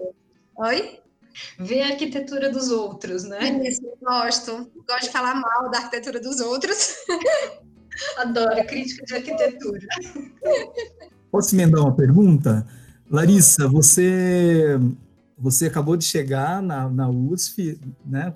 Oi? 0.59 1.01
Ver 1.59 1.81
a 1.81 1.87
arquitetura 1.87 2.49
dos 2.49 2.71
outros, 2.71 3.25
né? 3.25 3.59
Isso, 3.67 3.81
gosto. 4.01 4.71
Gosto 4.87 5.03
de 5.03 5.09
falar 5.09 5.35
mal 5.35 5.69
da 5.69 5.79
arquitetura 5.79 6.21
dos 6.21 6.39
outros. 6.39 6.95
Adoro 8.15 8.65
crítica 8.67 9.03
de 9.05 9.15
arquitetura. 9.15 9.85
Posso 11.29 11.53
emendar 11.53 11.81
uma 11.81 11.93
pergunta? 11.93 12.65
Larissa, 13.10 13.68
você 13.68 14.80
você 15.38 15.66
acabou 15.66 15.97
de 15.97 16.06
chegar 16.06 16.62
na, 16.62 16.89
na 16.89 17.10
USF, 17.10 17.80
né? 18.06 18.34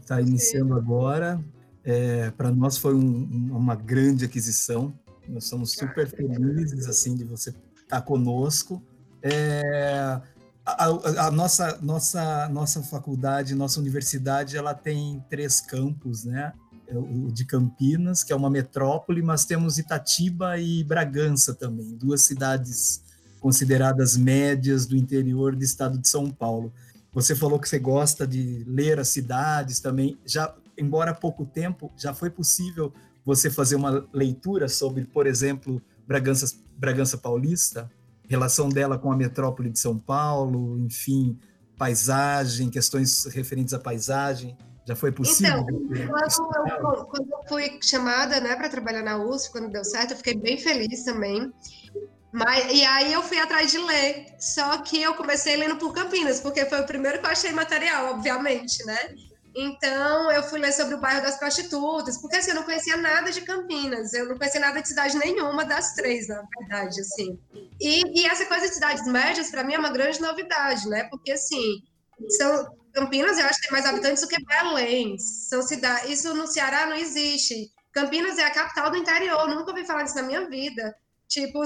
Está 0.00 0.20
iniciando 0.20 0.74
agora. 0.74 1.42
É, 1.84 2.30
Para 2.32 2.50
nós 2.50 2.76
foi 2.76 2.94
um, 2.94 3.50
uma 3.52 3.74
grande 3.74 4.24
aquisição. 4.24 4.92
Nós 5.28 5.44
somos 5.44 5.72
super 5.72 6.08
felizes 6.08 6.88
assim 6.88 7.14
de 7.14 7.24
você 7.24 7.50
estar 7.50 8.00
tá 8.00 8.02
conosco. 8.02 8.82
É, 9.22 10.20
a, 10.66 10.84
a, 10.84 11.26
a, 11.26 11.30
nossa 11.30 11.78
nossa 11.80 12.48
nossa 12.48 12.82
faculdade, 12.82 13.54
nossa 13.54 13.78
universidade, 13.78 14.56
ela 14.56 14.74
tem 14.74 15.24
três 15.28 15.60
campos, 15.60 16.24
né? 16.24 16.52
É 16.88 16.98
o 16.98 17.30
de 17.30 17.44
Campinas, 17.44 18.24
que 18.24 18.32
é 18.32 18.36
uma 18.36 18.50
metrópole, 18.50 19.22
mas 19.22 19.44
temos 19.44 19.78
Itatiba 19.78 20.58
e 20.58 20.82
Bragança 20.82 21.54
também, 21.54 21.94
duas 21.96 22.22
cidades 22.22 23.02
consideradas 23.40 24.16
médias 24.16 24.86
do 24.86 24.96
interior 24.96 25.56
do 25.56 25.64
estado 25.64 25.98
de 25.98 26.06
São 26.06 26.30
Paulo. 26.30 26.72
Você 27.12 27.34
falou 27.34 27.58
que 27.58 27.68
você 27.68 27.78
gosta 27.78 28.26
de 28.26 28.64
ler 28.68 29.00
as 29.00 29.08
cidades 29.08 29.80
também. 29.80 30.16
Já, 30.24 30.54
embora 30.78 31.10
há 31.10 31.14
pouco 31.14 31.44
tempo, 31.44 31.90
já 31.96 32.14
foi 32.14 32.30
possível 32.30 32.92
você 33.24 33.50
fazer 33.50 33.76
uma 33.76 34.06
leitura 34.12 34.68
sobre, 34.68 35.04
por 35.04 35.26
exemplo, 35.26 35.82
Bragança, 36.06 36.54
Bragança 36.76 37.18
Paulista, 37.18 37.90
relação 38.28 38.68
dela 38.68 38.98
com 38.98 39.10
a 39.10 39.16
metrópole 39.16 39.70
de 39.70 39.78
São 39.78 39.98
Paulo, 39.98 40.78
enfim, 40.78 41.38
paisagem, 41.76 42.70
questões 42.70 43.24
referentes 43.24 43.74
à 43.74 43.78
paisagem. 43.78 44.56
Já 44.84 44.96
foi 44.96 45.12
possível? 45.12 45.60
Então, 45.60 46.08
quando 46.08 46.96
eu, 46.96 47.04
quando 47.04 47.30
eu 47.30 47.48
fui 47.48 47.78
chamada 47.82 48.40
né, 48.40 48.56
para 48.56 48.68
trabalhar 48.68 49.02
na 49.02 49.22
USP, 49.22 49.52
quando 49.52 49.70
deu 49.70 49.84
certo, 49.84 50.12
eu 50.12 50.16
fiquei 50.16 50.34
bem 50.34 50.58
feliz 50.58 51.04
também. 51.04 51.52
Mas, 52.32 52.72
e 52.72 52.84
aí 52.84 53.12
eu 53.12 53.22
fui 53.22 53.38
atrás 53.38 53.70
de 53.70 53.78
ler, 53.78 54.26
só 54.38 54.78
que 54.78 55.02
eu 55.02 55.14
comecei 55.14 55.56
lendo 55.56 55.76
por 55.76 55.92
Campinas, 55.92 56.40
porque 56.40 56.64
foi 56.64 56.80
o 56.80 56.86
primeiro 56.86 57.18
que 57.18 57.26
eu 57.26 57.30
achei 57.30 57.50
material, 57.50 58.12
obviamente, 58.12 58.84
né? 58.84 59.14
Então 59.54 60.30
eu 60.30 60.42
fui 60.44 60.60
ler 60.60 60.72
sobre 60.72 60.94
o 60.94 61.00
bairro 61.00 61.22
das 61.22 61.36
prostitutas, 61.36 62.18
porque 62.18 62.36
assim, 62.36 62.50
eu 62.50 62.56
não 62.56 62.62
conhecia 62.62 62.96
nada 62.96 63.32
de 63.32 63.40
Campinas, 63.40 64.14
eu 64.14 64.28
não 64.28 64.38
conhecia 64.38 64.60
nada 64.60 64.80
de 64.80 64.86
cidade 64.86 65.18
nenhuma 65.18 65.64
das 65.64 65.94
três, 65.94 66.28
na 66.28 66.42
verdade, 66.56 67.00
assim. 67.00 67.36
E, 67.80 68.20
e 68.20 68.26
essa 68.26 68.46
coisa 68.46 68.68
de 68.68 68.74
cidades 68.74 69.04
médias, 69.06 69.50
para 69.50 69.64
mim, 69.64 69.74
é 69.74 69.78
uma 69.78 69.90
grande 69.90 70.20
novidade, 70.20 70.88
né? 70.88 71.04
Porque 71.10 71.32
assim, 71.32 71.82
são, 72.38 72.76
Campinas 72.92 73.38
eu 73.38 73.46
acho 73.46 73.60
que 73.60 73.68
tem 73.68 73.72
mais 73.72 73.86
habitantes 73.86 74.22
do 74.22 74.28
que 74.28 74.44
Belém. 74.44 75.18
São 75.18 75.62
cidades, 75.62 76.10
isso 76.10 76.32
no 76.34 76.46
Ceará 76.46 76.86
não 76.86 76.96
existe. 76.96 77.72
Campinas 77.92 78.38
é 78.38 78.44
a 78.44 78.50
capital 78.50 78.90
do 78.90 78.96
interior, 78.96 79.48
nunca 79.48 79.70
ouvi 79.70 79.84
falar 79.84 80.04
disso 80.04 80.16
na 80.16 80.22
minha 80.22 80.48
vida. 80.48 80.94
Tipo, 81.30 81.62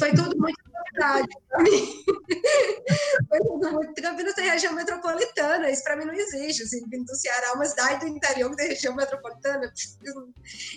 foi 0.00 0.10
tudo 0.10 0.36
muito 0.36 0.58
novidade 0.66 1.28
para 1.48 1.62
mim. 1.62 2.04
foi 3.28 3.38
tudo 3.38 3.72
muito. 3.72 4.02
Campinas 4.02 4.34
tem 4.34 4.50
região 4.50 4.72
metropolitana, 4.72 5.70
isso 5.70 5.84
para 5.84 5.94
mim 5.94 6.06
não 6.06 6.12
existe. 6.12 6.64
Assim, 6.64 6.80
do 6.88 7.14
Ceará, 7.14 7.52
uma 7.54 7.64
cidade 7.64 8.00
do 8.00 8.08
interior 8.08 8.50
que 8.50 8.56
tem 8.56 8.68
região 8.68 8.96
metropolitana. 8.96 9.72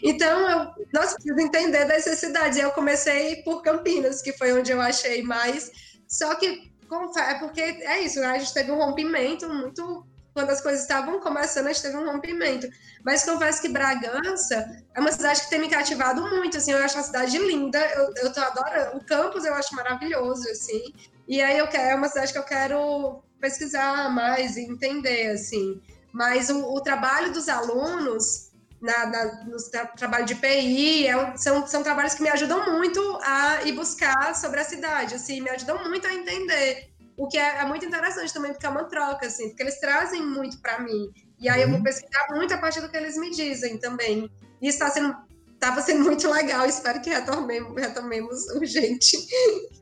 Então, 0.04 0.48
eu, 0.48 0.86
nós 0.94 1.14
precisamos 1.14 1.44
entender 1.44 1.86
dessas 1.86 2.20
cidades. 2.20 2.60
E 2.60 2.62
eu 2.62 2.70
comecei 2.72 3.38
por 3.42 3.64
Campinas, 3.64 4.22
que 4.22 4.32
foi 4.34 4.54
onde 4.54 4.72
eu 4.72 4.80
achei 4.80 5.24
mais. 5.24 5.72
Só 6.08 6.36
que, 6.36 6.72
é 7.18 7.34
porque 7.40 7.62
é 7.62 8.02
isso, 8.02 8.20
a 8.22 8.38
gente 8.38 8.54
teve 8.54 8.72
um 8.72 8.78
rompimento 8.78 9.50
muito 9.52 10.06
quando 10.40 10.52
as 10.52 10.62
coisas 10.62 10.82
estavam 10.82 11.20
começando, 11.20 11.68
a 11.68 11.74
gente 11.74 11.82
teve 11.82 11.98
um 11.98 12.10
rompimento. 12.10 12.70
Mas 13.04 13.26
confesso 13.26 13.62
que 13.62 13.68
Bragança 13.68 14.84
é 14.96 15.00
uma 15.02 15.12
cidade 15.12 15.42
que 15.42 15.50
tem 15.50 15.60
me 15.60 15.70
cativado 15.70 16.22
muito, 16.30 16.56
assim, 16.56 16.72
eu 16.72 16.82
acho 16.82 16.98
a 16.98 17.04
cidade 17.04 17.38
linda, 17.38 17.78
eu, 17.78 18.14
eu 18.24 18.34
tô 18.34 18.40
adorando. 18.40 18.98
O 18.98 19.04
campus 19.04 19.44
eu 19.44 19.54
acho 19.54 19.76
maravilhoso, 19.76 20.50
assim. 20.50 20.94
E 21.28 21.42
aí 21.42 21.58
eu 21.58 21.68
quero, 21.68 21.90
é 21.90 21.96
uma 21.96 22.08
cidade 22.08 22.32
que 22.32 22.40
eu 22.40 22.44
quero 22.44 23.22
pesquisar 23.38 24.10
mais 24.10 24.56
e 24.56 24.62
entender, 24.62 25.32
assim. 25.32 25.82
Mas 26.14 26.50
o, 26.50 26.74
o 26.74 26.80
trabalho 26.80 27.34
dos 27.34 27.50
alunos 27.50 28.52
na, 28.82 29.08
na, 29.08 29.44
no 29.44 29.58
tra 29.70 29.88
trabalho 29.88 30.26
de 30.26 30.36
PI, 30.36 31.08
é, 31.08 31.36
são, 31.36 31.68
são 31.68 31.84
trabalhos 31.84 32.14
que 32.14 32.24
me 32.24 32.30
ajudam 32.30 32.78
muito 32.78 33.02
a 33.24 33.62
ir 33.64 33.74
buscar 33.74 34.34
sobre 34.36 34.62
a 34.62 34.64
cidade, 34.64 35.16
assim, 35.16 35.42
me 35.42 35.50
ajudam 35.50 35.84
muito 35.90 36.08
a 36.08 36.14
entender 36.14 36.90
o 37.20 37.28
que 37.28 37.38
é, 37.38 37.58
é, 37.58 37.66
muito 37.66 37.86
interessante 37.86 38.34
também, 38.34 38.52
porque 38.52 38.66
é 38.66 38.70
uma 38.70 38.86
troca, 38.86 39.28
assim, 39.28 39.50
porque 39.50 39.62
eles 39.62 39.80
trazem 39.80 40.26
muito 40.26 40.60
para 40.62 40.80
mim. 40.80 41.12
E 41.38 41.50
aí 41.50 41.62
eu 41.62 41.68
vou 41.68 41.78
uhum. 41.78 41.84
pesquisar 41.84 42.28
muito 42.30 42.54
a 42.54 42.58
partir 42.58 42.80
do 42.80 42.90
que 42.90 42.96
eles 42.96 43.18
me 43.18 43.30
dizem 43.30 43.78
também. 43.78 44.32
E 44.62 44.68
está 44.68 44.90
sendo, 44.90 45.14
estava 45.54 45.82
sendo 45.82 46.06
muito 46.06 46.30
legal, 46.32 46.66
espero 46.66 47.02
que 47.02 47.10
retomemos, 47.10 47.80
retomemos 47.80 48.48
urgente. 48.56 49.18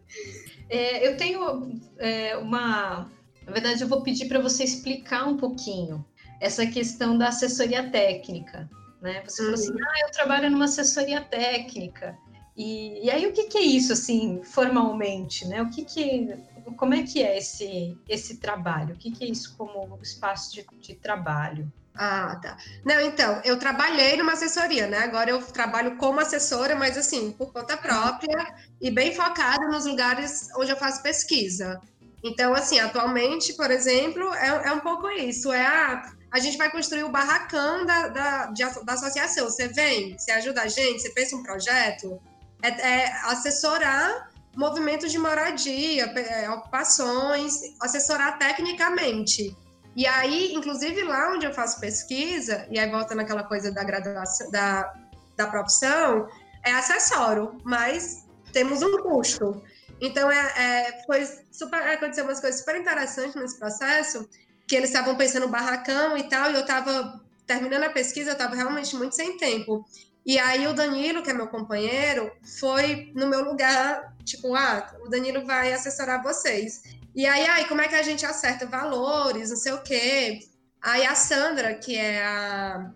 É, 0.69 1.07
eu 1.07 1.15
tenho 1.15 1.79
é, 1.97 2.35
uma. 2.35 3.09
Na 3.45 3.53
verdade, 3.53 3.81
eu 3.81 3.87
vou 3.87 4.03
pedir 4.03 4.27
para 4.27 4.41
você 4.41 4.65
explicar 4.65 5.25
um 5.25 5.37
pouquinho 5.37 6.05
essa 6.41 6.67
questão 6.67 7.17
da 7.17 7.29
assessoria 7.29 7.89
técnica. 7.89 8.69
Né? 9.01 9.23
Você 9.25 9.37
falou 9.37 9.53
assim: 9.53 9.71
uhum. 9.71 9.77
ah, 9.79 9.99
eu 10.05 10.11
trabalho 10.11 10.51
numa 10.51 10.65
assessoria 10.65 11.21
técnica. 11.21 12.17
E, 12.57 13.05
e 13.05 13.11
aí, 13.11 13.27
o 13.27 13.33
que, 13.33 13.43
que, 13.43 13.57
é 13.57 13.61
isso, 13.61 13.93
assim, 13.93 14.41
formalmente, 14.43 15.45
né? 15.45 15.61
O 15.61 15.69
que, 15.69 15.85
que 15.85 16.33
como 16.75 16.93
é 16.93 17.03
que 17.03 17.23
é 17.23 17.37
esse, 17.37 17.97
esse 18.09 18.37
trabalho? 18.37 18.95
O 18.95 18.97
que, 18.97 19.11
que 19.11 19.23
é 19.23 19.27
isso 19.27 19.55
como 19.55 19.97
espaço 20.01 20.53
de, 20.53 20.65
de 20.81 20.95
trabalho? 20.95 21.71
Ah, 21.95 22.39
tá. 22.41 22.57
Não, 22.85 22.99
então, 23.01 23.41
eu 23.43 23.57
trabalhei 23.57 24.17
numa 24.17 24.33
assessoria, 24.33 24.87
né? 24.87 24.99
Agora 24.99 25.29
eu 25.29 25.41
trabalho 25.41 25.97
como 25.97 26.19
assessora, 26.19 26.75
mas 26.75 26.97
assim, 26.97 27.31
por 27.31 27.51
conta 27.51 27.75
própria 27.75 28.55
e 28.79 28.91
bem 28.91 29.15
focada 29.15 29.67
nos 29.67 29.85
lugares 29.85 30.49
onde 30.55 30.71
eu 30.71 30.77
faço 30.77 31.01
pesquisa. 31.01 31.81
Então, 32.23 32.53
assim, 32.53 32.79
atualmente, 32.79 33.53
por 33.53 33.71
exemplo, 33.71 34.31
é, 34.35 34.47
é 34.47 34.71
um 34.71 34.79
pouco 34.79 35.09
isso. 35.09 35.51
É, 35.51 35.65
ah, 35.65 36.11
a 36.31 36.39
gente 36.39 36.57
vai 36.57 36.69
construir 36.69 37.03
o 37.03 37.09
barracão 37.09 37.85
da, 37.85 38.07
da, 38.09 38.45
de, 38.47 38.63
da 38.83 38.93
associação. 38.93 39.45
Você 39.45 39.67
vem, 39.67 40.17
você 40.17 40.31
ajuda 40.31 40.61
a 40.61 40.67
gente, 40.67 41.01
você 41.01 41.09
pensa 41.09 41.35
um 41.35 41.43
projeto, 41.43 42.19
é, 42.61 42.69
é 42.69 43.11
assessorar 43.23 44.29
movimentos 44.55 45.11
de 45.11 45.19
moradia, 45.19 46.05
é, 46.05 46.49
ocupações, 46.49 47.61
assessorar 47.79 48.39
tecnicamente. 48.39 49.55
E 49.95 50.05
aí, 50.05 50.53
inclusive 50.53 51.03
lá 51.03 51.31
onde 51.31 51.45
eu 51.45 51.53
faço 51.53 51.79
pesquisa, 51.79 52.67
e 52.69 52.79
aí 52.79 52.89
volta 52.89 53.15
naquela 53.15 53.43
coisa 53.43 53.71
da 53.71 53.83
graduação, 53.83 54.49
da, 54.51 54.93
da 55.35 55.47
profissão, 55.47 56.27
é 56.63 56.71
acessório, 56.71 57.57
mas 57.63 58.27
temos 58.51 58.81
um 58.81 58.97
custo. 59.01 59.61
Então, 60.01 60.31
é, 60.31 60.53
é, 60.57 61.03
foi 61.05 61.27
super, 61.51 61.81
aconteceu 61.81 62.23
umas 62.23 62.39
coisas 62.39 62.59
super 62.59 62.79
interessantes 62.79 63.35
nesse 63.35 63.57
processo, 63.59 64.27
que 64.67 64.75
eles 64.75 64.89
estavam 64.89 65.15
pensando 65.15 65.47
barracão 65.47 66.17
e 66.17 66.23
tal, 66.29 66.51
e 66.51 66.55
eu 66.55 66.61
estava 66.61 67.19
terminando 67.47 67.83
a 67.83 67.89
pesquisa, 67.89 68.31
eu 68.31 68.33
estava 68.33 68.55
realmente 68.55 68.95
muito 68.95 69.15
sem 69.15 69.37
tempo. 69.37 69.85
E 70.25 70.37
aí 70.37 70.67
o 70.67 70.73
Danilo, 70.73 71.23
que 71.23 71.29
é 71.29 71.33
meu 71.33 71.47
companheiro, 71.47 72.29
foi 72.59 73.11
no 73.15 73.27
meu 73.27 73.45
lugar, 73.45 74.13
tipo, 74.25 74.53
ah, 74.53 74.93
o 75.05 75.09
Danilo 75.09 75.45
vai 75.45 75.71
assessorar 75.71 76.21
vocês. 76.21 76.83
E 77.15 77.25
aí, 77.25 77.47
aí, 77.47 77.65
como 77.65 77.81
é 77.81 77.87
que 77.87 77.95
a 77.95 78.03
gente 78.03 78.25
acerta 78.25 78.67
valores, 78.67 79.49
não 79.49 79.57
sei 79.57 79.71
o 79.71 79.81
quê. 79.81 80.39
Aí 80.81 81.05
a 81.05 81.15
Sandra, 81.15 81.73
que 81.75 81.95
é 81.95 82.23
a 82.23 82.91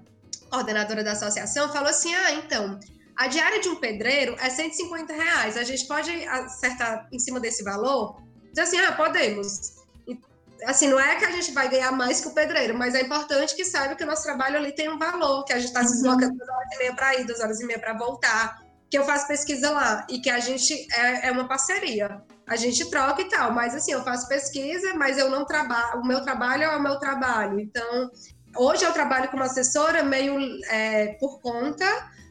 coordenadora 0.49 1.03
da 1.03 1.13
associação, 1.13 1.71
falou 1.71 1.89
assim: 1.89 2.13
ah, 2.13 2.33
então, 2.33 2.77
a 3.15 3.27
diária 3.27 3.61
de 3.61 3.69
um 3.69 3.77
pedreiro 3.77 4.35
é 4.39 4.49
150 4.49 5.13
reais. 5.13 5.57
A 5.57 5.63
gente 5.63 5.87
pode 5.87 6.11
acertar 6.27 7.07
em 7.11 7.17
cima 7.17 7.39
desse 7.39 7.63
valor? 7.63 8.21
Diz 8.53 8.67
assim, 8.67 8.77
ah, 8.79 8.91
podemos 8.91 9.80
assim, 10.65 10.87
não 10.87 10.99
é 10.99 11.15
que 11.15 11.25
a 11.25 11.31
gente 11.31 11.51
vai 11.51 11.69
ganhar 11.69 11.91
mais 11.91 12.21
que 12.21 12.27
o 12.27 12.33
pedreiro, 12.33 12.77
mas 12.77 12.95
é 12.95 13.01
importante 13.01 13.55
que 13.55 13.65
saiba 13.65 13.95
que 13.95 14.03
o 14.03 14.07
nosso 14.07 14.23
trabalho 14.23 14.57
ali 14.57 14.71
tem 14.73 14.89
um 14.89 14.97
valor, 14.97 15.43
que 15.43 15.53
a 15.53 15.59
gente 15.59 15.69
está 15.69 15.83
se 15.83 15.93
deslocando 15.93 16.35
duas 16.35 16.49
horas 16.49 16.73
e 16.73 16.77
meia 16.77 16.95
para 16.95 17.15
ir, 17.15 17.25
duas 17.25 17.39
horas 17.39 17.59
e 17.59 17.65
meia 17.65 17.79
para 17.79 17.93
voltar, 17.93 18.61
que 18.89 18.97
eu 18.97 19.05
faço 19.05 19.27
pesquisa 19.27 19.71
lá 19.71 20.05
e 20.09 20.19
que 20.19 20.29
a 20.29 20.39
gente 20.39 20.73
é, 20.93 21.27
é, 21.27 21.31
uma 21.31 21.47
parceria. 21.47 22.21
A 22.45 22.57
gente 22.57 22.89
troca 22.89 23.21
e 23.21 23.29
tal, 23.29 23.53
mas 23.53 23.73
assim, 23.73 23.93
eu 23.93 24.03
faço 24.03 24.27
pesquisa, 24.27 24.93
mas 24.95 25.17
eu 25.17 25.29
não 25.29 25.45
trabalho, 25.45 26.01
o 26.01 26.05
meu 26.05 26.21
trabalho 26.21 26.63
é 26.63 26.75
o 26.75 26.83
meu 26.83 26.99
trabalho. 26.99 27.59
Então, 27.59 28.11
hoje 28.57 28.83
eu 28.83 28.91
trabalho 28.91 29.29
como 29.29 29.43
assessora 29.43 30.03
meio 30.03 30.37
é, 30.69 31.13
por 31.19 31.39
conta, 31.39 31.85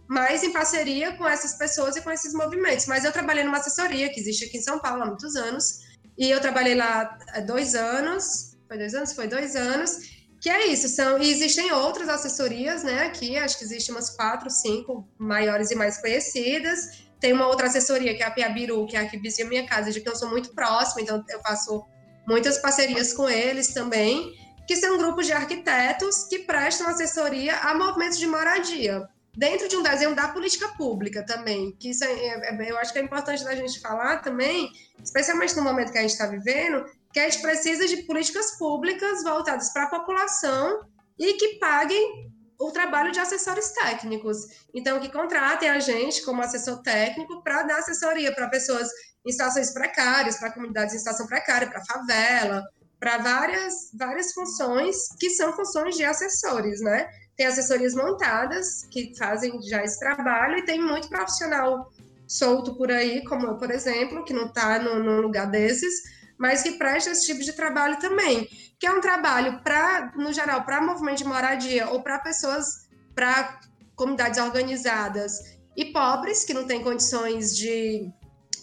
mas 0.06 0.42
em 0.42 0.52
parceria 0.52 1.16
com 1.16 1.26
essas 1.26 1.54
pessoas 1.54 1.96
e 1.96 2.02
com 2.02 2.10
esses 2.10 2.34
movimentos. 2.34 2.86
Mas 2.86 3.04
eu 3.04 3.12
trabalhei 3.12 3.42
numa 3.42 3.58
assessoria 3.58 4.12
que 4.12 4.20
existe 4.20 4.44
aqui 4.44 4.58
em 4.58 4.62
São 4.62 4.78
Paulo 4.78 5.02
há 5.02 5.06
muitos 5.06 5.36
anos, 5.36 5.80
e 6.20 6.30
eu 6.30 6.38
trabalhei 6.38 6.74
lá 6.74 7.18
há 7.28 7.40
dois 7.40 7.74
anos, 7.74 8.58
foi 8.68 8.76
dois 8.76 8.94
anos? 8.94 9.12
Foi 9.14 9.26
dois 9.26 9.56
anos, 9.56 9.98
que 10.38 10.50
é 10.50 10.66
isso, 10.66 10.86
são, 10.88 11.18
e 11.18 11.30
existem 11.30 11.72
outras 11.72 12.10
assessorias, 12.10 12.82
né, 12.82 13.04
aqui, 13.04 13.38
acho 13.38 13.58
que 13.58 13.64
existem 13.64 13.94
umas 13.94 14.10
quatro, 14.10 14.50
cinco 14.50 15.08
maiores 15.18 15.70
e 15.70 15.74
mais 15.74 15.98
conhecidas, 15.98 17.04
tem 17.18 17.32
uma 17.32 17.46
outra 17.46 17.68
assessoria, 17.68 18.14
que 18.14 18.22
é 18.22 18.26
a 18.26 18.30
Piabiru, 18.30 18.86
que 18.86 18.96
é 18.96 19.00
a 19.00 19.06
que 19.08 19.18
vizinha 19.18 19.48
minha 19.48 19.66
casa, 19.66 19.90
de 19.90 20.00
que 20.00 20.08
eu 20.08 20.14
sou 20.14 20.28
muito 20.28 20.54
próxima, 20.54 21.00
então 21.00 21.24
eu 21.28 21.40
faço 21.40 21.82
muitas 22.26 22.58
parcerias 22.58 23.14
com 23.14 23.28
eles 23.28 23.72
também, 23.72 24.34
que 24.66 24.76
são 24.76 24.98
grupos 24.98 25.26
de 25.26 25.32
arquitetos 25.32 26.24
que 26.24 26.40
prestam 26.40 26.86
assessoria 26.86 27.56
a 27.56 27.74
movimentos 27.74 28.18
de 28.18 28.26
moradia, 28.26 29.08
dentro 29.36 29.68
de 29.68 29.76
um 29.76 29.82
desenho 29.82 30.14
da 30.14 30.28
política 30.28 30.68
pública 30.76 31.24
também, 31.24 31.72
que 31.78 31.90
isso 31.90 32.04
é, 32.04 32.10
é, 32.10 32.70
eu 32.70 32.78
acho 32.78 32.92
que 32.92 32.98
é 32.98 33.02
importante 33.02 33.44
da 33.44 33.54
gente 33.54 33.80
falar 33.80 34.18
também, 34.18 34.70
especialmente 35.02 35.56
no 35.56 35.62
momento 35.62 35.92
que 35.92 35.98
a 35.98 36.02
gente 36.02 36.12
está 36.12 36.26
vivendo, 36.26 36.84
que 37.12 37.20
a 37.20 37.28
gente 37.28 37.40
precisa 37.40 37.86
de 37.86 38.02
políticas 38.02 38.58
públicas 38.58 39.22
voltadas 39.22 39.72
para 39.72 39.84
a 39.84 39.90
população 39.90 40.80
e 41.18 41.34
que 41.34 41.58
paguem 41.58 42.30
o 42.58 42.70
trabalho 42.70 43.10
de 43.10 43.18
assessores 43.18 43.72
técnicos. 43.72 44.36
Então, 44.74 45.00
que 45.00 45.10
contratem 45.10 45.68
a 45.68 45.78
gente 45.78 46.22
como 46.22 46.42
assessor 46.42 46.82
técnico 46.82 47.42
para 47.42 47.62
dar 47.62 47.78
assessoria 47.78 48.34
para 48.34 48.48
pessoas 48.48 48.88
em 49.24 49.32
situações 49.32 49.72
precárias, 49.72 50.38
para 50.38 50.52
comunidades 50.52 50.94
em 50.94 50.98
situação 50.98 51.26
precária, 51.26 51.68
para 51.68 51.84
favela, 51.84 52.62
para 52.98 53.16
várias, 53.16 53.90
várias 53.94 54.32
funções 54.32 55.08
que 55.18 55.30
são 55.30 55.54
funções 55.54 55.96
de 55.96 56.04
assessores, 56.04 56.80
né? 56.82 57.08
Tem 57.40 57.46
assessorias 57.46 57.94
montadas 57.94 58.86
que 58.90 59.14
fazem 59.16 59.62
já 59.62 59.82
esse 59.82 59.98
trabalho 59.98 60.58
e 60.58 60.62
tem 60.62 60.78
muito 60.78 61.08
profissional 61.08 61.90
solto 62.28 62.74
por 62.74 62.92
aí, 62.92 63.24
como 63.24 63.46
eu, 63.46 63.56
por 63.56 63.70
exemplo, 63.70 64.26
que 64.26 64.34
não 64.34 64.44
está 64.44 64.78
num 64.78 65.22
lugar 65.22 65.50
desses, 65.50 66.02
mas 66.36 66.62
que 66.62 66.72
presta 66.72 67.12
esse 67.12 67.24
tipo 67.24 67.40
de 67.40 67.54
trabalho 67.54 67.98
também, 67.98 68.46
que 68.78 68.86
é 68.86 68.92
um 68.92 69.00
trabalho 69.00 69.58
para, 69.62 70.12
no 70.16 70.30
geral, 70.34 70.64
para 70.64 70.82
movimento 70.82 71.16
de 71.16 71.24
moradia 71.24 71.88
ou 71.88 72.02
para 72.02 72.18
pessoas, 72.18 72.86
para 73.14 73.58
comunidades 73.96 74.38
organizadas 74.38 75.38
e 75.74 75.86
pobres 75.86 76.44
que 76.44 76.52
não 76.52 76.66
têm 76.66 76.82
condições 76.82 77.56
de 77.56 78.06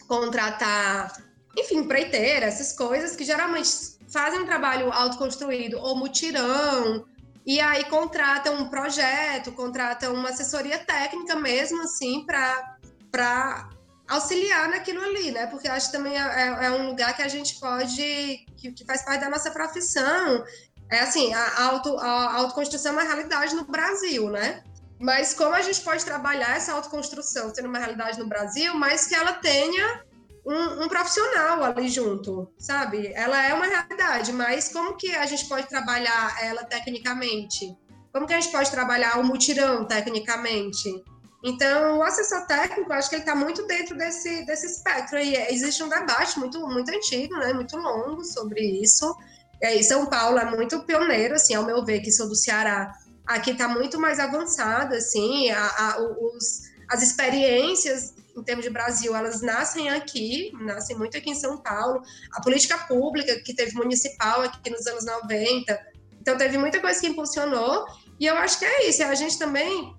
contratar, 0.07 1.19
enfim, 1.57 1.77
empreiteira, 1.77 2.45
essas 2.45 2.73
coisas 2.73 3.15
que 3.15 3.23
geralmente 3.23 3.71
fazem 4.07 4.39
um 4.39 4.45
trabalho 4.45 4.93
autoconstruído 4.93 5.79
ou 5.79 5.95
mutirão 5.95 7.07
e 7.47 7.61
aí 7.61 7.85
contratam 7.85 8.55
um 8.55 8.67
projeto, 8.67 9.53
contratam 9.53 10.13
uma 10.13 10.31
assessoria 10.31 10.77
técnica 10.79 11.33
mesmo, 11.33 11.81
assim, 11.83 12.25
para 12.25 13.69
auxiliar 14.05 14.67
naquilo 14.67 15.01
ali, 15.01 15.31
né? 15.31 15.47
Porque 15.47 15.65
acho 15.69 15.85
que 15.85 15.93
também 15.93 16.17
é, 16.17 16.25
é, 16.25 16.65
é, 16.65 16.71
um 16.71 16.89
lugar 16.89 17.15
que 17.15 17.21
a 17.21 17.27
gente 17.29 17.57
pode, 17.57 18.45
que, 18.57 18.73
que, 18.73 18.85
faz 18.85 19.01
parte 19.05 19.21
da 19.21 19.29
nossa 19.29 19.49
profissão. 19.49 20.43
É 20.91 20.99
assim, 20.99 21.33
a, 21.33 21.63
auto, 21.67 21.97
a 21.97 22.33
autoconstrução 22.35 22.91
é 22.91 22.95
uma 22.95 23.03
realidade 23.03 23.55
no 23.55 23.63
Brasil, 23.63 24.29
né? 24.29 24.61
Mas 24.99 25.33
como 25.33 25.55
a 25.55 25.61
gente 25.61 25.79
pode 25.79 26.03
trabalhar 26.03 26.57
essa 26.57 26.73
autoconstrução 26.73 27.55
sendo 27.55 27.69
uma 27.69 27.79
realidade 27.79 28.19
no 28.19 28.27
Brasil, 28.27 28.73
mas 28.75 29.07
que 29.07 29.15
ela 29.15 29.31
tenha 29.31 30.03
um, 30.47 30.83
um, 30.83 30.87
profissional 30.87 31.61
ali 31.61 31.89
junto, 31.89 32.49
sabe? 32.57 33.11
Ela 33.13 33.45
é 33.45 33.53
uma 33.53 33.65
realidade, 33.65 34.31
mas 34.31 34.69
como 34.69 34.95
que 34.95 35.13
a 35.13 35.25
gente 35.25 35.45
pode 35.45 35.67
trabalhar 35.67 36.37
ela 36.41 36.63
tecnicamente? 36.63 37.77
Como 38.13 38.25
que 38.25 38.33
a 38.33 38.39
gente 38.39 38.51
pode 38.51 38.71
trabalhar 38.71 39.19
o 39.19 39.25
mutirão 39.25 39.85
tecnicamente? 39.85 41.03
Então, 41.43 41.97
o 41.97 42.03
assessor 42.03 42.47
técnico, 42.47 42.91
acho 42.93 43.09
que 43.09 43.15
ele 43.15 43.23
está 43.23 43.35
muito 43.35 43.67
dentro 43.67 43.97
desse, 43.97 44.45
desse 44.45 44.67
espectro. 44.67 45.19
E 45.19 45.35
existe 45.53 45.83
um 45.83 45.89
debate 45.89 46.39
muito, 46.39 46.65
muito 46.65 46.89
antigo, 46.89 47.35
né, 47.35 47.53
muito 47.53 47.75
longo 47.75 48.23
sobre 48.23 48.61
isso. 48.81 49.15
E 49.61 49.83
São 49.83 50.05
Paulo 50.05 50.39
é 50.39 50.45
muito 50.45 50.81
pioneiro, 50.83 51.35
assim, 51.35 51.55
ao 51.55 51.65
meu 51.65 51.83
ver, 51.83 51.99
que 51.99 52.11
sou 52.11 52.29
do 52.29 52.35
Ceará. 52.35 52.93
Aqui 53.25 53.51
está 53.51 53.67
muito 53.67 53.99
mais 53.99 54.17
avançado, 54.17 54.95
assim, 54.95 55.51
a, 55.51 55.65
a, 55.65 56.01
os, 56.01 56.63
as 56.89 57.03
experiências 57.03 58.13
em 58.37 58.43
termos 58.43 58.63
de 58.63 58.71
Brasil, 58.71 59.15
elas 59.15 59.41
nascem 59.41 59.89
aqui, 59.89 60.51
nascem 60.61 60.95
muito 60.95 61.17
aqui 61.17 61.31
em 61.31 61.35
São 61.35 61.57
Paulo. 61.57 62.01
A 62.33 62.41
política 62.41 62.77
pública 62.77 63.39
que 63.41 63.53
teve 63.53 63.73
municipal 63.75 64.41
aqui 64.41 64.69
nos 64.69 64.85
anos 64.85 65.05
90. 65.05 65.79
Então, 66.21 66.37
teve 66.37 66.57
muita 66.57 66.79
coisa 66.79 66.99
que 66.99 67.07
impulsionou. 67.07 67.85
E 68.19 68.25
eu 68.25 68.35
acho 68.37 68.59
que 68.59 68.65
é 68.65 68.89
isso. 68.89 69.01
É 69.01 69.05
a 69.05 69.15
gente 69.15 69.39
também 69.39 69.95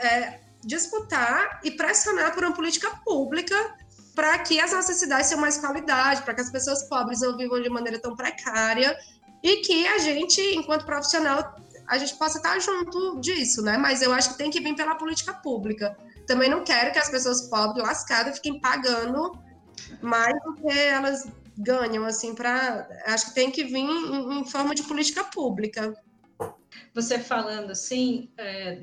é, 0.00 0.40
disputar 0.64 1.60
e 1.62 1.70
pressionar 1.70 2.34
por 2.34 2.44
uma 2.44 2.54
política 2.54 2.90
pública 3.04 3.76
para 4.14 4.38
que 4.38 4.58
as 4.58 4.72
nossas 4.72 4.96
cidades 4.96 5.28
tenham 5.28 5.40
mais 5.40 5.58
qualidade, 5.58 6.22
para 6.22 6.32
que 6.34 6.40
as 6.40 6.50
pessoas 6.50 6.82
pobres 6.88 7.20
não 7.20 7.36
vivam 7.36 7.60
de 7.60 7.68
maneira 7.68 7.98
tão 8.00 8.16
precária 8.16 8.96
e 9.42 9.56
que 9.58 9.86
a 9.86 9.98
gente, 9.98 10.40
enquanto 10.56 10.86
profissional, 10.86 11.54
a 11.86 11.98
gente 11.98 12.14
possa 12.14 12.38
estar 12.38 12.58
junto 12.58 13.20
disso, 13.20 13.62
né? 13.62 13.76
Mas 13.76 14.00
eu 14.02 14.12
acho 14.12 14.30
que 14.30 14.38
tem 14.38 14.50
que 14.50 14.60
vir 14.60 14.74
pela 14.74 14.94
política 14.94 15.34
pública 15.34 15.96
também 16.26 16.50
não 16.50 16.64
quero 16.64 16.92
que 16.92 16.98
as 16.98 17.08
pessoas 17.08 17.42
pobres, 17.48 17.84
lascadas, 17.84 18.36
fiquem 18.36 18.60
pagando 18.60 19.38
mais 20.00 20.34
do 20.42 20.54
que 20.54 20.70
elas 20.70 21.26
ganham, 21.56 22.04
assim, 22.04 22.34
para. 22.34 22.88
Acho 23.06 23.26
que 23.26 23.34
tem 23.34 23.50
que 23.50 23.64
vir 23.64 23.78
em, 23.78 24.40
em, 24.40 24.44
forma 24.44 24.74
de 24.74 24.82
política 24.82 25.24
pública. 25.24 25.94
Você 26.94 27.18
falando 27.18 27.70
assim 27.70 28.30
é, 28.36 28.76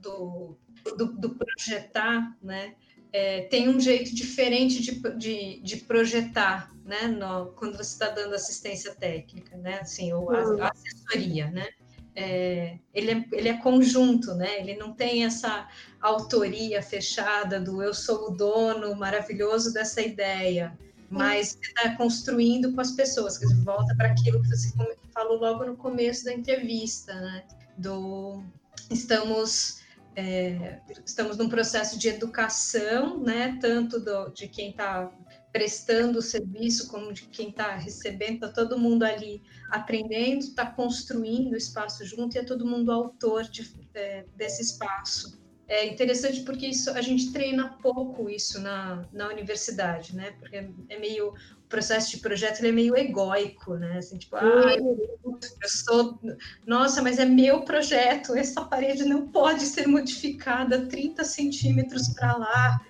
do, 0.00 0.56
do, 0.96 1.06
do, 1.12 1.30
projetar, 1.30 2.36
né? 2.42 2.74
É, 3.12 3.42
tem 3.42 3.68
um 3.68 3.80
jeito 3.80 4.14
diferente 4.14 4.82
de, 4.82 5.00
de, 5.16 5.60
de 5.60 5.76
projetar, 5.78 6.72
né? 6.84 7.08
No, 7.08 7.52
quando 7.52 7.76
você 7.76 7.92
está 7.92 8.08
dando 8.08 8.34
assistência 8.34 8.94
técnica, 8.94 9.56
né? 9.56 9.80
Assim, 9.80 10.12
ou 10.12 10.30
a, 10.30 10.66
a 10.66 10.70
assessoria, 10.70 11.50
né? 11.50 11.68
É, 12.14 12.78
ele, 12.92 13.10
é, 13.12 13.24
ele 13.32 13.48
é 13.48 13.56
conjunto, 13.56 14.34
né? 14.34 14.60
Ele 14.60 14.76
não 14.76 14.92
tem 14.92 15.24
essa 15.24 15.68
autoria 16.00 16.82
fechada 16.82 17.60
do 17.60 17.82
eu 17.82 17.94
sou 17.94 18.28
o 18.28 18.30
dono 18.30 18.94
maravilhoso 18.96 19.72
dessa 19.72 20.00
ideia, 20.00 20.76
mas 21.08 21.58
está 21.60 21.96
construindo 21.96 22.72
com 22.72 22.80
as 22.80 22.92
pessoas, 22.92 23.38
que 23.38 23.46
volta 23.64 23.94
para 23.96 24.08
aquilo 24.08 24.42
que 24.42 24.48
você 24.48 24.72
falou 25.12 25.38
logo 25.38 25.64
no 25.64 25.76
começo 25.76 26.24
da 26.24 26.32
entrevista, 26.32 27.14
né? 27.14 27.44
Do 27.76 28.42
estamos 28.90 29.80
é, 30.16 30.80
estamos 31.06 31.36
num 31.36 31.48
processo 31.48 31.98
de 31.98 32.08
educação, 32.08 33.18
né? 33.18 33.56
Tanto 33.60 34.00
do, 34.00 34.30
de 34.30 34.48
quem 34.48 34.70
está 34.70 35.10
prestando 35.52 36.18
o 36.18 36.22
serviço 36.22 36.88
como 36.88 37.12
de 37.12 37.22
quem 37.22 37.48
está 37.50 37.76
recebendo, 37.76 38.34
está 38.34 38.48
todo 38.48 38.78
mundo 38.78 39.02
ali 39.02 39.42
aprendendo, 39.68 40.40
está 40.40 40.66
construindo 40.66 41.52
o 41.52 41.56
espaço 41.56 42.04
junto 42.04 42.36
e 42.36 42.38
é 42.38 42.44
todo 42.44 42.66
mundo 42.66 42.92
autor 42.92 43.44
de, 43.44 43.74
é, 43.94 44.24
desse 44.36 44.62
espaço. 44.62 45.40
É 45.66 45.86
interessante 45.86 46.42
porque 46.42 46.66
isso, 46.66 46.90
a 46.90 47.00
gente 47.00 47.32
treina 47.32 47.78
pouco 47.80 48.28
isso 48.28 48.60
na, 48.60 49.06
na 49.12 49.28
universidade, 49.28 50.16
né? 50.16 50.32
Porque 50.32 50.56
é, 50.56 50.70
é 50.88 50.98
meio 50.98 51.32
processo 51.70 52.10
de 52.10 52.18
projeto 52.18 52.60
ele 52.60 52.68
é 52.68 52.72
meio 52.72 52.96
egóico, 52.96 53.76
né? 53.76 53.96
Assim, 53.96 54.18
tipo, 54.18 54.36
ah, 54.36 54.74
eu, 54.76 55.18
eu 55.24 55.68
sou, 55.68 56.20
nossa, 56.66 57.00
mas 57.00 57.18
é 57.18 57.24
meu 57.24 57.62
projeto, 57.62 58.36
essa 58.36 58.62
parede 58.64 59.04
não 59.04 59.28
pode 59.28 59.62
ser 59.62 59.86
modificada 59.86 60.86
30 60.86 61.24
centímetros 61.24 62.08
para 62.10 62.36
lá 62.36 62.80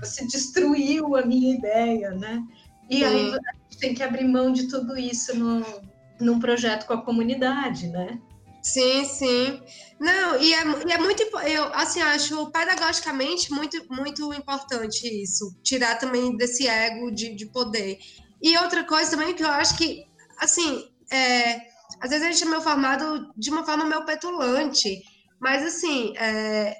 você 0.00 0.26
destruiu 0.26 1.16
a 1.16 1.24
minha 1.24 1.54
ideia, 1.54 2.10
né? 2.10 2.42
E 2.88 3.04
aí 3.04 3.30
a 3.30 3.52
gente 3.62 3.78
tem 3.78 3.94
que 3.94 4.02
abrir 4.02 4.24
mão 4.24 4.52
de 4.52 4.68
tudo 4.68 4.96
isso 4.96 5.36
no, 5.36 5.64
num 6.20 6.38
projeto 6.38 6.86
com 6.86 6.94
a 6.94 7.04
comunidade, 7.04 7.88
né? 7.88 8.18
Sim, 8.62 9.04
sim. 9.04 9.62
Não, 10.00 10.40
e 10.40 10.52
é, 10.52 10.62
e 10.86 10.92
é 10.92 10.98
muito, 10.98 11.22
eu 11.22 11.64
assim, 11.74 12.00
acho 12.00 12.50
pedagogicamente 12.50 13.50
muito, 13.52 13.84
muito 13.90 14.32
importante 14.34 15.06
isso, 15.22 15.54
tirar 15.62 15.96
também 15.98 16.36
desse 16.36 16.66
ego 16.66 17.10
de, 17.10 17.34
de 17.34 17.46
poder. 17.46 17.98
E 18.42 18.56
outra 18.58 18.84
coisa 18.84 19.10
também 19.10 19.34
que 19.34 19.42
eu 19.42 19.50
acho 19.50 19.76
que, 19.76 20.04
assim, 20.38 20.88
é, 21.12 21.60
às 22.00 22.10
vezes 22.10 22.26
a 22.26 22.30
gente 22.32 22.44
é 22.44 22.46
meio 22.46 22.62
formado 22.62 23.32
de 23.36 23.50
uma 23.50 23.64
forma 23.64 23.84
meio 23.84 24.04
petulante, 24.04 25.02
mas 25.40 25.64
assim, 25.64 26.16
é, 26.16 26.76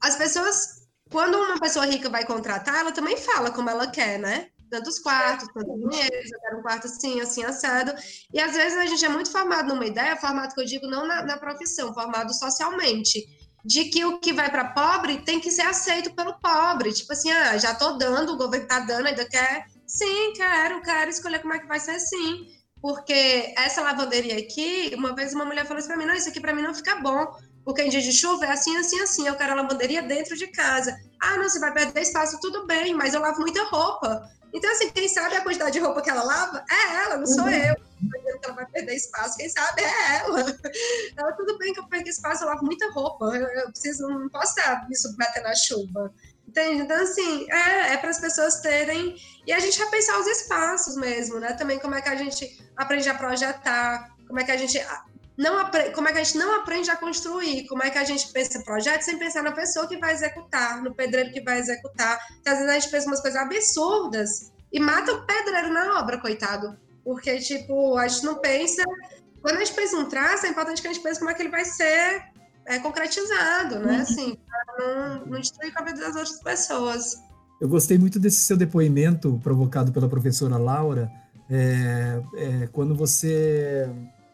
as 0.00 0.16
pessoas 0.16 0.82
quando 1.12 1.36
uma 1.36 1.60
pessoa 1.60 1.84
rica 1.84 2.08
vai 2.08 2.24
contratar, 2.24 2.80
ela 2.80 2.90
também 2.90 3.16
fala 3.18 3.50
como 3.50 3.68
ela 3.68 3.86
quer, 3.86 4.18
né? 4.18 4.48
Tantos 4.70 4.98
quartos, 4.98 5.46
tantos 5.52 5.78
banheiros, 5.78 6.32
eu 6.32 6.40
quero 6.40 6.58
um 6.58 6.62
quarto 6.62 6.86
assim, 6.86 7.20
assim, 7.20 7.44
assado. 7.44 7.92
E 8.32 8.40
às 8.40 8.54
vezes 8.54 8.78
a 8.78 8.86
gente 8.86 9.04
é 9.04 9.08
muito 9.10 9.30
formado 9.30 9.68
numa 9.68 9.84
ideia, 9.84 10.16
formado 10.16 10.54
que 10.54 10.60
eu 10.62 10.64
digo 10.64 10.86
não 10.86 11.06
na, 11.06 11.22
na 11.22 11.36
profissão, 11.36 11.92
formado 11.92 12.32
socialmente, 12.32 13.22
de 13.62 13.84
que 13.84 14.02
o 14.06 14.18
que 14.18 14.32
vai 14.32 14.50
para 14.50 14.72
pobre 14.72 15.18
tem 15.18 15.38
que 15.38 15.50
ser 15.50 15.62
aceito 15.62 16.14
pelo 16.14 16.40
pobre. 16.40 16.94
Tipo 16.94 17.12
assim, 17.12 17.30
ah, 17.30 17.58
já 17.58 17.74
tô 17.74 17.98
dando, 17.98 18.32
o 18.32 18.38
governo 18.38 18.66
tá 18.66 18.80
dando, 18.80 19.06
ainda 19.08 19.28
quer. 19.28 19.66
Sim, 19.92 20.32
quero, 20.34 20.80
quero 20.80 21.10
escolher 21.10 21.40
como 21.40 21.54
é 21.54 21.58
que 21.58 21.66
vai 21.66 21.78
ser 21.78 21.98
sim. 22.00 22.46
Porque 22.80 23.54
essa 23.56 23.82
lavanderia 23.82 24.38
aqui, 24.38 24.92
uma 24.96 25.14
vez 25.14 25.34
uma 25.34 25.44
mulher 25.44 25.66
falou 25.66 25.78
assim 25.78 25.88
para 25.88 25.96
mim: 25.96 26.06
não, 26.06 26.14
isso 26.14 26.30
aqui 26.30 26.40
para 26.40 26.54
mim 26.54 26.62
não 26.62 26.74
fica 26.74 26.96
bom 26.96 27.26
porque 27.64 27.82
em 27.82 27.88
dia 27.88 28.00
de 28.00 28.12
chuva 28.12 28.46
é 28.46 28.50
assim, 28.50 28.76
assim, 28.76 29.00
assim. 29.00 29.26
Eu 29.26 29.36
quero 29.36 29.52
a 29.52 29.56
lavanderia 29.56 30.02
dentro 30.02 30.36
de 30.36 30.46
casa. 30.48 30.96
Ah, 31.20 31.36
não, 31.36 31.48
você 31.48 31.60
vai 31.60 31.72
perder 31.72 32.00
espaço, 32.00 32.40
tudo 32.40 32.66
bem, 32.66 32.94
mas 32.94 33.14
eu 33.14 33.20
lavo 33.20 33.40
muita 33.40 33.62
roupa. 33.64 34.28
Então, 34.52 34.70
assim, 34.72 34.90
quem 34.90 35.08
sabe 35.08 35.36
a 35.36 35.42
quantidade 35.42 35.72
de 35.72 35.78
roupa 35.78 36.02
que 36.02 36.10
ela 36.10 36.22
lava 36.22 36.64
é 36.70 36.94
ela, 37.04 37.16
não 37.16 37.26
sou 37.26 37.44
uhum. 37.44 37.50
eu. 37.50 37.76
Ela 38.44 38.54
vai 38.54 38.66
perder 38.66 38.96
espaço, 38.96 39.36
quem 39.36 39.48
sabe 39.48 39.82
é 39.82 40.16
ela. 40.16 40.40
Ela, 41.16 41.32
tudo 41.32 41.56
bem 41.58 41.72
que 41.72 41.80
eu 41.80 41.86
perco 41.86 42.08
espaço, 42.08 42.42
eu 42.42 42.48
lavo 42.48 42.64
muita 42.64 42.90
roupa. 42.90 43.26
Eu, 43.26 43.46
eu 43.46 43.70
preciso, 43.70 44.08
não 44.08 44.28
posso 44.28 44.58
estar 44.58 44.88
me 44.88 44.96
submeter 44.96 45.42
na 45.42 45.54
chuva. 45.54 46.12
Entende? 46.52 46.82
Então, 46.82 47.02
assim, 47.02 47.50
é, 47.50 47.94
é 47.94 47.96
para 47.96 48.10
as 48.10 48.20
pessoas 48.20 48.60
terem. 48.60 49.16
E 49.46 49.52
a 49.54 49.58
gente 49.58 49.78
repensar 49.78 50.20
os 50.20 50.26
espaços 50.26 50.96
mesmo, 50.96 51.40
né? 51.40 51.54
Também 51.54 51.78
como 51.78 51.94
é 51.94 52.02
que 52.02 52.10
a 52.10 52.14
gente 52.14 52.62
aprende 52.76 53.08
a 53.08 53.14
projetar, 53.14 54.10
como 54.26 54.38
é 54.38 54.44
que 54.44 54.52
a 54.52 54.56
gente 54.58 54.78
não 55.38 55.70
como 55.94 56.08
é 56.08 56.12
que 56.12 56.18
a 56.18 56.22
gente 56.22 56.36
não 56.36 56.54
aprende 56.56 56.90
a 56.90 56.96
construir, 56.96 57.66
como 57.68 57.82
é 57.82 57.88
que 57.88 57.96
a 57.96 58.04
gente 58.04 58.30
pensa 58.32 58.62
projeto 58.62 59.00
sem 59.00 59.18
pensar 59.18 59.42
na 59.42 59.52
pessoa 59.52 59.88
que 59.88 59.96
vai 59.96 60.12
executar, 60.12 60.82
no 60.82 60.94
pedreiro 60.94 61.32
que 61.32 61.40
vai 61.40 61.58
executar. 61.58 62.20
Então, 62.38 62.52
às 62.52 62.58
vezes 62.58 62.74
a 62.74 62.78
gente 62.78 62.90
pensa 62.90 63.06
umas 63.06 63.22
coisas 63.22 63.40
absurdas 63.40 64.52
e 64.70 64.78
mata 64.78 65.10
o 65.10 65.24
pedreiro 65.24 65.72
na 65.72 66.00
obra, 66.00 66.20
coitado. 66.20 66.78
Porque, 67.02 67.38
tipo, 67.38 67.96
a 67.96 68.06
gente 68.08 68.26
não 68.26 68.36
pensa. 68.40 68.82
Quando 69.40 69.56
a 69.56 69.64
gente 69.64 69.74
pensa 69.74 69.96
um 69.96 70.06
traço, 70.06 70.44
é 70.44 70.50
importante 70.50 70.82
que 70.82 70.88
a 70.88 70.92
gente 70.92 71.02
pense 71.02 71.18
como 71.18 71.30
é 71.30 71.34
que 71.34 71.40
ele 71.40 71.50
vai 71.50 71.64
ser 71.64 72.30
é, 72.66 72.78
concretizado, 72.78 73.80
né? 73.80 73.96
Uhum. 73.96 74.02
Assim, 74.02 74.36
para 74.46 74.78
não, 74.78 75.26
não 75.26 75.40
destruir 75.40 75.72
a 75.76 75.82
vida 75.82 76.00
das 76.00 76.16
outras 76.16 76.42
pessoas. 76.42 77.22
Eu 77.60 77.68
gostei 77.68 77.98
muito 77.98 78.18
desse 78.18 78.40
seu 78.40 78.56
depoimento 78.56 79.38
provocado 79.42 79.92
pela 79.92 80.08
professora 80.08 80.56
Laura, 80.56 81.10
é, 81.48 82.22
é, 82.36 82.66
quando 82.72 82.94
você 82.94 83.88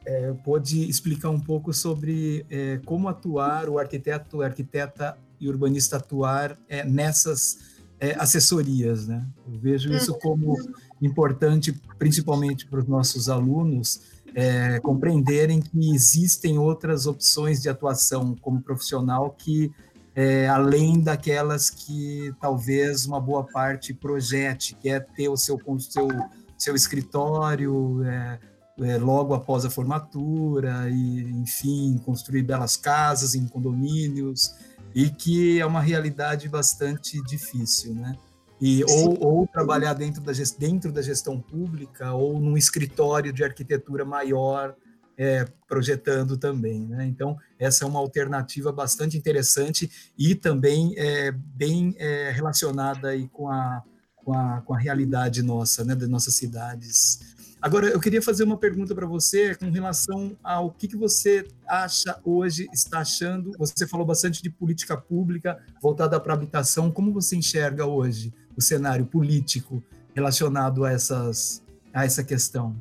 é, 0.06 0.32
pode 0.44 0.88
explicar 0.88 1.30
um 1.30 1.40
pouco 1.40 1.72
sobre 1.74 2.46
é, 2.48 2.80
como 2.84 3.08
atuar, 3.08 3.68
o 3.68 3.78
arquiteto, 3.78 4.40
arquiteta 4.40 5.18
e 5.40 5.48
urbanista 5.48 5.96
atuar 5.96 6.58
é, 6.68 6.84
nessas 6.84 7.78
é, 8.00 8.14
assessorias, 8.18 9.06
né? 9.06 9.26
Eu 9.46 9.58
vejo 9.58 9.92
isso 9.92 10.12
uhum. 10.12 10.18
como 10.18 10.56
importante, 11.02 11.72
principalmente 11.98 12.66
para 12.66 12.80
os 12.80 12.86
nossos 12.86 13.28
alunos, 13.28 14.00
é, 14.34 14.78
compreenderem 14.80 15.60
que 15.60 15.94
existem 15.94 16.58
outras 16.58 17.06
opções 17.06 17.60
de 17.60 17.68
atuação 17.68 18.34
como 18.40 18.62
profissional 18.62 19.30
que, 19.30 19.70
é, 20.14 20.48
além 20.48 21.00
daquelas 21.00 21.70
que 21.70 22.32
talvez 22.40 23.06
uma 23.06 23.20
boa 23.20 23.44
parte 23.44 23.94
projete, 23.94 24.74
que 24.74 24.88
é 24.88 25.00
ter 25.00 25.28
o 25.28 25.36
seu, 25.36 25.58
seu, 25.80 26.08
seu 26.56 26.74
escritório, 26.74 28.02
é, 28.04 28.38
é, 28.80 28.96
logo 28.96 29.34
após 29.34 29.64
a 29.64 29.70
formatura 29.70 30.88
e, 30.88 31.22
enfim, 31.30 32.00
construir 32.04 32.42
belas 32.42 32.76
casas 32.76 33.34
em 33.34 33.46
condomínios 33.46 34.54
e 34.94 35.10
que 35.10 35.60
é 35.60 35.66
uma 35.66 35.80
realidade 35.80 36.48
bastante 36.48 37.22
difícil, 37.24 37.94
né? 37.94 38.16
E, 38.60 38.82
ou, 38.84 39.16
ou, 39.20 39.46
trabalhar 39.46 39.94
dentro 39.94 40.20
da, 40.20 40.32
dentro 40.58 40.90
da 40.90 41.00
gestão 41.00 41.40
pública 41.40 42.12
ou 42.12 42.40
num 42.40 42.56
escritório 42.56 43.32
de 43.32 43.44
arquitetura 43.44 44.04
maior 44.04 44.74
é, 45.18 45.44
projetando 45.66 46.36
também. 46.36 46.86
Né? 46.86 47.06
Então, 47.06 47.36
essa 47.58 47.84
é 47.84 47.88
uma 47.88 47.98
alternativa 47.98 48.70
bastante 48.70 49.18
interessante 49.18 50.12
e 50.16 50.34
também 50.34 50.94
é, 50.96 51.32
bem 51.32 51.94
é, 51.98 52.30
relacionada 52.30 53.08
aí 53.08 53.28
com, 53.28 53.50
a, 53.50 53.82
com, 54.16 54.32
a, 54.32 54.60
com 54.62 54.74
a 54.74 54.78
realidade 54.78 55.42
nossa, 55.42 55.84
né, 55.84 55.94
das 55.96 56.08
nossas 56.08 56.34
cidades. 56.34 57.36
Agora, 57.60 57.88
eu 57.88 57.98
queria 57.98 58.22
fazer 58.22 58.44
uma 58.44 58.56
pergunta 58.56 58.94
para 58.94 59.04
você 59.06 59.52
com 59.56 59.68
relação 59.68 60.36
ao 60.44 60.70
que, 60.70 60.86
que 60.86 60.96
você 60.96 61.44
acha 61.66 62.20
hoje, 62.24 62.68
está 62.72 63.00
achando. 63.00 63.50
Você 63.58 63.84
falou 63.84 64.06
bastante 64.06 64.40
de 64.40 64.48
política 64.48 64.96
pública 64.96 65.58
voltada 65.82 66.20
para 66.20 66.34
a 66.34 66.36
habitação. 66.36 66.92
Como 66.92 67.12
você 67.12 67.34
enxerga 67.34 67.84
hoje 67.84 68.32
o 68.58 68.60
cenário 68.60 69.06
político 69.06 69.80
relacionado 70.14 70.84
a, 70.84 70.90
essas, 70.90 71.62
a 71.94 72.04
essa 72.04 72.24
questão? 72.24 72.74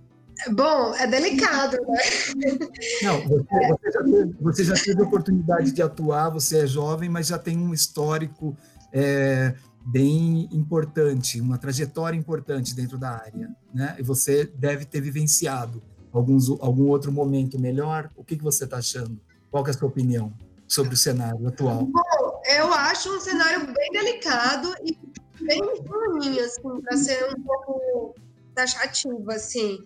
Bom, 0.49 0.93
é 0.95 1.05
delicado, 1.07 1.77
né? 1.87 1.99
Não, 3.03 3.27
você, 3.27 3.43
você, 3.79 3.91
já 3.91 4.03
teve, 4.03 4.35
você 4.39 4.63
já 4.63 4.73
teve 4.73 5.01
oportunidade 5.01 5.71
de 5.71 5.81
atuar, 5.81 6.29
você 6.29 6.59
é 6.59 6.67
jovem, 6.67 7.09
mas 7.09 7.27
já 7.27 7.37
tem 7.37 7.57
um 7.57 7.73
histórico 7.73 8.57
é, 8.91 9.53
bem 9.85 10.49
importante, 10.51 11.39
uma 11.39 11.57
trajetória 11.57 12.17
importante 12.17 12.75
dentro 12.75 12.97
da 12.97 13.11
área, 13.11 13.49
né? 13.73 13.95
E 13.99 14.03
você 14.03 14.45
deve 14.45 14.85
ter 14.85 15.01
vivenciado 15.01 15.81
alguns, 16.11 16.49
algum 16.59 16.87
outro 16.87 17.11
momento 17.11 17.59
melhor. 17.59 18.09
O 18.15 18.23
que, 18.23 18.35
que 18.35 18.43
você 18.43 18.63
está 18.63 18.77
achando? 18.77 19.19
Qual 19.51 19.65
é 19.65 19.69
a 19.69 19.73
sua 19.73 19.87
opinião 19.87 20.33
sobre 20.67 20.93
o 20.93 20.97
cenário 20.97 21.47
atual? 21.47 21.85
Bom, 21.85 22.41
eu 22.55 22.73
acho 22.73 23.15
um 23.15 23.19
cenário 23.19 23.65
bem 23.73 23.91
delicado 23.91 24.73
e 24.83 24.93
bem 25.47 25.61
ruim, 25.61 26.39
assim, 26.39 26.81
para 26.81 26.97
ser 26.97 27.23
um 27.33 27.41
pouco 27.41 28.15
taxativo, 28.53 29.31
assim. 29.31 29.79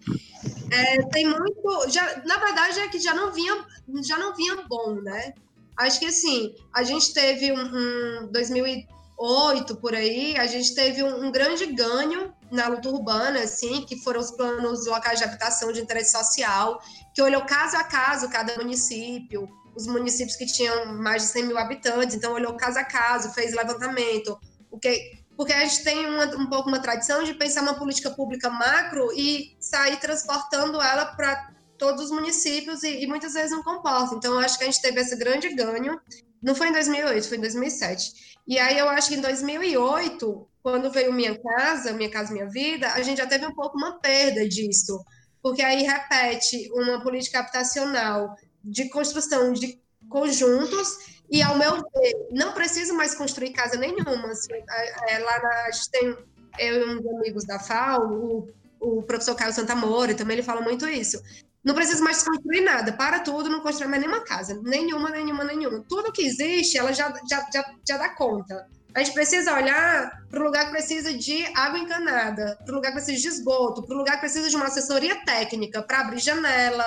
É, 0.71 1.01
tem 1.09 1.27
muito, 1.27 1.89
já, 1.89 2.21
na 2.25 2.37
verdade 2.37 2.79
é 2.79 2.87
que 2.87 2.99
já 2.99 3.13
não 3.13 3.31
vinha, 3.31 3.65
já 4.03 4.17
não 4.17 4.35
vinha 4.35 4.63
bom, 4.67 4.95
né? 4.95 5.33
Acho 5.77 5.99
que 5.99 6.05
assim, 6.05 6.53
a 6.73 6.83
gente 6.83 7.13
teve 7.13 7.51
um, 7.51 8.23
um 8.23 8.31
2000 8.31 8.85
2008 9.21 9.75
por 9.77 9.93
aí, 9.93 10.35
a 10.37 10.47
gente 10.47 10.73
teve 10.73 11.03
um, 11.03 11.25
um, 11.25 11.31
grande 11.31 11.67
ganho 11.67 12.33
na 12.51 12.67
luta 12.67 12.89
urbana, 12.89 13.39
assim, 13.41 13.85
que 13.85 13.95
foram 14.01 14.19
os 14.19 14.31
planos 14.31 14.87
locais 14.87 15.19
de 15.19 15.25
habitação 15.25 15.71
de 15.71 15.79
interesse 15.79 16.11
social, 16.11 16.81
que 17.13 17.21
olhou 17.21 17.45
caso 17.45 17.77
a 17.77 17.83
caso 17.83 18.29
cada 18.29 18.55
município, 18.57 19.47
os 19.75 19.85
municípios 19.85 20.35
que 20.35 20.45
tinham 20.47 20.93
mais 20.97 21.21
de 21.23 21.29
100 21.29 21.45
mil 21.45 21.57
habitantes, 21.57 22.15
então 22.15 22.33
olhou 22.33 22.55
caso 22.55 22.79
a 22.79 22.83
caso, 22.83 23.31
fez 23.33 23.53
levantamento, 23.53 24.39
porque, 24.69 25.20
porque 25.35 25.53
a 25.53 25.65
gente 25.65 25.83
tem 25.83 26.05
uma, 26.05 26.25
um 26.37 26.47
pouco 26.47 26.69
uma 26.69 26.79
tradição 26.79 27.23
de 27.23 27.33
pensar 27.33 27.61
uma 27.61 27.73
política 27.73 28.11
pública 28.11 28.49
macro 28.49 29.11
e 29.13 29.55
sair 29.59 29.99
transportando 29.99 30.81
ela 30.81 31.05
para 31.05 31.51
todos 31.77 32.05
os 32.05 32.11
municípios 32.11 32.83
e, 32.83 33.03
e, 33.03 33.07
muitas 33.07 33.33
vezes 33.33 33.51
não 33.51 33.63
comporta. 33.63 34.13
Então, 34.13 34.37
acho 34.37 34.57
que 34.57 34.63
a 34.63 34.67
gente 34.67 34.81
teve 34.81 35.01
esse 35.01 35.15
grande 35.15 35.49
ganho. 35.55 35.99
Não 36.41 36.53
foi 36.53 36.69
em 36.69 36.71
2008, 36.71 37.27
foi 37.27 37.37
em 37.37 37.41
2007. 37.41 38.37
E 38.47 38.59
aí 38.59 38.77
eu 38.77 38.87
acho 38.89 39.09
que 39.09 39.15
em 39.15 39.21
2008, 39.21 40.47
quando 40.61 40.91
veio 40.91 41.11
Minha 41.13 41.39
Casa, 41.39 41.93
Minha 41.93 42.09
Casa 42.09 42.33
Minha 42.33 42.47
Vida, 42.47 42.91
a 42.93 43.01
gente 43.01 43.17
já 43.17 43.25
teve 43.25 43.45
um 43.47 43.55
pouco 43.55 43.77
uma 43.77 43.99
perda 43.99 44.47
disso, 44.47 45.03
porque 45.41 45.61
aí 45.63 45.83
repete 45.83 46.69
uma 46.73 47.01
política 47.01 47.39
habitacional 47.39 48.35
de 48.63 48.89
construção 48.89 49.51
de 49.51 49.81
conjuntos 50.07 51.20
e, 51.31 51.41
ao 51.41 51.57
meu 51.57 51.77
ver, 51.77 52.27
não 52.29 52.51
preciso 52.51 52.93
mais 52.93 53.15
construir 53.15 53.51
casa 53.51 53.77
nenhuma. 53.77 54.27
Assim, 54.27 54.53
é, 54.53 55.13
é, 55.13 55.19
lá 55.19 55.41
na, 55.41 55.49
a 55.67 55.71
gente 55.71 55.89
tem 55.89 56.17
eu 56.59 56.87
e 56.87 56.99
uns 56.99 57.07
amigos 57.07 57.45
da 57.45 57.57
FAO, 57.57 58.03
o, 58.11 58.49
o 58.81 59.03
professor 59.03 59.33
Caio 59.35 59.53
Santamori 59.53 60.13
também 60.13 60.35
ele 60.35 60.43
fala 60.43 60.59
muito 60.59 60.85
isso. 60.87 61.21
Não 61.63 61.73
precisa 61.73 62.03
mais 62.03 62.21
construir 62.23 62.61
nada, 62.61 62.91
para 62.91 63.19
tudo, 63.19 63.49
não 63.49 63.61
constrói 63.61 63.87
mais 63.87 64.01
nenhuma 64.01 64.25
casa, 64.25 64.59
nenhuma, 64.63 65.09
nenhuma, 65.09 65.43
nenhuma. 65.43 65.85
Tudo 65.87 66.11
que 66.11 66.23
existe, 66.23 66.77
ela 66.77 66.91
já, 66.91 67.13
já, 67.29 67.47
já, 67.53 67.75
já 67.87 67.97
dá 67.97 68.09
conta. 68.09 68.67
A 68.93 68.99
gente 68.99 69.13
precisa 69.13 69.53
olhar 69.53 70.25
para 70.29 70.39
o 70.39 70.43
lugar 70.43 70.65
que 70.65 70.71
precisa 70.71 71.13
de 71.13 71.45
água 71.55 71.79
encanada, 71.79 72.57
para 72.65 72.73
o 72.73 72.75
lugar 72.75 72.91
que 72.91 72.97
precisa 72.97 73.21
de 73.21 73.27
esgoto, 73.27 73.83
para 73.83 73.95
o 73.95 73.99
lugar 73.99 74.15
que 74.15 74.21
precisa 74.21 74.49
de 74.49 74.55
uma 74.55 74.65
assessoria 74.65 75.23
técnica 75.23 75.81
para 75.81 76.01
abrir 76.01 76.19
janela, 76.19 76.85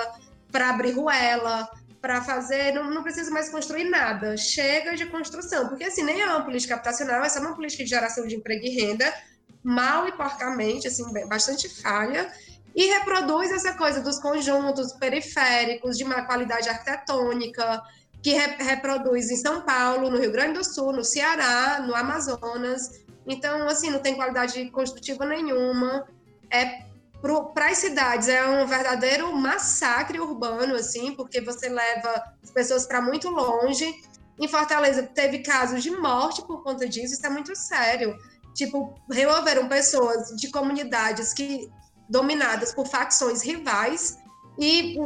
para 0.52 0.68
abrir 0.68 0.90
ruela, 0.90 1.70
para 2.04 2.20
fazer. 2.20 2.74
Não, 2.74 2.90
não, 2.90 3.02
precisa 3.02 3.30
mais 3.30 3.48
construir 3.48 3.84
nada. 3.84 4.36
Chega 4.36 4.94
de 4.94 5.06
construção, 5.06 5.68
porque 5.68 5.84
assim 5.84 6.02
nem 6.02 6.20
é 6.20 6.26
uma 6.26 6.44
política 6.44 6.74
habitacional, 6.74 7.24
é 7.24 7.30
só 7.30 7.40
uma 7.40 7.54
política 7.54 7.82
de 7.82 7.88
geração 7.88 8.26
de 8.26 8.36
emprego 8.36 8.62
e 8.62 8.68
renda, 8.68 9.10
mal 9.62 10.06
e 10.06 10.12
porcamente, 10.12 10.86
assim, 10.86 11.02
bastante 11.26 11.66
falha. 11.80 12.30
E 12.76 12.84
reproduz 12.88 13.50
essa 13.50 13.72
coisa 13.72 14.02
dos 14.02 14.18
conjuntos 14.18 14.92
periféricos 14.92 15.96
de 15.96 16.04
má 16.04 16.26
qualidade 16.26 16.68
arquitetônica, 16.68 17.82
que 18.22 18.32
re 18.34 18.62
reproduz 18.62 19.30
em 19.30 19.36
São 19.36 19.62
Paulo, 19.62 20.10
no 20.10 20.18
Rio 20.18 20.30
Grande 20.30 20.58
do 20.58 20.64
Sul, 20.64 20.92
no 20.92 21.04
Ceará, 21.04 21.82
no 21.86 21.94
Amazonas. 21.94 23.02
Então, 23.26 23.66
assim, 23.66 23.88
não 23.88 24.00
tem 24.00 24.14
qualidade 24.14 24.62
construtiva 24.70 25.24
nenhuma. 25.24 26.06
É 26.50 26.84
para 27.54 27.68
as 27.68 27.78
cidades 27.78 28.28
é 28.28 28.46
um 28.46 28.66
verdadeiro 28.66 29.32
massacre 29.34 30.20
urbano, 30.20 30.74
assim, 30.74 31.14
porque 31.14 31.40
você 31.40 31.68
leva 31.68 32.22
as 32.42 32.50
pessoas 32.50 32.86
para 32.86 33.00
muito 33.00 33.30
longe. 33.30 33.90
Em 34.38 34.46
Fortaleza 34.46 35.02
teve 35.02 35.38
casos 35.38 35.82
de 35.82 35.90
morte 35.90 36.42
por 36.42 36.62
conta 36.62 36.86
disso, 36.86 37.14
isso 37.14 37.26
é 37.26 37.30
muito 37.30 37.56
sério. 37.56 38.16
Tipo, 38.54 38.94
removeram 39.10 39.68
pessoas 39.68 40.28
de 40.36 40.50
comunidades 40.50 41.32
que 41.32 41.70
dominadas 42.08 42.74
por 42.74 42.86
facções 42.86 43.42
rivais 43.42 44.18
e 44.58 44.96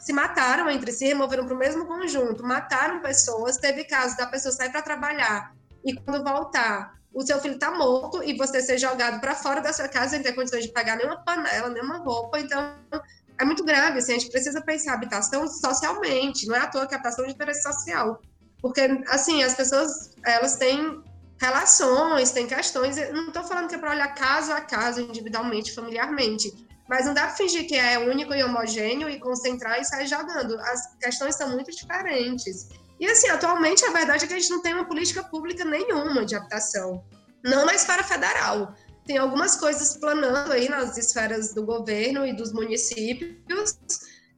se 0.00 0.12
mataram 0.12 0.70
entre 0.70 0.92
si, 0.92 1.06
removeram 1.06 1.44
para 1.44 1.54
o 1.54 1.58
mesmo 1.58 1.86
conjunto, 1.86 2.44
mataram 2.44 3.00
pessoas. 3.00 3.56
Teve 3.56 3.84
casos 3.84 4.16
da 4.16 4.26
pessoa 4.26 4.52
sair 4.52 4.70
para 4.70 4.82
trabalhar 4.82 5.52
e 5.84 5.94
quando 5.94 6.22
voltar, 6.22 6.99
o 7.12 7.22
seu 7.22 7.40
filho 7.40 7.54
está 7.54 7.70
morto 7.70 8.22
e 8.22 8.36
você 8.36 8.62
ser 8.62 8.78
jogado 8.78 9.20
para 9.20 9.34
fora 9.34 9.60
da 9.60 9.72
sua 9.72 9.88
casa 9.88 10.10
sem 10.10 10.22
ter 10.22 10.32
condições 10.32 10.64
de 10.64 10.72
pagar 10.72 10.96
nenhuma 10.96 11.16
panela, 11.24 11.68
nenhuma 11.68 11.98
roupa. 11.98 12.38
Então, 12.38 12.74
é 13.38 13.44
muito 13.44 13.64
grave. 13.64 13.98
Assim, 13.98 14.12
a 14.12 14.18
gente 14.18 14.30
precisa 14.30 14.60
pensar 14.60 14.94
habitação 14.94 15.46
socialmente, 15.48 16.46
não 16.46 16.54
é 16.54 16.60
à 16.60 16.66
toa 16.66 16.86
que 16.86 16.94
a 16.94 16.98
habitação 16.98 17.26
de 17.26 17.32
interesse 17.32 17.62
social. 17.62 18.20
Porque, 18.62 18.82
assim, 19.08 19.42
as 19.42 19.54
pessoas, 19.54 20.14
elas 20.24 20.56
têm 20.56 21.02
relações, 21.40 22.30
têm 22.30 22.46
questões. 22.46 22.96
Eu 22.96 23.12
não 23.12 23.28
estou 23.28 23.42
falando 23.42 23.68
que 23.68 23.74
é 23.74 23.78
para 23.78 23.90
olhar 23.90 24.14
caso 24.14 24.52
a 24.52 24.60
caso, 24.60 25.00
individualmente, 25.00 25.74
familiarmente 25.74 26.68
mas 26.90 27.06
não 27.06 27.14
dá 27.14 27.28
para 27.28 27.36
fingir 27.36 27.68
que 27.68 27.76
é 27.76 28.00
único 28.00 28.34
e 28.34 28.42
homogêneo 28.42 29.08
e 29.08 29.20
concentrar 29.20 29.80
e 29.80 29.84
sair 29.84 30.08
jogando. 30.08 30.58
As 30.58 30.96
questões 30.96 31.36
são 31.36 31.48
muito 31.48 31.70
diferentes. 31.70 32.68
E 33.00 33.06
assim, 33.06 33.28
atualmente 33.30 33.84
a 33.84 33.90
verdade 33.90 34.24
é 34.24 34.28
que 34.28 34.34
a 34.34 34.38
gente 34.38 34.50
não 34.50 34.60
tem 34.60 34.74
uma 34.74 34.84
política 34.84 35.24
pública 35.24 35.64
nenhuma 35.64 36.24
de 36.24 36.36
habitação, 36.36 37.02
não 37.42 37.64
na 37.64 37.74
esfera 37.74 38.04
federal. 38.04 38.74
Tem 39.06 39.16
algumas 39.16 39.56
coisas 39.56 39.96
planando 39.96 40.52
aí 40.52 40.68
nas 40.68 40.98
esferas 40.98 41.54
do 41.54 41.64
governo 41.64 42.26
e 42.26 42.32
dos 42.34 42.52
municípios, 42.52 43.34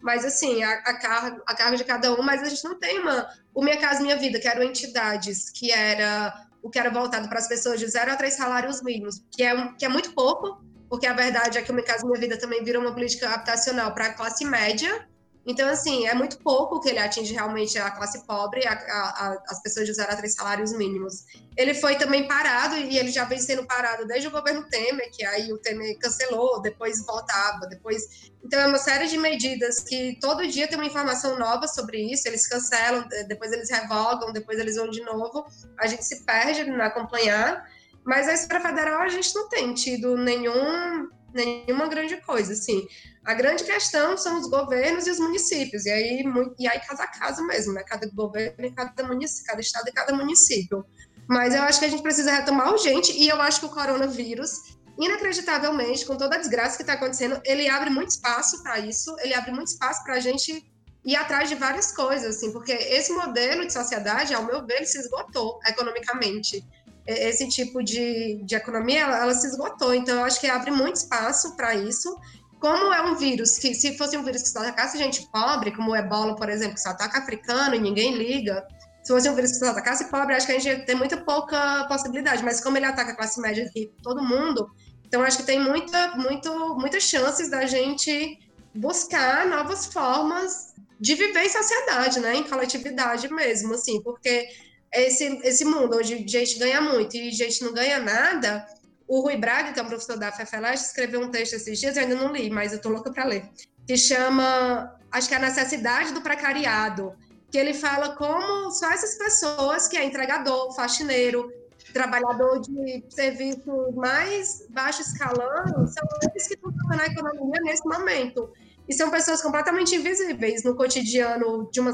mas 0.00 0.24
assim, 0.24 0.62
a, 0.62 0.72
a, 0.72 0.98
carga, 0.98 1.42
a 1.46 1.54
carga 1.54 1.76
de 1.76 1.84
cada 1.84 2.14
um, 2.14 2.22
mas 2.22 2.40
a 2.42 2.48
gente 2.48 2.64
não 2.64 2.78
tem 2.78 3.00
uma. 3.00 3.28
O 3.52 3.62
Minha 3.62 3.78
Casa 3.78 4.00
Minha 4.00 4.16
Vida, 4.16 4.38
que 4.38 4.48
eram 4.48 4.62
entidades, 4.62 5.50
que 5.50 5.72
era 5.72 6.32
o 6.62 6.70
que 6.70 6.78
era 6.78 6.90
voltado 6.90 7.28
para 7.28 7.40
as 7.40 7.48
pessoas 7.48 7.80
de 7.80 7.88
zero 7.88 8.12
a 8.12 8.16
três 8.16 8.36
salários 8.36 8.80
mínimos, 8.82 9.20
que 9.32 9.42
é, 9.42 9.52
um, 9.52 9.74
que 9.74 9.84
é 9.84 9.88
muito 9.88 10.12
pouco, 10.12 10.64
porque 10.88 11.06
a 11.06 11.12
verdade 11.12 11.58
é 11.58 11.62
que 11.62 11.70
o 11.70 11.74
Minha 11.74 11.86
Casa 11.86 12.06
Minha 12.06 12.20
Vida 12.20 12.38
também 12.38 12.62
virou 12.62 12.80
uma 12.80 12.92
política 12.92 13.28
habitacional 13.28 13.92
para 13.92 14.06
a 14.06 14.14
classe 14.14 14.44
média. 14.44 15.08
Então, 15.45 15.68
assim, 15.68 16.07
é 16.07 16.14
muito 16.14 16.38
pouco 16.38 16.80
que 16.80 16.88
ele 16.88 17.01
atinge 17.01 17.34
realmente 17.34 17.76
a 17.76 17.90
classe 17.90 18.24
pobre, 18.26 18.66
a, 18.66 18.72
a, 18.72 19.43
as 19.49 19.61
pessoas 19.61 19.86
de 19.86 19.93
zero 19.93 20.12
a 20.12 20.16
três 20.16 20.34
salários 20.34 20.72
mínimos. 20.72 21.24
Ele 21.57 21.74
foi 21.74 21.97
também 21.97 22.28
parado, 22.28 22.76
e 22.76 22.97
ele 22.97 23.11
já 23.11 23.24
vem 23.24 23.40
sendo 23.40 23.66
parado 23.66 24.07
desde 24.07 24.28
o 24.28 24.30
governo 24.30 24.68
Temer, 24.68 25.11
que 25.11 25.24
aí 25.24 25.53
o 25.53 25.59
Temer 25.59 25.99
cancelou, 25.99 26.62
depois 26.62 27.05
voltava, 27.05 27.66
depois... 27.66 28.30
Então, 28.45 28.61
é 28.61 28.66
uma 28.66 28.78
série 28.78 29.09
de 29.09 29.18
medidas 29.18 29.80
que 29.80 30.16
todo 30.20 30.47
dia 30.47 30.68
tem 30.68 30.78
uma 30.78 30.86
informação 30.86 31.36
nova 31.38 31.66
sobre 31.66 31.99
isso, 31.99 32.28
eles 32.28 32.47
cancelam, 32.47 33.05
depois 33.26 33.53
eles 33.53 33.68
revogam, 33.68 34.32
depois 34.32 34.59
eles 34.61 34.76
vão 34.76 34.88
de 34.90 35.03
novo, 35.03 35.45
a 35.78 35.86
gente 35.88 36.05
se 36.05 36.24
perde 36.24 36.64
na 36.64 36.86
acompanhar, 36.86 37.68
mas 38.05 38.28
a 38.28 38.32
esfera 38.32 38.61
federal 38.61 39.01
a 39.01 39.09
gente 39.09 39.34
não 39.34 39.49
tem 39.49 39.74
tido 39.74 40.16
nenhum, 40.16 41.09
nenhuma 41.32 41.88
grande 41.88 42.16
coisa, 42.18 42.53
assim. 42.53 42.86
A 43.24 43.34
grande 43.34 43.62
questão 43.62 44.16
são 44.16 44.40
os 44.40 44.48
governos 44.48 45.06
e 45.06 45.10
os 45.10 45.18
municípios, 45.18 45.86
e 45.86 45.90
aí, 45.90 46.24
e 46.58 46.66
aí 46.66 46.80
casa 46.80 47.04
a 47.04 47.06
casa 47.06 47.42
mesmo, 47.44 47.72
né? 47.72 47.84
Cada 47.84 48.08
governo, 48.12 48.74
cada 48.74 49.04
município, 49.04 49.44
cada 49.46 49.60
estado 49.60 49.88
e 49.88 49.92
cada 49.92 50.12
município. 50.12 50.84
Mas 51.28 51.54
eu 51.54 51.62
acho 51.62 51.78
que 51.78 51.84
a 51.84 51.88
gente 51.88 52.02
precisa 52.02 52.32
retomar 52.32 52.72
urgente, 52.72 53.12
e 53.12 53.28
eu 53.28 53.40
acho 53.40 53.60
que 53.60 53.66
o 53.66 53.68
coronavírus, 53.68 54.50
inacreditavelmente, 54.98 56.04
com 56.04 56.16
toda 56.16 56.34
a 56.34 56.38
desgraça 56.38 56.76
que 56.76 56.82
está 56.82 56.94
acontecendo, 56.94 57.40
ele 57.44 57.68
abre 57.68 57.90
muito 57.90 58.10
espaço 58.10 58.60
para 58.62 58.80
isso, 58.80 59.14
ele 59.20 59.34
abre 59.34 59.52
muito 59.52 59.68
espaço 59.68 60.02
para 60.02 60.14
a 60.14 60.20
gente 60.20 60.64
ir 61.04 61.16
atrás 61.16 61.48
de 61.48 61.54
várias 61.54 61.92
coisas, 61.92 62.36
assim, 62.36 62.52
porque 62.52 62.72
esse 62.72 63.12
modelo 63.12 63.64
de 63.64 63.72
sociedade, 63.72 64.34
ao 64.34 64.44
meu 64.44 64.66
ver, 64.66 64.84
se 64.84 64.98
esgotou 64.98 65.60
economicamente 65.66 66.64
esse 67.06 67.48
tipo 67.48 67.82
de, 67.82 68.42
de 68.44 68.54
economia, 68.54 69.00
ela, 69.00 69.18
ela, 69.18 69.34
se 69.34 69.46
esgotou. 69.46 69.92
Então, 69.94 70.18
eu 70.18 70.24
acho 70.24 70.40
que 70.40 70.46
abre 70.46 70.70
muito 70.70 70.96
espaço 70.96 71.56
para 71.56 71.74
isso. 71.74 72.16
Como 72.62 72.94
é 72.94 73.02
um 73.02 73.16
vírus 73.16 73.58
que, 73.58 73.74
se 73.74 73.98
fosse 73.98 74.16
um 74.16 74.22
vírus 74.22 74.42
que 74.42 74.50
só 74.50 74.60
atacasse 74.60 74.96
gente 74.96 75.28
pobre, 75.32 75.72
como 75.72 75.90
o 75.90 75.96
ebola, 75.96 76.36
por 76.36 76.48
exemplo, 76.48 76.74
que 76.74 76.80
só 76.80 76.90
ataca 76.90 77.18
africano 77.18 77.74
e 77.74 77.80
ninguém 77.80 78.16
liga, 78.16 78.64
se 79.02 79.12
fosse 79.12 79.28
um 79.28 79.34
vírus 79.34 79.50
que 79.50 79.58
só 79.58 79.70
atacasse 79.70 80.08
pobre, 80.08 80.36
acho 80.36 80.46
que 80.46 80.52
a 80.52 80.58
gente 80.60 80.86
tem 80.86 80.94
muita 80.94 81.16
pouca 81.16 81.84
possibilidade. 81.88 82.44
Mas 82.44 82.62
como 82.62 82.76
ele 82.76 82.86
ataca 82.86 83.10
a 83.10 83.16
classe 83.16 83.40
média 83.40 83.68
e 83.74 83.88
todo 84.00 84.22
mundo, 84.22 84.70
então 85.04 85.22
acho 85.22 85.38
que 85.38 85.42
tem 85.42 85.58
muita, 85.58 86.14
muito, 86.14 86.76
muitas 86.76 87.02
chances 87.02 87.50
da 87.50 87.66
gente 87.66 88.38
buscar 88.72 89.44
novas 89.48 89.86
formas 89.86 90.72
de 91.00 91.16
viver 91.16 91.44
em 91.44 91.48
sociedade, 91.48 92.20
né, 92.20 92.36
em 92.36 92.44
coletividade 92.44 93.28
mesmo, 93.28 93.74
assim, 93.74 94.00
porque 94.02 94.46
esse, 94.92 95.24
esse 95.42 95.64
mundo 95.64 95.96
onde 95.96 96.28
gente 96.28 96.60
ganha 96.60 96.80
muito 96.80 97.16
e 97.16 97.32
gente 97.32 97.64
não 97.64 97.72
ganha 97.72 97.98
nada, 97.98 98.64
o 99.12 99.20
Rui 99.20 99.36
Braga, 99.36 99.74
que 99.74 99.78
é 99.78 99.82
um 99.82 99.88
professor 99.88 100.16
da 100.16 100.32
FFLAS, 100.32 100.86
escreveu 100.86 101.20
um 101.20 101.30
texto 101.30 101.52
esses 101.52 101.78
dias, 101.78 101.96
eu 101.96 102.02
ainda 102.02 102.14
não 102.14 102.32
li, 102.32 102.48
mas 102.48 102.72
eu 102.72 102.80
tô 102.80 102.88
louca 102.88 103.12
para 103.12 103.26
ler, 103.26 103.46
que 103.86 103.94
chama, 103.94 104.90
acho 105.10 105.28
que 105.28 105.34
é 105.34 105.36
a 105.36 105.40
necessidade 105.40 106.14
do 106.14 106.22
precariado, 106.22 107.12
que 107.50 107.58
ele 107.58 107.74
fala 107.74 108.16
como 108.16 108.70
só 108.70 108.90
essas 108.90 109.16
pessoas 109.16 109.86
que 109.86 109.98
é 109.98 110.04
entregador, 110.06 110.74
faxineiro, 110.74 111.52
trabalhador 111.92 112.62
de 112.62 113.04
serviço 113.10 113.92
mais 113.94 114.66
baixo 114.70 115.02
escalão, 115.02 115.86
são 115.86 116.08
eles 116.22 116.48
que 116.48 116.54
estão 116.54 116.72
tocando 116.72 117.02
a 117.02 117.06
economia 117.06 117.60
nesse 117.64 117.86
momento. 117.86 118.50
E 118.88 118.94
são 118.94 119.10
pessoas 119.10 119.42
completamente 119.42 119.94
invisíveis 119.94 120.64
no 120.64 120.74
cotidiano 120.74 121.68
de 121.70 121.80
uma 121.80 121.92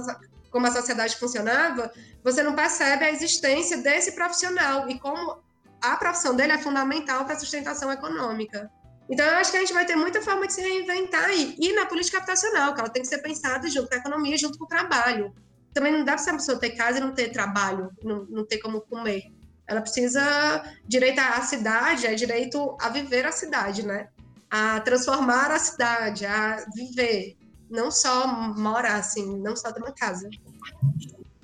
como 0.50 0.66
a 0.66 0.70
sociedade 0.70 1.16
funcionava, 1.16 1.92
você 2.24 2.42
não 2.42 2.54
percebe 2.54 3.04
a 3.04 3.10
existência 3.10 3.78
desse 3.78 4.12
profissional 4.12 4.88
e 4.88 4.98
como 4.98 5.46
a 5.80 5.96
profissão 5.96 6.34
dele 6.34 6.52
é 6.52 6.58
fundamental 6.58 7.24
para 7.24 7.34
a 7.34 7.38
sustentação 7.38 7.90
econômica. 7.92 8.70
Então, 9.10 9.24
eu 9.24 9.36
acho 9.36 9.50
que 9.50 9.56
a 9.56 9.60
gente 9.60 9.72
vai 9.72 9.86
ter 9.86 9.96
muita 9.96 10.20
forma 10.20 10.46
de 10.46 10.52
se 10.52 10.60
reinventar 10.60 11.24
aí. 11.24 11.56
E 11.58 11.72
na 11.72 11.86
política 11.86 12.18
habitacional, 12.18 12.74
que 12.74 12.80
ela 12.80 12.90
tem 12.90 13.02
que 13.02 13.08
ser 13.08 13.18
pensada 13.18 13.68
junto 13.68 13.88
com 13.88 13.94
a 13.94 13.98
economia, 13.98 14.36
junto 14.36 14.58
com 14.58 14.64
o 14.64 14.68
trabalho. 14.68 15.32
Também 15.72 15.92
não 15.92 16.04
dá 16.04 16.16
para 16.16 16.30
a 16.32 16.34
pessoa 16.34 16.58
ter 16.58 16.70
casa 16.70 16.98
e 16.98 17.00
não 17.00 17.12
ter 17.12 17.30
trabalho, 17.30 17.90
não, 18.02 18.26
não 18.28 18.46
ter 18.46 18.58
como 18.58 18.82
comer. 18.82 19.22
Ela 19.66 19.80
precisa 19.80 20.62
direito 20.86 21.20
à 21.20 21.40
cidade, 21.42 22.06
é 22.06 22.14
direito 22.14 22.76
a 22.80 22.88
viver 22.88 23.24
a 23.26 23.32
cidade, 23.32 23.86
né? 23.86 24.08
A 24.50 24.80
transformar 24.80 25.50
a 25.50 25.58
cidade, 25.58 26.26
a 26.26 26.64
viver 26.74 27.36
não 27.70 27.90
só 27.90 28.26
morar, 28.54 28.96
assim, 28.96 29.38
não 29.40 29.54
só 29.54 29.70
ter 29.72 29.80
uma 29.80 29.92
casa. 29.92 30.28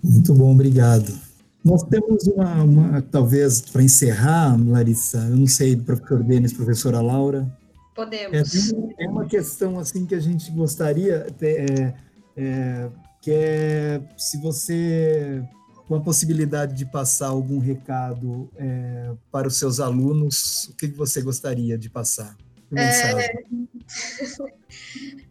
Muito 0.03 0.35
bom, 0.35 0.53
obrigado. 0.53 1.19
Nós 1.65 1.83
temos 1.85 2.27
uma, 2.27 2.63
uma 2.63 3.03
talvez, 3.03 3.63
para 3.63 3.83
encerrar, 3.83 4.55
Larissa, 4.69 5.17
eu 5.17 5.37
não 5.37 5.47
sei, 5.47 5.75
professor 5.75 6.23
Denis, 6.23 6.53
professora 6.53 7.01
Laura. 7.01 7.51
Podemos. 7.95 8.73
É, 8.99 9.05
é 9.05 9.09
uma 9.09 9.25
questão, 9.25 9.79
assim, 9.79 10.05
que 10.05 10.15
a 10.15 10.21
gente 10.21 10.51
gostaria, 10.51 11.27
é, 11.41 11.95
é, 12.37 12.91
que 13.23 13.31
é 13.31 14.03
se 14.19 14.37
você, 14.43 15.43
com 15.89 15.95
a 15.95 16.01
possibilidade 16.01 16.75
de 16.75 16.85
passar 16.85 17.29
algum 17.29 17.59
recado 17.59 18.51
é, 18.57 19.13
para 19.33 19.49
os 19.49 19.57
seus 19.57 19.81
alunos, 19.81 20.69
o 20.69 20.77
que 20.77 20.89
você 20.89 21.23
gostaria 21.23 21.79
de 21.79 21.89
passar? 21.89 22.37
É... 22.77 23.43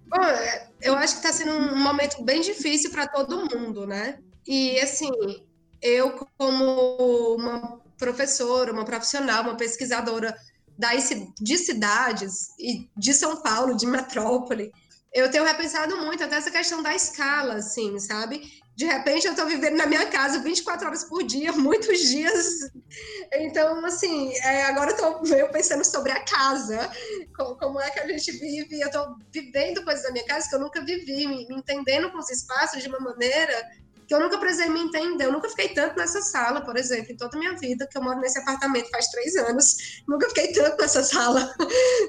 Bom, 0.10 0.18
eu 0.82 0.96
acho 0.96 1.20
que 1.20 1.28
está 1.28 1.34
sendo 1.34 1.52
um 1.52 1.78
momento 1.78 2.24
bem 2.24 2.42
difícil 2.42 2.90
para 2.92 3.08
todo 3.08 3.48
mundo, 3.56 3.86
né? 3.86 4.20
E 4.48 4.80
assim, 4.80 5.10
eu 5.84 6.28
como 6.38 7.36
uma 7.36 7.82
professora, 7.98 8.72
uma 8.72 8.86
profissional, 8.86 9.44
uma 9.44 9.58
pesquisadora 9.58 10.36
de 11.40 11.58
cidades 11.58 12.50
e 12.58 12.90
de 12.98 13.14
São 13.14 13.42
Paulo, 13.42 13.76
de 13.76 13.86
metrópole, 13.86 14.72
eu 15.14 15.30
tenho 15.30 15.44
repensado 15.44 15.96
muito 15.98 16.24
até 16.24 16.38
essa 16.38 16.50
questão 16.50 16.82
da 16.82 16.96
escala, 16.96 17.56
assim, 17.56 18.00
sabe? 18.00 18.42
De 18.76 18.86
repente 18.86 19.28
eu 19.28 19.34
estou 19.34 19.46
vivendo 19.46 19.78
na 19.78 19.86
minha 19.86 20.08
casa 20.08 20.40
24 20.40 20.88
horas 20.88 21.04
por 21.04 21.22
dia, 21.22 21.52
muitos 21.54 22.00
dias. 22.00 22.72
Então, 23.34 23.86
assim, 23.86 24.34
é, 24.38 24.64
agora 24.64 24.90
eu 24.90 24.96
estou 24.96 25.22
meio 25.24 25.52
pensando 25.52 25.86
sobre 25.86 26.12
a 26.12 26.26
casa, 26.26 26.90
como, 27.38 27.56
como, 27.58 27.80
é 27.80 27.92
que 27.92 28.00
a 28.00 28.08
gente 28.08 28.32
vive. 28.32 28.82
Eu 28.82 28.88
estou 28.88 29.16
vivendo 29.32 29.84
coisas 29.84 30.02
da 30.02 30.12
minha 30.12 30.26
casa 30.26 30.50
que 30.50 30.56
eu 30.56 30.60
nunca 30.60 30.84
vivi, 30.84 31.28
me, 31.28 31.48
me 31.48 31.56
entendendo 31.58 32.12
com 32.12 32.18
os 32.18 32.32
espaços 32.32 32.82
de 32.82 32.90
uma 32.90 33.00
maneira 33.00 33.54
que 34.08 34.14
eu 34.14 34.20
nunca 34.20 34.38
precisei 34.38 34.70
me 34.70 34.82
entender. 34.82 35.26
Eu 35.26 35.32
nunca 35.32 35.50
fiquei 35.50 35.70
tanto 35.70 35.98
nessa 35.98 36.22
sala, 36.22 36.62
por 36.62 36.78
exemplo, 36.78 37.12
em 37.12 37.18
toda 37.18 37.36
a 37.36 37.40
minha 37.40 37.56
vida, 37.58 37.88
que 37.90 37.98
eu 37.98 38.04
moro 38.04 38.20
nesse 38.20 38.40
apartamento 38.40 38.90
faz 38.90 39.08
três 39.08 39.36
anos, 39.36 40.02
nunca 40.08 40.28
fiquei 40.30 40.52
tanto 40.52 40.82
nessa 40.82 41.04
sala 41.04 41.54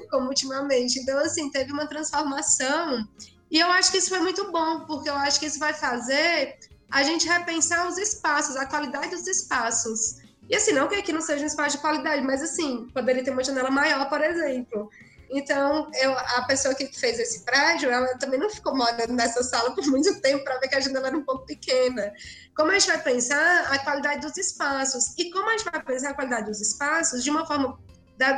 como 0.09 0.27
ultimamente. 0.27 0.99
Então, 0.99 1.17
assim, 1.19 1.49
teve 1.49 1.71
uma 1.71 1.87
transformação. 1.87 3.07
E 3.49 3.59
eu 3.59 3.67
acho 3.71 3.91
que 3.91 3.97
isso 3.97 4.09
foi 4.09 4.19
muito 4.19 4.51
bom, 4.51 4.81
porque 4.85 5.09
eu 5.09 5.15
acho 5.15 5.39
que 5.39 5.45
isso 5.45 5.59
vai 5.59 5.73
fazer 5.73 6.57
a 6.91 7.03
gente 7.03 7.27
repensar 7.27 7.87
os 7.87 7.97
espaços, 7.97 8.55
a 8.55 8.65
qualidade 8.65 9.09
dos 9.09 9.27
espaços. 9.27 10.17
E 10.49 10.55
assim, 10.55 10.73
não 10.73 10.87
que 10.87 10.95
aqui 10.95 11.11
não 11.11 11.21
seja 11.21 11.43
um 11.43 11.47
espaço 11.47 11.77
de 11.77 11.81
qualidade, 11.81 12.21
mas 12.21 12.41
assim, 12.41 12.87
poderia 12.93 13.23
ter 13.23 13.31
uma 13.31 13.43
janela 13.43 13.71
maior, 13.71 14.07
por 14.09 14.21
exemplo. 14.21 14.89
Então, 15.29 15.89
eu, 16.01 16.11
a 16.17 16.43
pessoa 16.43 16.75
que 16.75 16.87
fez 16.87 17.19
esse 17.19 17.43
prédio, 17.43 17.89
ela 17.89 18.17
também 18.17 18.39
não 18.39 18.49
ficou 18.49 18.75
morando 18.75 19.13
nessa 19.13 19.43
sala 19.43 19.73
por 19.73 19.85
muito 19.87 20.21
tempo 20.21 20.43
para 20.43 20.59
ver 20.59 20.67
que 20.67 20.75
a 20.75 20.79
janela 20.79 21.07
era 21.07 21.17
um 21.17 21.23
pouco 21.23 21.45
pequena. 21.45 22.11
Como 22.55 22.71
a 22.71 22.73
gente 22.73 22.87
vai 22.87 23.01
pensar 23.01 23.71
a 23.71 23.79
qualidade 23.79 24.21
dos 24.21 24.37
espaços? 24.37 25.13
E 25.17 25.31
como 25.31 25.49
a 25.49 25.51
gente 25.57 25.65
vai 25.69 25.81
pensar 25.83 26.11
a 26.11 26.13
qualidade 26.13 26.45
dos 26.45 26.61
espaços 26.61 27.23
de 27.23 27.29
uma 27.29 27.45
forma, 27.45 27.77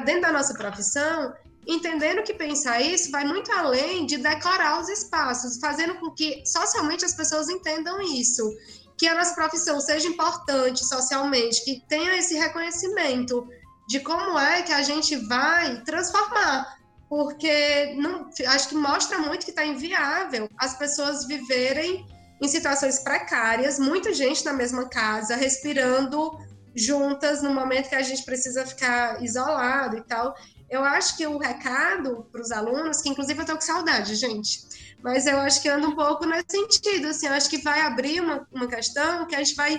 dentro 0.05 0.21
da 0.21 0.31
nossa 0.31 0.53
profissão, 0.53 1.33
entendendo 1.67 2.23
que 2.23 2.33
pensar 2.33 2.81
isso 2.81 3.11
vai 3.11 3.25
muito 3.25 3.51
além 3.51 4.05
de 4.05 4.17
decorar 4.17 4.79
os 4.79 4.87
espaços, 4.87 5.59
fazendo 5.59 5.95
com 5.95 6.11
que 6.11 6.43
socialmente 6.45 7.03
as 7.03 7.13
pessoas 7.13 7.49
entendam 7.49 8.01
isso. 8.01 8.49
Que 8.97 9.07
a 9.07 9.13
nossa 9.13 9.35
profissão 9.35 9.79
seja 9.79 10.07
importante 10.07 10.83
socialmente, 10.83 11.63
que 11.63 11.83
tenha 11.87 12.17
esse 12.17 12.33
reconhecimento 12.35 13.47
de 13.87 13.99
como 13.99 14.37
é 14.39 14.63
que 14.63 14.71
a 14.71 14.81
gente 14.81 15.15
vai 15.27 15.81
transformar 15.83 16.76
porque 17.09 17.95
não, 17.95 18.29
acho 18.47 18.69
que 18.69 18.75
mostra 18.75 19.17
muito 19.19 19.45
que 19.45 19.51
está 19.51 19.65
inviável 19.65 20.49
as 20.57 20.77
pessoas 20.77 21.25
viverem 21.25 22.05
em 22.41 22.47
situações 22.47 22.99
precárias, 22.99 23.79
muita 23.79 24.13
gente 24.13 24.45
na 24.45 24.53
mesma 24.53 24.87
casa, 24.87 25.35
respirando 25.35 26.37
juntas 26.75 27.41
no 27.41 27.53
momento 27.53 27.89
que 27.89 27.95
a 27.95 28.03
gente 28.03 28.23
precisa 28.23 28.65
ficar 28.65 29.23
isolado 29.23 29.97
e 29.97 30.03
tal. 30.03 30.35
Eu 30.69 30.83
acho 30.83 31.17
que 31.17 31.25
o 31.25 31.37
recado 31.37 32.27
para 32.31 32.41
os 32.41 32.51
alunos, 32.51 33.01
que 33.01 33.09
inclusive 33.09 33.39
eu 33.39 33.43
estou 33.43 33.55
com 33.55 33.61
saudade, 33.61 34.13
gente, 34.15 34.61
mas 35.01 35.25
eu 35.25 35.39
acho 35.39 35.61
que 35.61 35.69
anda 35.69 35.87
um 35.87 35.95
pouco 35.95 36.25
nesse 36.25 36.45
sentido, 36.51 37.07
assim, 37.07 37.27
eu 37.27 37.33
acho 37.33 37.49
que 37.49 37.59
vai 37.59 37.81
abrir 37.81 38.19
uma, 38.19 38.45
uma 38.51 38.67
questão 38.67 39.25
que 39.25 39.35
a 39.35 39.39
gente 39.39 39.55
vai 39.55 39.77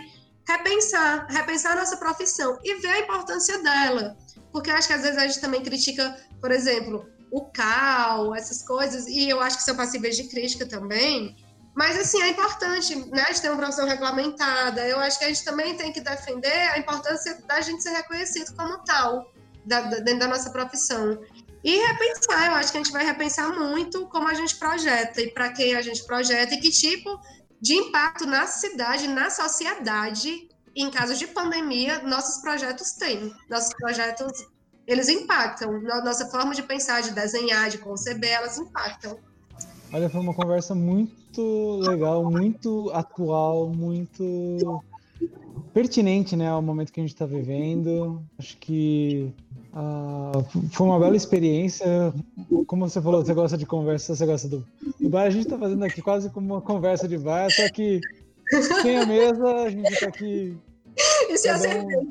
repensar, 0.49 1.27
repensar 1.29 1.73
a 1.73 1.81
nossa 1.81 1.97
profissão 1.99 2.59
e 2.65 2.77
ver 2.77 2.89
a 2.89 3.01
importância 3.01 3.63
dela. 3.63 4.17
Porque 4.51 4.71
eu 4.71 4.75
acho 4.75 4.89
que 4.89 4.95
às 4.95 5.03
vezes 5.03 5.19
a 5.19 5.27
gente 5.27 5.41
também 5.41 5.63
critica, 5.63 6.17
por 6.41 6.51
exemplo, 6.51 7.07
o 7.31 7.45
cal, 7.47 8.35
essas 8.35 8.63
coisas, 8.63 9.07
e 9.07 9.29
eu 9.29 9.41
acho 9.41 9.59
que 9.59 9.65
são 9.65 9.77
passíveis 9.77 10.17
de 10.17 10.25
crítica 10.25 10.67
também. 10.67 11.37
Mas, 11.75 11.97
assim, 11.97 12.21
é 12.23 12.29
importante, 12.29 12.97
né, 13.11 13.25
de 13.33 13.41
ter 13.41 13.51
uma 13.51 13.59
profissão 13.59 13.87
regulamentada. 13.87 14.85
Eu 14.87 14.99
acho 14.99 15.19
que 15.19 15.25
a 15.25 15.29
gente 15.29 15.45
também 15.45 15.77
tem 15.77 15.93
que 15.93 16.01
defender 16.01 16.71
a 16.73 16.79
importância 16.79 17.41
da 17.47 17.61
gente 17.61 17.83
ser 17.83 17.91
reconhecido 17.91 18.53
como 18.57 18.79
tal, 18.85 19.33
da, 19.65 19.83
da, 19.83 19.99
dentro 19.99 20.21
da 20.21 20.29
nossa 20.29 20.51
profissão. 20.51 21.21
E 21.63 21.77
repensar, 21.77 22.47
eu 22.47 22.55
acho 22.55 22.73
que 22.73 22.79
a 22.79 22.83
gente 22.83 22.93
vai 22.93 23.05
repensar 23.05 23.55
muito 23.57 24.07
como 24.09 24.29
a 24.29 24.35
gente 24.35 24.57
projeta 24.57 25.21
e 25.21 25.31
para 25.31 25.53
quem 25.53 25.75
a 25.75 25.83
gente 25.83 26.05
projeta 26.05 26.55
e 26.55 26.61
que 26.61 26.71
tipo 26.71 27.21
de 27.61 27.75
impacto 27.75 28.27
na 28.27 28.47
cidade, 28.47 29.09
na 29.09 29.31
sociedade, 29.31 30.49
em 30.75 30.91
casos 30.91 31.19
de 31.19 31.27
pandemia, 31.27 32.01
nossos 32.05 32.41
projetos 32.41 32.93
têm. 32.93 33.35
Nossos 33.49 33.75
projetos 33.75 34.33
eles 34.89 35.09
impactam. 35.09 35.81
Na 35.83 36.03
nossa 36.03 36.27
forma 36.27 36.55
de 36.55 36.63
pensar, 36.63 37.03
de 37.03 37.13
desenhar, 37.13 37.69
de 37.69 37.77
conceber, 37.77 38.33
elas 38.33 38.59
impactam. 38.59 39.19
Olha, 39.93 40.09
foi 40.09 40.21
uma 40.21 40.35
conversa 40.35 40.75
muito 40.75 41.81
legal, 41.81 42.31
muito 42.31 42.91
atual, 42.95 43.69
muito 43.69 44.83
pertinente 45.75 46.35
né, 46.37 46.49
ao 46.49 46.63
momento 46.63 46.91
que 46.91 47.01
a 47.01 47.03
gente 47.03 47.13
está 47.13 47.27
vivendo. 47.27 48.23
Acho 48.39 48.57
que 48.57 49.31
uh, 49.75 50.43
foi 50.71 50.87
uma 50.87 50.99
bela 50.99 51.17
experiência. 51.17 52.13
Como 52.67 52.89
você 52.89 53.01
falou, 53.01 53.25
você 53.25 53.35
gosta 53.35 53.59
de 53.59 53.67
conversa, 53.67 54.17
você 54.17 54.25
gosta 54.25 54.49
do, 54.49 54.67
do 54.99 55.09
bar. 55.09 55.25
A 55.25 55.31
gente 55.31 55.45
está 55.45 55.59
fazendo 55.59 55.85
aqui 55.85 56.01
quase 56.01 56.31
como 56.31 56.55
uma 56.55 56.63
conversa 56.63 57.07
de 57.07 57.19
bar, 57.19 57.51
só 57.51 57.69
que 57.71 58.01
sem 58.83 58.99
a 58.99 59.05
mesa, 59.07 59.55
a 59.65 59.71
gente 59.71 59.93
está 59.93 60.07
aqui. 60.07 60.57
Isso 61.29 61.49
é 61.49 61.59
certeza. 61.59 62.07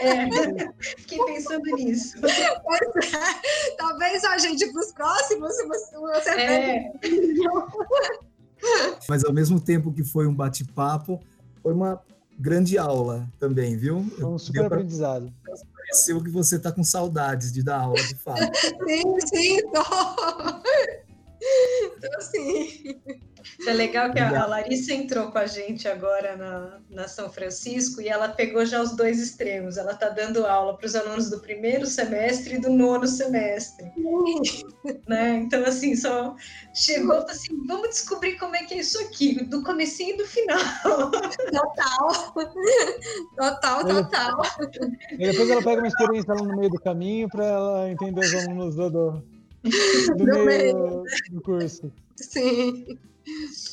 É, 0.00 0.72
fiquei 0.98 1.18
pensando 1.24 1.64
nisso. 1.76 2.18
É. 2.26 2.58
Talvez 3.76 4.24
a 4.24 4.38
gente 4.38 4.66
para 4.72 4.80
os 4.80 4.90
próximos 4.92 5.54
você 5.64 6.30
é. 6.30 6.90
Mas 9.08 9.24
ao 9.24 9.32
mesmo 9.32 9.60
tempo 9.60 9.92
que 9.92 10.02
foi 10.02 10.26
um 10.26 10.34
bate-papo, 10.34 11.22
foi 11.62 11.72
uma 11.72 12.02
grande 12.38 12.76
aula 12.76 13.30
também, 13.38 13.76
viu? 13.76 14.04
Foi 14.16 14.24
um 14.24 14.36
super 14.38 14.64
aprendizado. 14.66 15.32
Pareceu 15.72 16.20
que 16.22 16.30
você 16.30 16.56
está 16.56 16.72
com 16.72 16.82
saudades 16.82 17.52
de 17.52 17.62
dar 17.62 17.82
aula, 17.82 18.02
de 18.02 18.16
fato. 18.16 18.40
sim, 18.86 19.20
sim, 19.26 19.62
tô. 19.70 19.80
Então, 21.96 22.20
sim. 22.20 23.00
É 23.66 23.72
legal 23.72 24.12
que 24.12 24.18
a, 24.18 24.46
Larissa 24.46 24.94
entrou 24.94 25.30
com 25.30 25.38
a 25.38 25.46
gente 25.46 25.88
agora 25.88 26.36
na, 26.36 26.80
na 26.90 27.08
São 27.08 27.30
Francisco 27.30 28.00
e 28.00 28.08
ela 28.08 28.28
pegou 28.28 28.64
já 28.64 28.80
os 28.80 28.94
dois 28.94 29.20
extremos. 29.20 29.76
Ela 29.76 29.92
está 29.92 30.08
dando 30.08 30.46
aula 30.46 30.76
para 30.76 30.86
os 30.86 30.94
alunos 30.94 31.28
do 31.28 31.40
primeiro 31.40 31.86
semestre 31.86 32.54
e 32.54 32.60
do 32.60 32.70
nono 32.70 33.06
semestre. 33.06 33.90
né? 35.08 35.36
Então, 35.36 35.64
assim, 35.64 35.96
só 35.96 36.36
chegou 36.74 37.16
assim, 37.28 37.66
vamos 37.66 37.88
descobrir 37.90 38.36
como 38.38 38.54
é 38.54 38.62
que 38.64 38.74
é 38.74 38.78
isso 38.78 39.00
aqui, 39.02 39.44
do 39.44 39.62
comecinho 39.62 40.14
e 40.14 40.18
do 40.18 40.26
final. 40.26 40.58
Total. 41.50 42.34
Total, 43.36 43.86
total. 43.86 44.42
E 45.12 45.30
depois 45.30 45.50
ela 45.50 45.62
pega 45.62 45.80
uma 45.80 45.88
experiência 45.88 46.34
lá 46.34 46.42
no 46.42 46.56
meio 46.56 46.70
do 46.70 46.80
caminho 46.80 47.28
para 47.28 47.44
ela 47.44 47.90
entender 47.90 48.20
os 48.20 48.34
alunos 48.34 48.74
do, 48.76 48.90
do, 48.90 49.22
do 50.16 50.24
meio, 50.24 50.44
meio 50.44 51.04
do 51.30 51.40
curso. 51.40 51.92
Sim. 52.16 52.98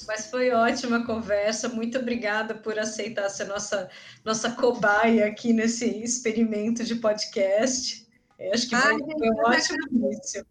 Mas 0.08 0.28
foi 0.28 0.52
ótima 0.52 0.98
a 0.98 1.06
conversa. 1.06 1.70
Muito 1.70 1.98
obrigada 1.98 2.56
por 2.56 2.78
aceitar 2.78 3.30
ser 3.30 3.46
nossa, 3.46 3.90
nossa 4.24 4.52
cobaia 4.52 5.28
aqui 5.28 5.54
nesse 5.54 5.86
experimento 5.86 6.84
de 6.84 6.96
podcast. 6.96 8.08
Eu 8.38 8.54
acho 8.54 8.70
que 8.70 8.76
Ai, 8.76 8.98
foi, 8.98 9.30
um 9.30 9.42
ótimo 9.46 9.78
início. 9.92 10.46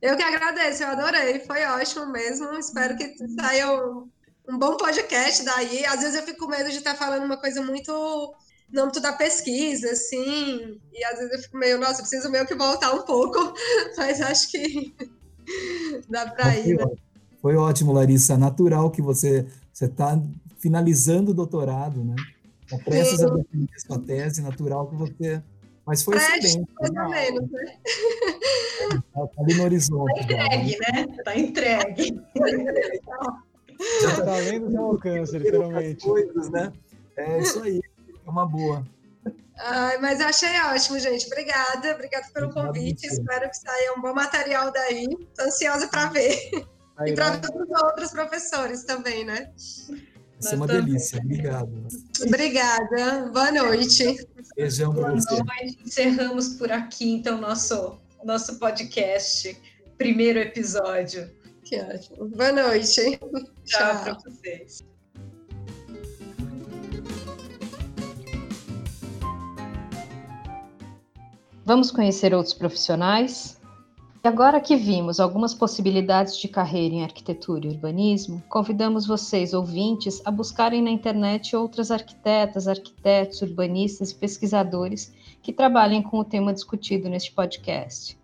Eu 0.00 0.16
que 0.16 0.22
agradeço, 0.22 0.82
eu 0.82 0.88
adorei, 0.88 1.40
foi 1.40 1.64
ótimo 1.64 2.06
mesmo. 2.06 2.52
Espero 2.58 2.96
que 2.96 3.14
saia 3.40 3.72
um, 3.72 4.08
um 4.48 4.58
bom 4.58 4.76
podcast 4.76 5.44
daí. 5.44 5.84
Às 5.86 6.00
vezes 6.00 6.14
eu 6.16 6.22
fico 6.22 6.46
com 6.46 6.50
medo 6.50 6.70
de 6.70 6.78
estar 6.78 6.94
falando 6.94 7.24
uma 7.24 7.36
coisa 7.36 7.62
muito 7.62 8.36
no 8.70 8.82
âmbito 8.82 9.00
da 9.00 9.12
pesquisa, 9.14 9.90
assim, 9.90 10.78
e 10.92 11.04
às 11.04 11.18
vezes 11.18 11.32
eu 11.32 11.38
fico 11.40 11.56
meio, 11.56 11.78
nossa, 11.78 12.02
preciso 12.02 12.30
meio 12.30 12.46
que 12.46 12.54
voltar 12.54 12.92
um 12.92 13.02
pouco, 13.02 13.54
mas 13.96 14.20
acho 14.20 14.50
que 14.50 14.94
dá 16.08 16.30
para 16.30 16.54
ir. 16.58 16.76
Né? 16.76 16.84
Foi 17.40 17.56
ótimo, 17.56 17.92
Larissa. 17.92 18.36
Natural 18.36 18.90
que 18.90 19.00
você 19.00 19.46
está 19.72 20.20
finalizando 20.58 21.30
o 21.30 21.34
doutorado, 21.34 22.04
né? 22.04 22.16
Está 22.62 22.78
prestes 22.84 23.22
a 23.22 23.30
defender 23.30 23.80
sua 23.80 23.98
tese, 23.98 24.42
natural 24.42 24.88
que 24.88 24.96
você. 24.96 25.42
Mas 25.86 26.02
foi 26.02 26.16
excelente. 26.16 26.68
Mais 26.80 26.90
ou 26.90 27.08
menos, 27.08 27.50
né? 27.50 27.78
Está 28.82 29.26
tá 29.26 29.42
ali 29.42 29.54
no 29.54 29.64
horizonte. 29.64 30.20
Está 30.20 30.44
entregue, 30.44 30.78
né? 30.78 31.06
Está 31.16 31.38
entregue. 31.38 32.20
Já 34.02 34.10
está 34.10 34.34
além 34.34 34.60
do 34.60 34.70
seu 34.70 34.84
alcance, 34.84 35.38
literalmente. 35.38 36.04
Coisas, 36.04 36.50
né? 36.50 36.72
É 37.16 37.40
isso 37.40 37.62
aí. 37.62 37.80
É 38.26 38.30
uma 38.30 38.46
boa. 38.46 38.84
Ai, 39.60 39.98
mas 39.98 40.20
achei 40.20 40.60
ótimo, 40.72 40.98
gente. 40.98 41.26
Obrigada, 41.26 41.94
obrigada 41.94 42.26
pelo 42.34 42.52
convite. 42.52 43.06
Espero 43.06 43.48
que 43.48 43.56
saia 43.56 43.94
um 43.96 44.00
bom 44.00 44.12
material 44.12 44.70
daí. 44.72 45.06
Estou 45.20 45.46
ansiosa 45.46 45.88
para 45.88 46.08
ver. 46.10 46.50
E 47.06 47.14
para 47.14 47.38
todos 47.38 47.68
os 47.68 47.82
outros 47.82 48.10
professores 48.10 48.84
também, 48.84 49.24
né? 49.24 49.52
Isso 49.56 49.92
é 50.52 50.54
uma 50.54 50.66
delícia. 50.66 51.20
Obrigado. 51.20 51.86
Obrigada. 52.26 53.30
Boa 53.32 53.52
noite. 53.52 54.26
Beijão 54.56 54.94
para 54.94 55.12
você. 55.12 55.28
Boa 55.28 55.44
noite. 55.44 55.78
Encerramos 55.84 56.48
por 56.54 56.72
aqui, 56.72 57.10
então, 57.12 57.40
nosso, 57.40 58.00
nosso 58.24 58.58
podcast. 58.58 59.60
Primeiro 59.96 60.38
episódio. 60.38 61.30
Que 61.64 61.80
ótimo. 61.80 62.28
Boa 62.28 62.52
noite. 62.52 63.18
Tchau, 63.18 63.48
Tchau. 63.64 64.02
para 64.02 64.14
vocês. 64.14 64.84
Vamos 71.64 71.90
conhecer 71.90 72.32
outros 72.32 72.54
profissionais? 72.54 73.57
E 74.22 74.26
agora 74.26 74.60
que 74.60 74.74
vimos 74.74 75.20
algumas 75.20 75.54
possibilidades 75.54 76.36
de 76.36 76.48
carreira 76.48 76.96
em 76.96 77.04
arquitetura 77.04 77.66
e 77.66 77.70
urbanismo, 77.70 78.42
convidamos 78.48 79.06
vocês, 79.06 79.54
ouvintes, 79.54 80.20
a 80.24 80.30
buscarem 80.30 80.82
na 80.82 80.90
internet 80.90 81.54
outras 81.54 81.92
arquitetas, 81.92 82.66
arquitetos, 82.66 83.40
urbanistas 83.42 84.10
e 84.10 84.16
pesquisadores 84.16 85.14
que 85.40 85.52
trabalhem 85.52 86.02
com 86.02 86.18
o 86.18 86.24
tema 86.24 86.52
discutido 86.52 87.08
neste 87.08 87.30
podcast. 87.30 88.18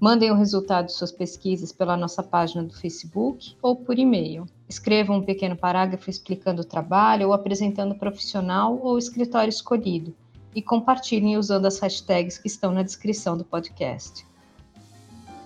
Mandem 0.00 0.32
o 0.32 0.34
resultado 0.34 0.86
de 0.86 0.92
suas 0.92 1.12
pesquisas 1.12 1.72
pela 1.72 1.96
nossa 1.96 2.20
página 2.20 2.64
do 2.64 2.74
Facebook 2.74 3.56
ou 3.62 3.76
por 3.76 3.96
e-mail. 3.96 4.46
Escrevam 4.68 5.18
um 5.18 5.22
pequeno 5.22 5.56
parágrafo 5.56 6.10
explicando 6.10 6.62
o 6.62 6.66
trabalho 6.66 7.28
ou 7.28 7.32
apresentando 7.32 7.92
o 7.92 7.98
profissional 7.98 8.80
ou 8.82 8.94
o 8.94 8.98
escritório 8.98 9.48
escolhido 9.48 10.12
e 10.54 10.60
compartilhem 10.60 11.38
usando 11.38 11.66
as 11.66 11.78
hashtags 11.78 12.36
que 12.36 12.48
estão 12.48 12.72
na 12.72 12.82
descrição 12.82 13.38
do 13.38 13.44
podcast. 13.44 14.26